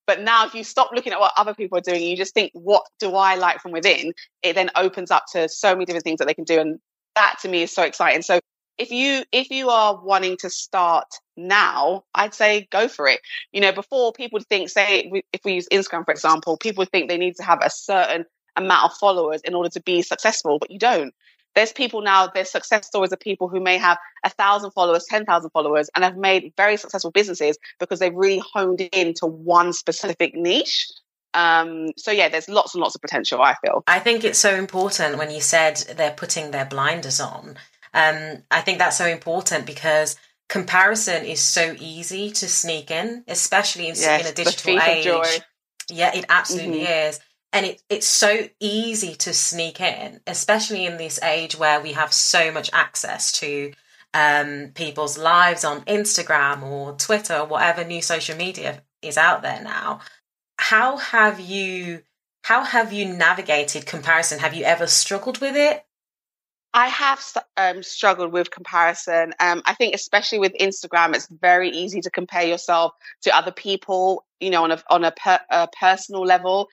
But 0.08 0.22
now, 0.22 0.46
if 0.46 0.54
you 0.54 0.64
stop 0.64 0.92
looking 0.94 1.14
at 1.14 1.20
what 1.20 1.34
other 1.36 1.56
people 1.56 1.80
are 1.80 1.82
doing, 1.82 2.04
you 2.04 2.16
just 2.16 2.34
think, 2.36 2.52
what 2.54 2.84
do 3.00 3.16
I 3.16 3.36
like 3.36 3.60
from 3.60 3.72
within? 3.72 4.14
It 4.44 4.54
then 4.54 4.70
opens 4.76 5.10
up 5.10 5.24
to 5.32 5.50
so 5.50 5.74
many 5.74 5.86
different 5.86 6.04
things 6.04 6.20
that 6.20 6.28
they 6.28 6.36
can 6.36 6.44
do. 6.44 6.60
And 6.60 6.80
that 7.16 7.38
to 7.42 7.50
me 7.50 7.64
is 7.64 7.74
so 7.74 7.82
exciting. 7.82 8.22
So 8.22 8.40
if 8.78 8.92
you 8.92 9.24
if 9.32 9.50
you 9.50 9.70
are 9.70 10.02
wanting 10.04 10.38
to 10.38 10.50
start 10.50 11.08
now 11.38 12.04
i'd 12.16 12.34
say 12.34 12.68
go 12.72 12.88
for 12.88 13.08
it 13.08 13.20
you 13.52 13.62
know 13.62 13.72
before 13.72 14.12
people 14.14 14.40
think 14.50 14.70
say 14.70 15.24
if 15.34 15.42
we 15.44 15.54
use 15.54 15.68
instagram 15.72 16.06
for 16.06 16.12
example 16.12 16.58
people 16.58 16.86
think 16.86 17.10
they 17.10 17.18
need 17.18 17.36
to 17.36 17.44
have 17.44 17.60
a 17.62 17.70
certain 17.70 18.26
amount 18.56 18.92
of 18.92 18.98
followers 18.98 19.42
in 19.42 19.54
order 19.54 19.70
to 19.70 19.82
be 19.82 20.02
successful 20.02 20.58
but 20.60 20.72
you 20.72 20.80
don't 20.80 21.14
there's 21.56 21.72
people 21.72 22.02
now, 22.02 22.28
there's 22.28 22.52
success 22.52 22.86
stories 22.86 23.14
of 23.14 23.20
people 23.20 23.48
who 23.48 23.62
may 23.62 23.78
have 23.78 23.98
a 24.24 24.30
thousand 24.30 24.72
followers, 24.72 25.06
10,000 25.10 25.50
followers, 25.52 25.90
and 25.96 26.04
have 26.04 26.18
made 26.18 26.54
very 26.58 26.76
successful 26.76 27.12
businesses 27.12 27.58
because 27.80 28.00
they've 28.00 28.14
really 28.14 28.42
honed 28.54 28.82
in 28.82 29.14
to 29.16 29.26
one 29.26 29.72
specific 29.72 30.36
niche. 30.36 30.92
Um, 31.34 31.92
so 31.98 32.12
yeah, 32.12 32.30
there's 32.30 32.50
lots 32.50 32.76
and 32.76 32.82
lots 32.82 32.96
of 32.96 33.02
potential, 33.02 33.42
I 33.42 33.56
feel. 33.66 33.84
I 33.88 34.00
think 34.00 34.24
it's 34.24 34.40
so 34.40 34.56
important 34.56 35.18
when 35.18 35.32
you 35.32 35.42
said 35.42 35.78
they're 35.96 36.12
putting 36.12 36.52
their 36.52 36.66
blinders 36.66 37.20
on. 37.20 37.56
Um, 37.95 38.43
I 38.51 38.62
think 38.62 38.77
that's 38.77 38.97
so 38.97 39.08
important 39.08 39.65
because 39.65 40.17
comparison 40.49 41.25
is 41.25 41.41
so 41.41 41.75
easy 41.79 42.29
to 42.29 42.47
sneak 42.47 42.91
in, 42.91 43.23
especially 43.27 43.88
in, 43.88 43.95
yes, 43.95 44.21
in 44.21 44.31
a 44.31 44.36
digital 44.36 44.79
age. 44.79 45.41
Yeah, 45.89 46.15
it 46.15 46.25
absolutely 46.29 46.81
mm-hmm. 46.81 47.10
is 47.10 47.19
and 47.55 47.65
it, 47.65 47.81
it's 47.89 48.05
so 48.05 48.49
easy 48.60 49.15
to 49.15 49.34
sneak 49.34 49.79
in, 49.79 50.19
especially 50.27 50.86
in 50.86 50.97
this 50.97 51.21
age 51.23 51.58
where 51.58 51.79
we 51.79 51.93
have 51.93 52.12
so 52.12 52.51
much 52.51 52.69
access 52.73 53.31
to 53.31 53.71
um, 54.13 54.71
people's 54.75 55.17
lives 55.17 55.63
on 55.63 55.79
Instagram 55.86 56.63
or 56.63 56.91
Twitter 56.97 57.36
or 57.36 57.45
whatever 57.45 57.86
new 57.86 58.01
social 58.01 58.36
media 58.36 58.84
is 59.01 59.17
out 59.17 59.41
there 59.41 59.62
now. 59.63 60.02
How 60.58 60.98
have 60.98 61.39
you 61.39 62.02
how 62.43 62.63
have 62.65 62.91
you 62.91 63.06
navigated 63.06 63.85
comparison? 63.85 64.39
Have 64.39 64.54
you 64.54 64.65
ever 64.65 64.85
struggled 64.85 65.39
with 65.39 65.56
it? 65.56 65.85
I 66.76 66.88
have 66.88 67.23
um, 67.56 67.82
struggled 67.84 68.34
with 68.34 68.52
comparison. 68.52 69.34
Um, 69.40 69.62
I 69.65 69.73
think, 69.76 69.96
especially 69.96 70.40
with 70.40 70.54
Instagram, 70.60 71.15
it's 71.15 71.28
very 71.28 71.69
easy 71.69 72.02
to 72.02 72.12
compare 72.12 72.46
yourself 72.46 72.92
to 73.21 73.36
other 73.36 73.54
people. 73.54 74.26
You 74.42 74.50
know, 74.50 74.65
on 74.65 74.71
a 74.71 74.84
on 74.90 75.06
a, 75.06 75.12
per, 75.12 75.40
a 75.50 75.69
personal 75.80 76.23
level, 76.23 76.67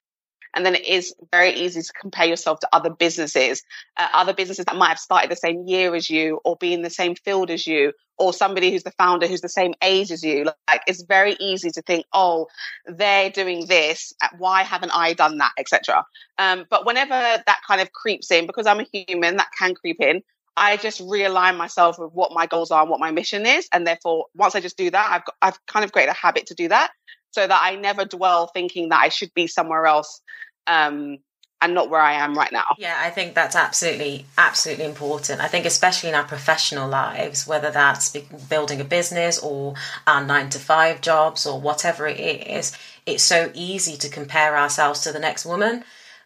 And 0.55 0.67
then 0.67 0.75
it 0.75 0.87
is 0.87 1.15
very 1.31 1.53
easy 1.53 1.83
to 1.83 1.93
compare 2.01 2.27
yourself 2.27 2.61
to 2.61 2.69
other 2.73 2.91
businesses, 2.91 3.63
uh, 3.97 4.09
other 4.13 4.35
businesses 4.35 4.67
that 4.67 4.77
might 4.77 4.89
have 4.89 4.99
started 4.99 5.31
the 5.31 5.37
same 5.37 5.67
year 5.67 5.95
as 5.95 6.11
you 6.11 6.41
or 6.45 6.57
be 6.57 6.75
in 6.75 6.83
the 6.83 6.91
same 6.91 7.15
field 7.15 7.51
as 7.51 7.67
you 7.67 7.93
or 8.19 8.33
somebody 8.33 8.71
who's 8.71 8.83
the 8.83 8.93
founder 8.93 9.27
who's 9.27 9.41
the 9.41 9.49
same 9.49 9.75
age 9.83 10.11
as 10.11 10.23
you. 10.23 10.45
Like 10.45 10.83
it's 10.87 11.03
very 11.03 11.37
easy 11.41 11.71
to 11.71 11.83
think, 11.83 12.07
oh, 12.13 12.49
they're 12.87 13.31
doing 13.31 13.67
this. 13.67 14.13
Why 14.39 14.63
haven't 14.63 14.93
I 14.95 15.15
done 15.15 15.39
that, 15.39 15.53
etc. 15.59 16.05
Um, 16.39 16.67
but 16.71 16.87
whenever 16.87 17.15
that 17.15 17.61
kind 17.67 17.81
of 17.81 17.93
creeps 17.93 18.31
in, 18.31 18.47
because 18.47 18.67
I'm 18.67 18.81
a 18.81 18.87
human, 18.93 19.37
that 19.37 19.49
can 19.59 19.75
creep 19.75 20.01
in. 20.01 20.23
I 20.57 20.77
just 20.77 21.01
realign 21.01 21.57
myself 21.57 21.99
with 21.99 22.13
what 22.13 22.33
my 22.33 22.47
goals 22.47 22.71
are 22.71 22.83
and 22.83 22.91
what 22.91 23.01
my 23.01 23.11
mission 23.11 23.47
is, 23.47 23.69
and 23.73 23.87
therefore, 23.87 24.27
once 24.35 24.55
I 24.55 24.61
just 24.61 24.77
do 24.77 24.91
that, 24.91 25.11
I've 25.11 25.25
got, 25.25 25.35
I've 25.41 25.67
kind 25.67 25.83
of 25.83 25.93
created 25.93 26.11
a 26.11 26.15
habit 26.15 26.47
to 26.49 26.55
do 26.55 26.69
that, 26.69 26.91
so 27.33 27.47
that 27.47 27.61
I 27.63 27.77
never 27.77 28.05
dwell 28.05 28.47
thinking 28.47 28.91
that 28.91 29.01
I 29.01 29.09
should 29.09 29.35
be 29.35 29.47
somewhere 29.47 29.87
else. 29.87 30.21
Um, 30.67 31.19
and 31.63 31.75
not 31.75 31.89
where 31.89 32.01
I 32.01 32.15
am 32.15 32.35
right 32.35 32.51
now. 32.51 32.75
Yeah, 32.77 32.99
I 32.99 33.11
think 33.11 33.35
that's 33.35 33.55
absolutely, 33.55 34.27
absolutely 34.37 34.85
important. 34.85 35.41
I 35.41 35.47
think, 35.47 35.65
especially 35.65 36.09
in 36.09 36.17
our 36.17 36.25
professional 36.25 36.89
lives, 36.89 37.47
whether 37.47 37.71
that's 37.71 38.17
building 38.51 38.81
a 38.81 38.85
business 38.85 39.39
or 39.39 39.75
our 40.05 40.25
nine 40.27 40.51
to 40.51 40.59
five 40.59 41.01
jobs 41.01 41.47
or 41.47 41.61
whatever 41.61 42.09
it 42.09 42.19
is, 42.19 42.77
it's 43.07 43.23
so 43.23 43.53
easy 43.55 43.97
to 43.99 44.09
compare 44.09 44.59
ourselves 44.59 45.01
to 45.03 45.13
the 45.13 45.21
next 45.21 45.47
woman. 45.47 45.85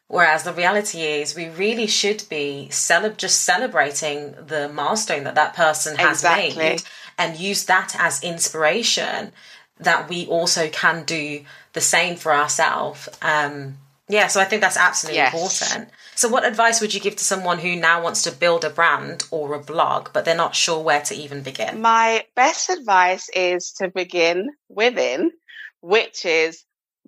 Whereas 0.08 0.44
the 0.44 0.54
reality 0.54 1.02
is, 1.02 1.36
we 1.36 1.50
really 1.50 1.86
should 1.86 2.24
be 2.30 2.68
cele- 2.70 3.10
just 3.10 3.42
celebrating 3.42 4.34
the 4.46 4.70
milestone 4.70 5.24
that 5.24 5.34
that 5.34 5.54
person 5.54 5.96
has 5.96 6.20
exactly. 6.20 6.56
made 6.56 6.82
and 7.18 7.38
use 7.38 7.64
that 7.66 7.94
as 7.98 8.22
inspiration 8.22 9.32
that 9.78 10.08
we 10.08 10.26
also 10.26 10.68
can 10.68 11.04
do 11.04 11.44
the 11.72 11.80
same 11.80 12.16
for 12.16 12.32
ourselves. 12.32 13.08
Um, 13.22 13.76
yeah, 14.08 14.28
so 14.28 14.40
I 14.40 14.44
think 14.44 14.62
that's 14.62 14.76
absolutely 14.76 15.18
yes. 15.18 15.34
important. 15.34 15.90
So, 16.14 16.28
what 16.28 16.46
advice 16.46 16.80
would 16.80 16.94
you 16.94 17.00
give 17.00 17.16
to 17.16 17.24
someone 17.24 17.58
who 17.58 17.74
now 17.74 18.02
wants 18.02 18.22
to 18.22 18.32
build 18.32 18.64
a 18.64 18.70
brand 18.70 19.26
or 19.30 19.54
a 19.54 19.58
blog, 19.58 20.10
but 20.12 20.24
they're 20.24 20.36
not 20.36 20.54
sure 20.54 20.80
where 20.82 21.02
to 21.02 21.14
even 21.14 21.42
begin? 21.42 21.80
My 21.80 22.24
best 22.36 22.70
advice 22.70 23.28
is 23.34 23.72
to 23.78 23.88
begin 23.88 24.48
within, 24.68 25.32
which 25.80 26.24
is 26.24 26.64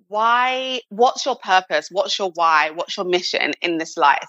why, 0.09 0.81
what's 0.89 1.25
your 1.25 1.37
purpose? 1.37 1.87
What's 1.89 2.19
your 2.19 2.31
why? 2.35 2.71
What's 2.71 2.97
your 2.97 3.05
mission 3.05 3.53
in 3.61 3.77
this 3.77 3.95
life? 3.95 4.27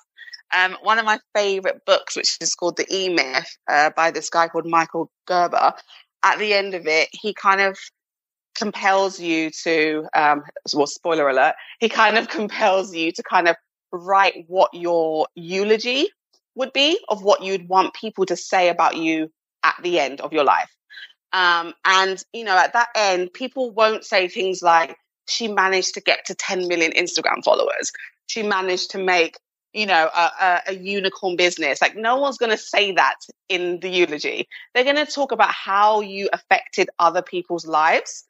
Um, 0.52 0.76
one 0.82 0.98
of 0.98 1.04
my 1.04 1.18
favorite 1.34 1.84
books, 1.84 2.16
which 2.16 2.36
is 2.40 2.54
called 2.54 2.76
The 2.76 2.86
E 2.90 3.08
Myth 3.08 3.56
uh, 3.68 3.90
by 3.96 4.10
this 4.10 4.30
guy 4.30 4.48
called 4.48 4.66
Michael 4.66 5.10
Gerber, 5.26 5.74
at 6.22 6.38
the 6.38 6.52
end 6.54 6.74
of 6.74 6.86
it, 6.86 7.08
he 7.12 7.34
kind 7.34 7.60
of 7.60 7.78
compels 8.54 9.18
you 9.20 9.50
to, 9.64 10.06
um, 10.14 10.42
well, 10.74 10.86
spoiler 10.86 11.28
alert, 11.28 11.54
he 11.78 11.88
kind 11.88 12.18
of 12.18 12.28
compels 12.38 12.94
you 12.94 13.12
to 13.12 13.22
kind 13.22 13.48
of 13.48 13.56
write 13.92 14.44
what 14.46 14.70
your 14.72 15.26
eulogy 15.34 16.08
would 16.54 16.72
be 16.72 16.98
of 17.08 17.22
what 17.22 17.42
you'd 17.42 17.68
want 17.68 17.94
people 17.94 18.26
to 18.26 18.36
say 18.36 18.68
about 18.68 18.96
you 18.96 19.30
at 19.62 19.76
the 19.82 19.98
end 19.98 20.20
of 20.20 20.32
your 20.32 20.44
life. 20.44 20.70
Um, 21.32 21.74
and, 21.84 22.22
you 22.32 22.44
know, 22.44 22.56
at 22.56 22.72
that 22.72 22.88
end, 22.96 23.32
people 23.32 23.70
won't 23.70 24.04
say 24.04 24.28
things 24.28 24.62
like, 24.62 24.96
she 25.28 25.46
managed 25.46 25.94
to 25.94 26.00
get 26.00 26.26
to 26.26 26.34
10 26.34 26.66
million 26.66 26.92
Instagram 26.92 27.44
followers. 27.44 27.92
She 28.26 28.42
managed 28.42 28.90
to 28.92 28.98
make, 28.98 29.38
you 29.72 29.86
know, 29.86 30.08
a, 30.14 30.30
a, 30.40 30.60
a 30.68 30.74
unicorn 30.74 31.36
business. 31.36 31.80
Like, 31.80 31.96
no 31.96 32.16
one's 32.16 32.38
going 32.38 32.50
to 32.50 32.58
say 32.58 32.92
that 32.92 33.16
in 33.48 33.80
the 33.80 33.88
eulogy. 33.88 34.48
They're 34.74 34.84
going 34.84 34.96
to 34.96 35.06
talk 35.06 35.32
about 35.32 35.50
how 35.50 36.00
you 36.00 36.28
affected 36.32 36.90
other 36.98 37.22
people's 37.22 37.66
lives 37.66 38.24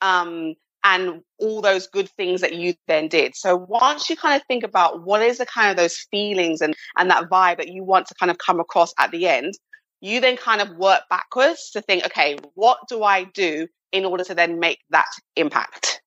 um, 0.00 0.54
and 0.84 1.22
all 1.38 1.62
those 1.62 1.86
good 1.86 2.10
things 2.10 2.40
that 2.40 2.54
you 2.54 2.74
then 2.88 3.08
did. 3.08 3.34
So 3.36 3.56
once 3.56 4.10
you 4.10 4.16
kind 4.16 4.40
of 4.40 4.46
think 4.46 4.64
about 4.64 5.04
what 5.04 5.22
is 5.22 5.38
the 5.38 5.46
kind 5.46 5.70
of 5.70 5.76
those 5.76 5.96
feelings 6.10 6.60
and, 6.60 6.74
and 6.98 7.10
that 7.10 7.30
vibe 7.30 7.58
that 7.58 7.68
you 7.68 7.84
want 7.84 8.08
to 8.08 8.14
kind 8.14 8.30
of 8.30 8.38
come 8.38 8.60
across 8.60 8.92
at 8.98 9.10
the 9.12 9.28
end, 9.28 9.54
you 10.00 10.20
then 10.20 10.36
kind 10.36 10.60
of 10.60 10.76
work 10.76 11.02
backwards 11.08 11.70
to 11.70 11.80
think, 11.80 12.04
okay, 12.04 12.36
what 12.54 12.78
do 12.88 13.04
I 13.04 13.24
do 13.24 13.68
in 13.92 14.04
order 14.04 14.24
to 14.24 14.34
then 14.34 14.58
make 14.58 14.80
that 14.90 15.06
impact? 15.36 16.01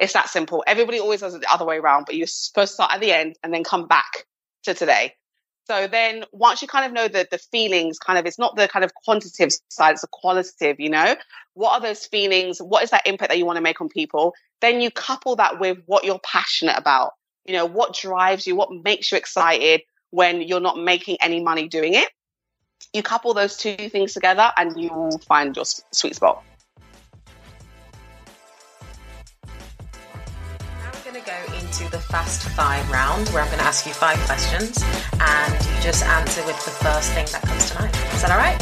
It's 0.00 0.12
that 0.12 0.28
simple. 0.28 0.62
Everybody 0.66 1.00
always 1.00 1.20
does 1.20 1.34
it 1.34 1.40
the 1.40 1.52
other 1.52 1.64
way 1.64 1.78
around, 1.78 2.06
but 2.06 2.14
you're 2.14 2.26
supposed 2.26 2.70
to 2.70 2.74
start 2.74 2.92
at 2.92 3.00
the 3.00 3.12
end 3.12 3.36
and 3.42 3.52
then 3.52 3.64
come 3.64 3.86
back 3.86 4.26
to 4.64 4.74
today. 4.74 5.14
So 5.68 5.86
then 5.86 6.24
once 6.32 6.62
you 6.62 6.68
kind 6.68 6.86
of 6.86 6.92
know 6.92 7.08
the, 7.08 7.28
the 7.30 7.36
feelings, 7.36 7.98
kind 7.98 8.18
of, 8.18 8.24
it's 8.24 8.38
not 8.38 8.56
the 8.56 8.68
kind 8.68 8.84
of 8.84 8.94
quantitative 8.94 9.52
side, 9.68 9.92
it's 9.92 10.00
the 10.00 10.08
qualitative, 10.10 10.80
you 10.80 10.88
know, 10.88 11.14
what 11.54 11.72
are 11.72 11.80
those 11.80 12.06
feelings? 12.06 12.58
What 12.58 12.82
is 12.84 12.90
that 12.90 13.06
impact 13.06 13.30
that 13.30 13.38
you 13.38 13.44
want 13.44 13.56
to 13.56 13.62
make 13.62 13.80
on 13.80 13.88
people? 13.88 14.34
Then 14.60 14.80
you 14.80 14.90
couple 14.90 15.36
that 15.36 15.60
with 15.60 15.78
what 15.86 16.04
you're 16.04 16.20
passionate 16.24 16.78
about. 16.78 17.12
You 17.44 17.54
know, 17.54 17.66
what 17.66 17.94
drives 17.94 18.46
you, 18.46 18.56
what 18.56 18.70
makes 18.72 19.12
you 19.12 19.18
excited 19.18 19.82
when 20.10 20.40
you're 20.40 20.60
not 20.60 20.78
making 20.78 21.18
any 21.20 21.42
money 21.42 21.68
doing 21.68 21.94
it. 21.94 22.08
You 22.94 23.02
couple 23.02 23.34
those 23.34 23.56
two 23.56 23.76
things 23.76 24.14
together 24.14 24.50
and 24.56 24.80
you 24.80 24.88
will 24.88 25.18
find 25.18 25.54
your 25.54 25.66
sweet 25.66 26.14
spot. 26.14 26.42
Going 31.24 31.44
to 31.44 31.50
go 31.50 31.58
into 31.58 31.90
the 31.90 31.98
fast 31.98 32.42
five 32.50 32.88
round 32.90 33.28
where 33.28 33.42
I'm 33.42 33.48
going 33.48 33.58
to 33.58 33.64
ask 33.64 33.86
you 33.86 33.92
five 33.92 34.18
questions 34.26 34.82
and 35.20 35.52
you 35.52 35.82
just 35.82 36.04
answer 36.04 36.44
with 36.46 36.62
the 36.64 36.70
first 36.70 37.12
thing 37.12 37.26
that 37.32 37.42
comes 37.42 37.70
to 37.70 37.78
mind. 37.80 37.94
Is 38.12 38.22
that 38.22 38.30
all 38.30 38.38
right? 38.38 38.60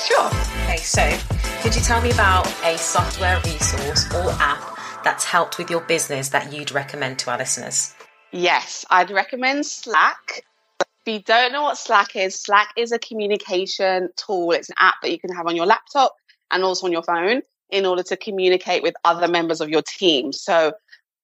Sure. 0.00 0.26
Okay, 0.64 0.78
so 0.78 1.60
could 1.62 1.74
you 1.74 1.82
tell 1.82 2.00
me 2.00 2.10
about 2.10 2.46
a 2.64 2.76
software 2.78 3.40
resource 3.44 4.12
or 4.14 4.30
app 4.40 4.78
that's 5.04 5.24
helped 5.24 5.58
with 5.58 5.70
your 5.70 5.80
business 5.82 6.30
that 6.30 6.52
you'd 6.52 6.72
recommend 6.72 7.18
to 7.20 7.30
our 7.30 7.38
listeners? 7.38 7.94
Yes, 8.32 8.84
I'd 8.90 9.10
recommend 9.10 9.66
Slack. 9.66 10.44
If 10.80 11.12
you 11.12 11.20
don't 11.20 11.52
know 11.52 11.62
what 11.62 11.78
Slack 11.78 12.16
is, 12.16 12.34
Slack 12.34 12.70
is 12.76 12.92
a 12.92 12.98
communication 12.98 14.08
tool. 14.16 14.52
It's 14.52 14.70
an 14.70 14.76
app 14.78 14.94
that 15.02 15.10
you 15.10 15.18
can 15.18 15.34
have 15.34 15.46
on 15.46 15.56
your 15.56 15.66
laptop 15.66 16.14
and 16.50 16.64
also 16.64 16.86
on 16.86 16.92
your 16.92 17.02
phone 17.02 17.42
in 17.70 17.86
order 17.86 18.02
to 18.02 18.16
communicate 18.16 18.82
with 18.82 18.94
other 19.04 19.28
members 19.28 19.60
of 19.60 19.68
your 19.68 19.82
team. 19.82 20.32
So 20.32 20.72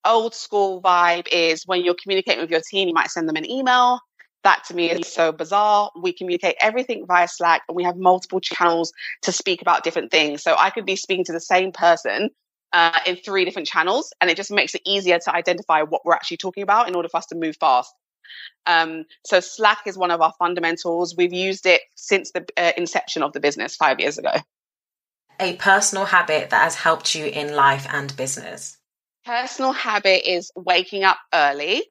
old 0.04 0.34
school 0.34 0.80
vibe 0.82 1.28
is 1.32 1.66
when 1.66 1.84
you're 1.84 1.96
communicating 2.00 2.40
with 2.40 2.50
your 2.50 2.60
team, 2.60 2.88
you 2.88 2.94
might 2.94 3.10
send 3.10 3.28
them 3.28 3.36
an 3.36 3.48
email. 3.50 4.00
That 4.44 4.64
to 4.68 4.74
me 4.74 4.90
is 4.90 5.12
so 5.12 5.32
bizarre. 5.32 5.90
We 6.00 6.12
communicate 6.12 6.56
everything 6.60 7.04
via 7.06 7.28
Slack 7.28 7.62
and 7.68 7.76
we 7.76 7.84
have 7.84 7.96
multiple 7.96 8.40
channels 8.40 8.92
to 9.22 9.32
speak 9.32 9.60
about 9.60 9.82
different 9.82 10.10
things. 10.10 10.42
So 10.42 10.54
I 10.56 10.70
could 10.70 10.86
be 10.86 10.96
speaking 10.96 11.24
to 11.24 11.32
the 11.32 11.40
same 11.40 11.72
person 11.72 12.30
uh, 12.72 13.00
in 13.06 13.16
three 13.16 13.44
different 13.44 13.66
channels, 13.66 14.12
and 14.20 14.30
it 14.30 14.36
just 14.36 14.50
makes 14.50 14.74
it 14.74 14.82
easier 14.86 15.18
to 15.18 15.34
identify 15.34 15.82
what 15.82 16.04
we're 16.04 16.14
actually 16.14 16.36
talking 16.36 16.62
about 16.62 16.88
in 16.88 16.94
order 16.94 17.08
for 17.08 17.16
us 17.16 17.26
to 17.26 17.34
move 17.34 17.56
fast. 17.58 17.92
Um, 18.66 19.04
so 19.24 19.40
Slack 19.40 19.86
is 19.86 19.96
one 19.96 20.10
of 20.10 20.20
our 20.20 20.32
fundamentals. 20.38 21.16
We've 21.16 21.32
used 21.32 21.66
it 21.66 21.80
since 21.96 22.32
the 22.32 22.46
uh, 22.56 22.72
inception 22.76 23.22
of 23.22 23.32
the 23.32 23.40
business 23.40 23.74
five 23.74 24.00
years 24.00 24.18
ago. 24.18 24.32
A 25.40 25.56
personal 25.56 26.04
habit 26.06 26.50
that 26.50 26.64
has 26.64 26.74
helped 26.74 27.14
you 27.14 27.26
in 27.26 27.54
life 27.54 27.86
and 27.90 28.14
business 28.16 28.77
personal 29.28 29.72
habit 29.72 30.26
is 30.26 30.50
waking 30.56 31.04
up 31.04 31.18
early. 31.34 31.82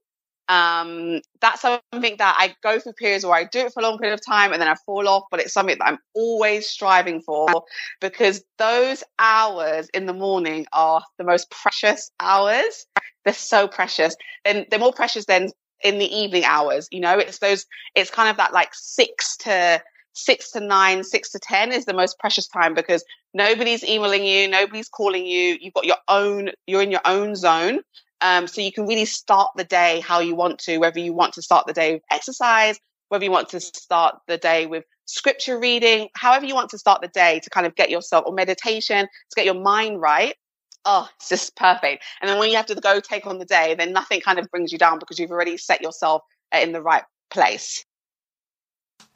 Um, 0.50 1.22
that's 1.40 1.62
something 1.62 2.16
that 2.18 2.36
I 2.40 2.56
go 2.64 2.80
through 2.80 2.94
periods 2.94 3.26
where 3.26 3.36
I 3.36 3.44
do 3.44 3.60
it 3.60 3.74
for 3.74 3.82
a 3.82 3.84
long 3.84 4.00
period 4.00 4.16
of 4.16 4.26
time 4.26 4.54
and 4.54 4.62
then 4.62 4.70
I 4.70 4.76
fall 4.86 5.08
off, 5.08 5.26
but 5.30 5.40
it's 5.42 5.54
something 5.54 5.78
that 5.78 5.88
I'm 5.88 6.00
always 6.16 6.68
striving 6.68 7.22
for 7.22 7.64
because 8.02 8.44
those 8.58 9.04
hours 9.20 9.88
in 9.94 10.08
the 10.08 10.14
morning 10.14 10.66
are 10.74 11.04
the 11.20 11.26
most 11.26 11.52
precious 11.52 12.10
hours. 12.20 12.88
They're 13.24 13.34
so 13.34 13.68
precious. 13.68 14.16
And 14.44 14.66
they're 14.72 14.80
more 14.80 14.94
precious 14.94 15.26
than 15.26 15.50
in 15.84 16.00
the 16.00 16.12
evening 16.16 16.46
hours. 16.46 16.88
You 16.92 17.02
know, 17.02 17.20
it's 17.20 17.40
those, 17.40 17.66
it's 17.94 18.10
kind 18.10 18.30
of 18.30 18.38
that 18.38 18.54
like 18.54 18.70
six 18.74 19.38
to 19.38 19.82
six 20.18 20.52
to 20.52 20.60
nine, 20.60 21.04
six 21.04 21.30
to 21.32 21.40
10 21.40 21.72
is 21.72 21.86
the 21.86 21.94
most 21.94 22.18
precious 22.20 22.48
time 22.48 22.74
because 22.74 23.04
nobody's 23.34 23.84
emailing 23.84 24.26
you, 24.26 24.48
nobody's 24.48 24.90
calling 24.90 25.26
you. 25.26 25.58
You've 25.62 25.74
got 25.74 25.86
your 25.86 25.98
own, 26.08 26.50
you're 26.66 26.82
in 26.82 26.92
your 26.92 27.02
own 27.06 27.36
zone. 27.36 27.82
Um, 28.20 28.48
so 28.48 28.62
you 28.62 28.72
can 28.72 28.88
really 28.88 29.06
start 29.06 29.52
the 29.56 29.64
day 29.64 30.00
how 30.00 30.20
you 30.20 30.36
want 30.36 30.60
to, 30.60 30.80
whether 30.80 31.00
you 31.00 31.14
want 31.14 31.34
to 31.36 31.42
start 31.42 31.68
the 31.68 31.74
day 31.74 31.94
with 31.94 32.04
exercise, 32.12 32.80
whether 33.10 33.24
you 33.24 33.32
want 33.32 33.50
to 33.50 33.60
start 33.60 34.16
the 34.28 34.38
day 34.38 34.66
with 34.66 34.84
scripture 35.06 35.60
reading, 35.60 36.10
however 36.16 36.46
you 36.46 36.56
want 36.56 36.72
to 36.72 36.80
start 36.80 37.02
the 37.02 37.08
day 37.10 37.40
to 37.44 37.50
kind 37.52 37.68
of 37.68 37.76
get 37.76 37.92
yourself 37.92 38.26
or 38.26 38.34
meditation 38.34 39.06
to 39.06 39.36
get 39.36 39.46
your 39.46 39.62
mind 39.62 40.02
right. 40.02 40.36
Oh, 40.84 41.08
it's 41.18 41.30
just 41.30 41.56
perfect. 41.56 42.04
And 42.22 42.30
then 42.30 42.40
when 42.40 42.50
you 42.50 42.58
have 42.58 42.66
to 42.68 42.76
go 42.76 43.00
take 43.00 43.28
on 43.28 43.38
the 43.38 43.46
day, 43.46 43.76
then 43.78 43.94
nothing 43.94 44.22
kind 44.22 44.40
of 44.40 44.50
brings 44.50 44.72
you 44.72 44.80
down 44.80 45.00
because 45.00 45.20
you've 45.20 45.32
already 45.32 45.58
set 45.58 45.82
yourself 45.82 46.24
in 46.52 46.72
the 46.72 46.82
right 46.82 47.04
place. 47.30 47.86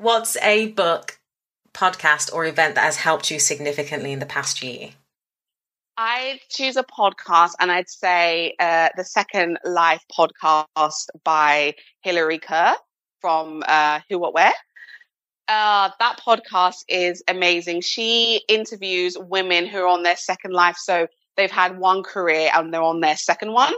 What's 0.02 0.36
a 0.38 0.70
book, 0.70 1.20
podcast, 1.76 2.34
or 2.34 2.43
event 2.47 2.74
that 2.74 2.86
has 2.86 2.95
helped 2.95 3.30
you 3.30 3.38
significantly 3.38 4.12
in 4.12 4.18
the 4.18 4.26
past 4.26 4.64
year? 4.64 4.89
I'd 5.95 6.39
choose 6.49 6.76
a 6.76 6.82
podcast 6.82 7.52
and 7.60 7.72
I'd 7.72 7.88
say 7.88 8.56
uh, 8.60 8.89
the 8.97 9.04
Second 9.04 9.60
Life 9.64 10.04
podcast 10.12 11.06
by 11.24 11.76
Hillary 12.02 12.39
Kerr 12.39 12.74
from 13.20 13.62
uh, 13.68 13.99
Who 14.10 14.18
What 14.18 14.34
Wear. 14.34 14.52
Uh, 15.47 15.91
that 15.99 16.20
podcast 16.20 16.84
is 16.88 17.22
amazing. 17.28 17.82
She 17.82 18.43
interviews 18.47 19.16
women 19.20 19.68
who 19.68 19.84
are 19.84 19.88
on 19.88 20.02
their 20.02 20.18
second 20.18 20.54
life. 20.54 20.78
So 20.78 21.06
they've 21.38 21.52
had 21.52 21.78
one 21.78 22.02
career 22.02 22.49
and 22.56 22.74
they're 22.74 22.82
on 22.82 23.02
their 23.02 23.18
second 23.18 23.54
one. 23.54 23.76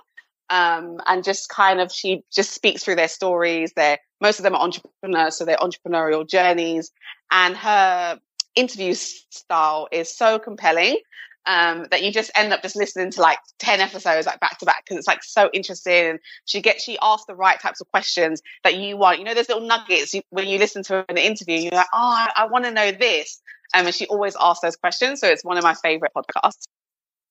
Um, 0.53 0.99
and 1.07 1.23
just 1.23 1.49
kind 1.49 1.81
of, 1.81 1.91
she 1.91 2.23
just 2.31 2.51
speaks 2.51 2.83
through 2.83 2.95
their 2.95 3.07
stories. 3.07 3.73
They're, 3.75 3.97
most 4.21 4.37
of 4.37 4.43
them 4.43 4.53
are 4.53 4.61
entrepreneurs, 4.61 5.35
so 5.35 5.45
their 5.45 5.57
entrepreneurial 5.57 6.29
journeys. 6.29 6.91
And 7.31 7.57
her 7.57 8.19
interview 8.55 8.93
style 8.93 9.87
is 9.91 10.15
so 10.15 10.37
compelling 10.37 10.97
um, 11.45 11.87
that 11.91 12.03
you 12.03 12.11
just 12.11 12.31
end 12.35 12.53
up 12.53 12.61
just 12.61 12.75
listening 12.75 13.11
to 13.11 13.21
like 13.21 13.39
10 13.59 13.81
episodes 13.81 14.25
like 14.25 14.39
back 14.39 14.59
to 14.59 14.65
back 14.65 14.83
because 14.85 14.97
it's 14.97 15.07
like 15.07 15.23
so 15.23 15.49
interesting 15.53 16.05
and 16.05 16.19
she 16.45 16.61
gets 16.61 16.83
she 16.83 16.97
asks 17.01 17.25
the 17.27 17.35
right 17.35 17.59
types 17.59 17.81
of 17.81 17.87
questions 17.91 18.41
that 18.63 18.75
you 18.75 18.95
want 18.95 19.19
you 19.19 19.25
know 19.25 19.33
there's 19.33 19.49
little 19.49 19.67
nuggets 19.67 20.13
you, 20.13 20.21
when 20.29 20.47
you 20.47 20.57
listen 20.57 20.83
to 20.83 21.03
an 21.09 21.17
interview 21.17 21.57
you're 21.57 21.71
like 21.71 21.87
oh 21.93 21.97
i, 21.97 22.29
I 22.37 22.47
want 22.47 22.65
to 22.65 22.71
know 22.71 22.91
this 22.91 23.41
um, 23.73 23.85
and 23.85 23.93
she 23.93 24.05
always 24.07 24.37
asks 24.39 24.61
those 24.61 24.77
questions 24.77 25.19
so 25.19 25.27
it's 25.27 25.43
one 25.43 25.57
of 25.57 25.63
my 25.63 25.73
favorite 25.73 26.11
podcasts 26.15 26.67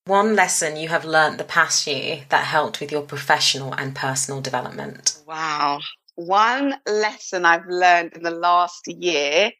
one 0.05 0.34
lesson 0.34 0.76
you 0.76 0.88
have 0.88 1.05
learnt 1.05 1.38
the 1.38 1.44
past 1.44 1.86
year 1.86 2.22
that 2.28 2.44
helped 2.44 2.80
with 2.80 2.90
your 2.90 3.03
professional 3.03 3.72
and 3.74 3.94
personal 3.94 4.40
development 4.40 5.18
wow 5.26 5.78
one 6.16 6.74
lesson 6.86 7.44
i've 7.44 7.66
learned 7.66 8.12
in 8.14 8.22
the 8.22 8.30
last 8.30 8.86
year 8.88 9.50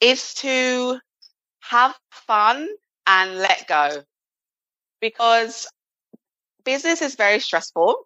is 0.00 0.34
to 0.34 0.98
have 1.60 1.94
fun 2.10 2.68
and 3.06 3.38
let 3.38 3.66
go 3.66 4.02
because 5.00 5.66
business 6.64 7.02
is 7.02 7.14
very 7.14 7.40
stressful. 7.40 7.96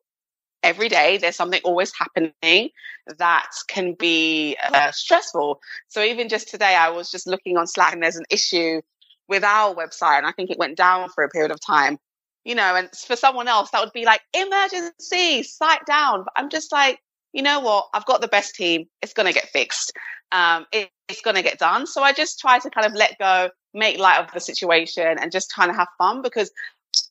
Every 0.63 0.89
day, 0.89 1.19
there's 1.19 1.37
something 1.37 1.61
always 1.65 1.93
happening 1.97 2.71
that 3.19 3.49
can 3.69 3.95
be 3.95 4.57
uh, 4.73 4.91
stressful. 4.91 5.61
So, 5.87 6.03
even 6.03 6.29
just 6.29 6.49
today, 6.49 6.75
I 6.75 6.91
was 6.91 7.11
just 7.11 7.29
looking 7.29 7.57
on 7.57 7.69
Slack 7.69 7.93
and 7.93 8.03
there's 8.03 8.17
an 8.17 8.27
issue 8.29 8.81
with 9.29 9.45
our 9.45 9.75
website, 9.75 10.19
and 10.19 10.27
I 10.27 10.33
think 10.33 10.51
it 10.51 10.59
went 10.59 10.77
down 10.77 11.09
for 11.11 11.25
a 11.25 11.29
period 11.29 11.51
of 11.51 11.61
time. 11.61 11.99
You 12.45 12.55
know, 12.55 12.77
and 12.77 12.89
for 12.91 13.17
someone 13.17 13.47
else, 13.47 13.71
that 13.71 13.81
would 13.81 13.93
be 13.93 14.07
like 14.07 14.23
emergency, 14.33 15.43
site 15.43 15.85
down. 15.87 16.25
But 16.25 16.33
I'm 16.37 16.49
just 16.49 16.73
like, 16.73 16.99
you 17.33 17.43
know 17.43 17.61
what? 17.61 17.89
I've 17.93 18.07
got 18.07 18.21
the 18.23 18.29
best 18.29 18.55
team. 18.55 18.87
It's 19.03 19.13
going 19.13 19.27
to 19.27 19.35
get 19.35 19.49
fixed. 19.51 19.93
Um, 20.33 20.65
it, 20.73 20.89
it's 21.09 21.21
going 21.21 21.37
to 21.37 21.43
get 21.43 21.59
done. 21.59 21.87
So 21.87 22.03
I 22.03 22.13
just 22.13 22.39
try 22.39 22.59
to 22.59 22.71
kind 22.71 22.87
of 22.87 22.95
let 22.95 23.19
go, 23.19 23.51
make 23.75 23.99
light 23.99 24.19
of 24.19 24.33
the 24.33 24.41
situation, 24.41 25.19
and 25.19 25.31
just 25.31 25.53
kind 25.55 25.71
of 25.71 25.77
have 25.77 25.89
fun 25.99 26.23
because 26.23 26.51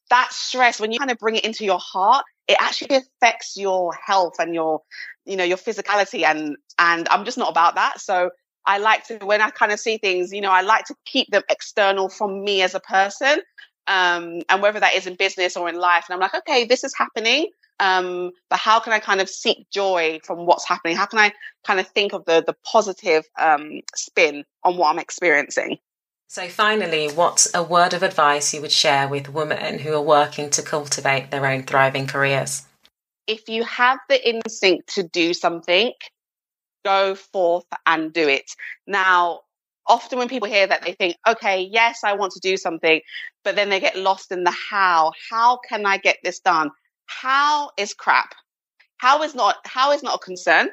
that 0.09 0.32
stress, 0.32 0.80
when 0.80 0.91
you 0.91 0.99
kind 0.99 1.11
of 1.11 1.18
bring 1.20 1.36
it 1.36 1.45
into 1.45 1.65
your 1.65 1.80
heart, 1.80 2.26
it 2.47 2.57
actually 2.59 2.95
affects 2.95 3.57
your 3.57 3.93
health 3.93 4.36
and 4.39 4.55
your, 4.55 4.82
you 5.26 5.36
know, 5.36 5.43
your 5.43 5.57
physicality. 5.57 6.24
And 6.24 6.57
and 6.80 7.07
I'm 7.09 7.26
just 7.26 7.38
not 7.38 7.49
about 7.49 7.76
that. 7.76 7.99
So 7.99 8.32
I 8.68 8.78
like 8.78 9.05
to 9.05 9.18
when 9.26 9.41
I 9.41 9.49
kind 9.49 9.72
of 9.72 9.80
see 9.80 9.97
things, 9.97 10.32
you 10.32 10.41
know, 10.41 10.51
I 10.51 10.61
like 10.61 10.86
to 10.86 10.95
keep 11.05 11.32
them 11.32 11.43
external 11.49 12.09
from 12.09 12.43
me 12.43 12.61
as 12.61 12.76
a 12.76 12.80
person. 12.80 13.41
Um, 13.88 14.41
and 14.49 14.61
whether 14.61 14.82
that 14.82 14.95
is 14.95 15.07
in 15.07 15.15
business 15.15 15.55
or 15.55 15.70
in 15.70 15.76
life. 15.76 16.05
And 16.09 16.13
I'm 16.13 16.20
like, 16.20 16.36
okay, 16.36 16.65
this 16.65 16.84
is 16.84 16.93
happening. 16.97 17.47
Um, 17.80 18.32
but 18.49 18.59
how 18.59 18.82
can 18.82 18.91
I 18.91 18.99
kind 18.99 19.22
of 19.22 19.30
seek 19.30 19.70
joy 19.72 20.20
from 20.26 20.45
what's 20.45 20.68
happening? 20.68 20.97
How 20.97 21.05
can 21.05 21.20
I 21.20 21.32
kind 21.65 21.80
of 21.80 21.88
think 21.88 22.13
of 22.13 22.26
the 22.26 22.43
the 22.45 22.55
positive 22.70 23.24
um, 23.39 23.80
spin 23.95 24.43
on 24.63 24.76
what 24.76 24.89
I'm 24.89 24.99
experiencing? 24.99 25.78
So, 26.28 26.49
finally, 26.49 27.09
what's 27.09 27.53
a 27.53 27.63
word 27.63 27.93
of 27.93 28.03
advice 28.03 28.53
you 28.53 28.59
would 28.59 28.72
share 28.74 29.07
with 29.07 29.30
women 29.30 29.80
who 29.80 29.93
are 29.93 30.01
working 30.01 30.49
to 30.51 30.61
cultivate 30.61 31.32
their 31.32 31.45
own 31.45 31.63
thriving 31.63 32.07
careers? 32.07 32.63
If 33.28 33.47
you 33.47 33.63
have 33.63 33.99
the 34.09 34.30
instinct 34.30 34.95
to 34.95 35.03
do 35.03 35.34
something, 35.34 35.93
go 36.88 37.16
forth 37.16 37.66
and 37.86 38.14
do 38.14 38.28
it. 38.28 38.50
Now, 38.88 39.42
often 39.86 40.20
when 40.20 40.30
people 40.30 40.48
hear 40.48 40.68
that, 40.68 40.84
they 40.84 40.94
think, 40.94 41.16
okay, 41.28 41.70
yes, 41.72 42.04
I 42.04 42.14
want 42.14 42.34
to 42.34 42.40
do 42.40 42.58
something, 42.58 43.02
but 43.44 43.56
then 43.56 43.70
they 43.70 43.80
get 43.80 43.98
lost 43.98 44.32
in 44.32 44.44
the 44.44 44.56
how. 44.72 45.12
How 45.30 45.60
can 45.70 45.86
I 45.86 45.98
get 45.98 46.18
this 46.24 46.40
done? 46.40 46.72
how 47.08 47.72
is 47.78 47.94
crap. 47.94 48.36
How 48.98 49.24
is 49.24 49.34
not 49.34 49.56
how 49.66 49.92
is 49.92 50.04
not 50.04 50.16
a 50.16 50.20
concern. 50.20 50.70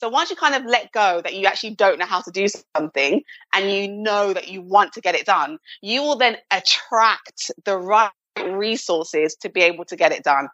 So 0.00 0.08
once 0.08 0.30
you 0.30 0.36
kind 0.36 0.54
of 0.54 0.64
let 0.64 0.92
go 0.92 1.20
that 1.22 1.34
you 1.34 1.46
actually 1.46 1.74
don't 1.74 1.98
know 1.98 2.06
how 2.06 2.22
to 2.22 2.30
do 2.30 2.46
something 2.74 3.22
and 3.52 3.70
you 3.70 3.88
know 3.88 4.32
that 4.32 4.48
you 4.48 4.62
want 4.62 4.94
to 4.94 5.02
get 5.02 5.14
it 5.14 5.26
done, 5.26 5.58
you 5.82 6.02
will 6.02 6.16
then 6.16 6.38
attract 6.50 7.50
the 7.66 7.76
right 7.76 8.10
resources 8.42 9.36
to 9.42 9.50
be 9.50 9.60
able 9.60 9.84
to 9.86 9.96
get 9.96 10.12
it 10.12 10.24
done. 10.24 10.48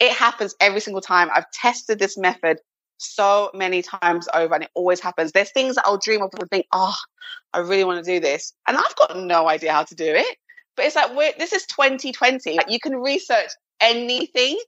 It 0.00 0.12
happens 0.12 0.54
every 0.60 0.80
single 0.80 1.00
time. 1.00 1.30
I've 1.34 1.50
tested 1.50 1.98
this 1.98 2.18
method 2.18 2.58
so 3.00 3.50
many 3.54 3.82
times 3.82 4.28
over 4.34 4.54
and 4.54 4.64
it 4.64 4.70
always 4.74 5.00
happens. 5.00 5.32
There's 5.32 5.50
things 5.52 5.76
that 5.76 5.86
I'll 5.86 5.98
dream 5.98 6.22
of 6.22 6.30
and 6.38 6.48
think, 6.50 6.66
oh, 6.72 6.94
I 7.52 7.60
really 7.60 7.84
want 7.84 8.04
to 8.04 8.10
do 8.10 8.20
this. 8.20 8.52
And 8.66 8.76
I've 8.76 8.96
got 8.96 9.16
no 9.16 9.48
idea 9.48 9.72
how 9.72 9.84
to 9.84 9.94
do 9.94 10.04
it. 10.04 10.36
But 10.76 10.84
it's 10.86 10.96
like, 10.96 11.38
this 11.38 11.52
is 11.52 11.66
2020. 11.66 12.56
Like 12.56 12.70
you 12.70 12.78
can 12.78 12.96
research 12.96 13.50
anything. 13.80 14.58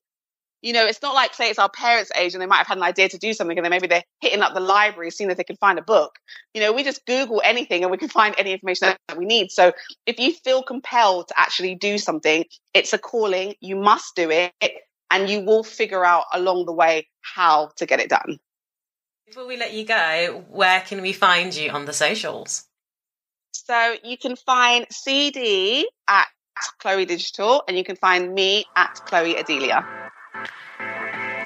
You 0.63 0.73
know, 0.73 0.87
it's 0.87 1.03
not 1.03 1.15
like, 1.15 1.35
say, 1.35 1.51
it's 1.51 1.59
our 1.59 1.69
parents' 1.69 2.13
age 2.17 2.35
and 2.35 2.41
they 2.41 2.47
might 2.47 2.59
have 2.59 2.69
had 2.69 2.77
an 2.77 2.85
idea 2.85 3.09
to 3.09 3.19
do 3.19 3.33
something 3.33 3.59
and 3.59 3.65
then 3.65 3.71
maybe 3.71 3.89
they're 3.89 4.05
hitting 4.21 4.43
up 4.43 4.55
the 4.55 4.61
library, 4.61 5.11
seeing 5.11 5.29
if 5.31 5.37
they 5.37 5.43
can 5.43 5.57
find 5.57 5.79
a 5.79 5.83
book. 5.83 6.19
You 6.55 6.61
know, 6.61 6.73
we 6.73 6.85
just 6.85 7.05
Google 7.05 7.43
anything 7.45 7.83
and 7.83 7.91
we 7.91 7.99
can 7.99 8.09
find 8.09 8.35
any 8.39 8.53
information 8.53 8.95
that 9.09 9.19
we 9.19 9.25
need. 9.25 9.51
So 9.51 9.73
if 10.07 10.21
you 10.21 10.33
feel 10.33 10.63
compelled 10.63 11.29
to 11.29 11.39
actually 11.39 11.75
do 11.75 11.99
something, 11.99 12.45
it's 12.75 12.93
a 12.93 12.99
calling. 12.99 13.55
You 13.61 13.77
must 13.77 14.15
do 14.15 14.31
it 14.31 14.53
and 15.13 15.29
you 15.29 15.41
will 15.41 15.63
figure 15.63 16.05
out 16.05 16.25
along 16.33 16.65
the 16.65 16.73
way 16.73 17.07
how 17.21 17.71
to 17.77 17.87
get 17.87 18.01
it 18.01 18.09
done. 18.09 18.41
Before 19.27 19.47
we 19.47 19.57
let 19.57 19.75
you 19.75 19.85
go, 19.85 20.45
where 20.49 20.81
can 20.81 21.03
we 21.03 21.13
find 21.13 21.55
you 21.55 21.71
on 21.71 21.85
the 21.85 21.93
socials? 21.93 22.65
So 23.53 23.97
you 24.03 24.17
can 24.17 24.35
find 24.37 24.87
CD 24.91 25.89
at 26.09 26.27
Chloe 26.81 27.05
Digital, 27.05 27.63
and 27.69 27.77
you 27.77 27.85
can 27.85 27.97
find 27.97 28.35
me 28.35 28.65
at 28.75 28.95
Chloe 29.07 29.37
Adelia. 29.37 29.87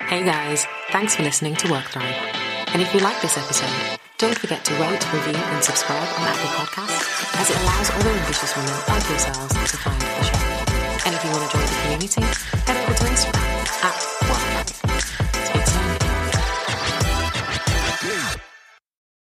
Hey 0.01 0.25
guys, 0.25 0.67
thanks 0.91 1.17
for 1.17 1.25
listening 1.25 1.57
to 1.57 1.71
Work 1.71 1.87
Thrive. 1.87 2.15
And 2.73 2.81
if 2.81 2.95
you 2.95 3.01
like 3.01 3.21
this 3.21 3.37
episode, 3.37 3.99
don't 4.19 4.39
forget 4.39 4.65
to 4.65 4.75
rate, 4.75 5.13
review, 5.13 5.35
and 5.35 5.63
subscribe 5.63 6.09
on 6.19 6.29
Apple 6.29 6.51
Podcasts, 6.59 7.41
as 7.41 7.51
it 7.51 7.57
allows 7.63 7.91
other 7.91 8.11
ambitious 8.11 8.57
women 8.57 8.73
like 8.89 9.09
yourselves 9.09 9.71
to 9.71 9.77
find 9.79 10.01
the 10.01 10.25
show. 10.25 11.07
And 11.07 11.15
if 11.15 11.25
you 11.25 11.31
want 11.31 11.51
to 11.51 11.57
join 11.57 11.67
the 11.67 11.75
community, 11.83 12.23
head 12.67 12.77
over 12.77 12.95
to 12.95 13.05
Instagram 13.05 13.46
at 13.83 14.16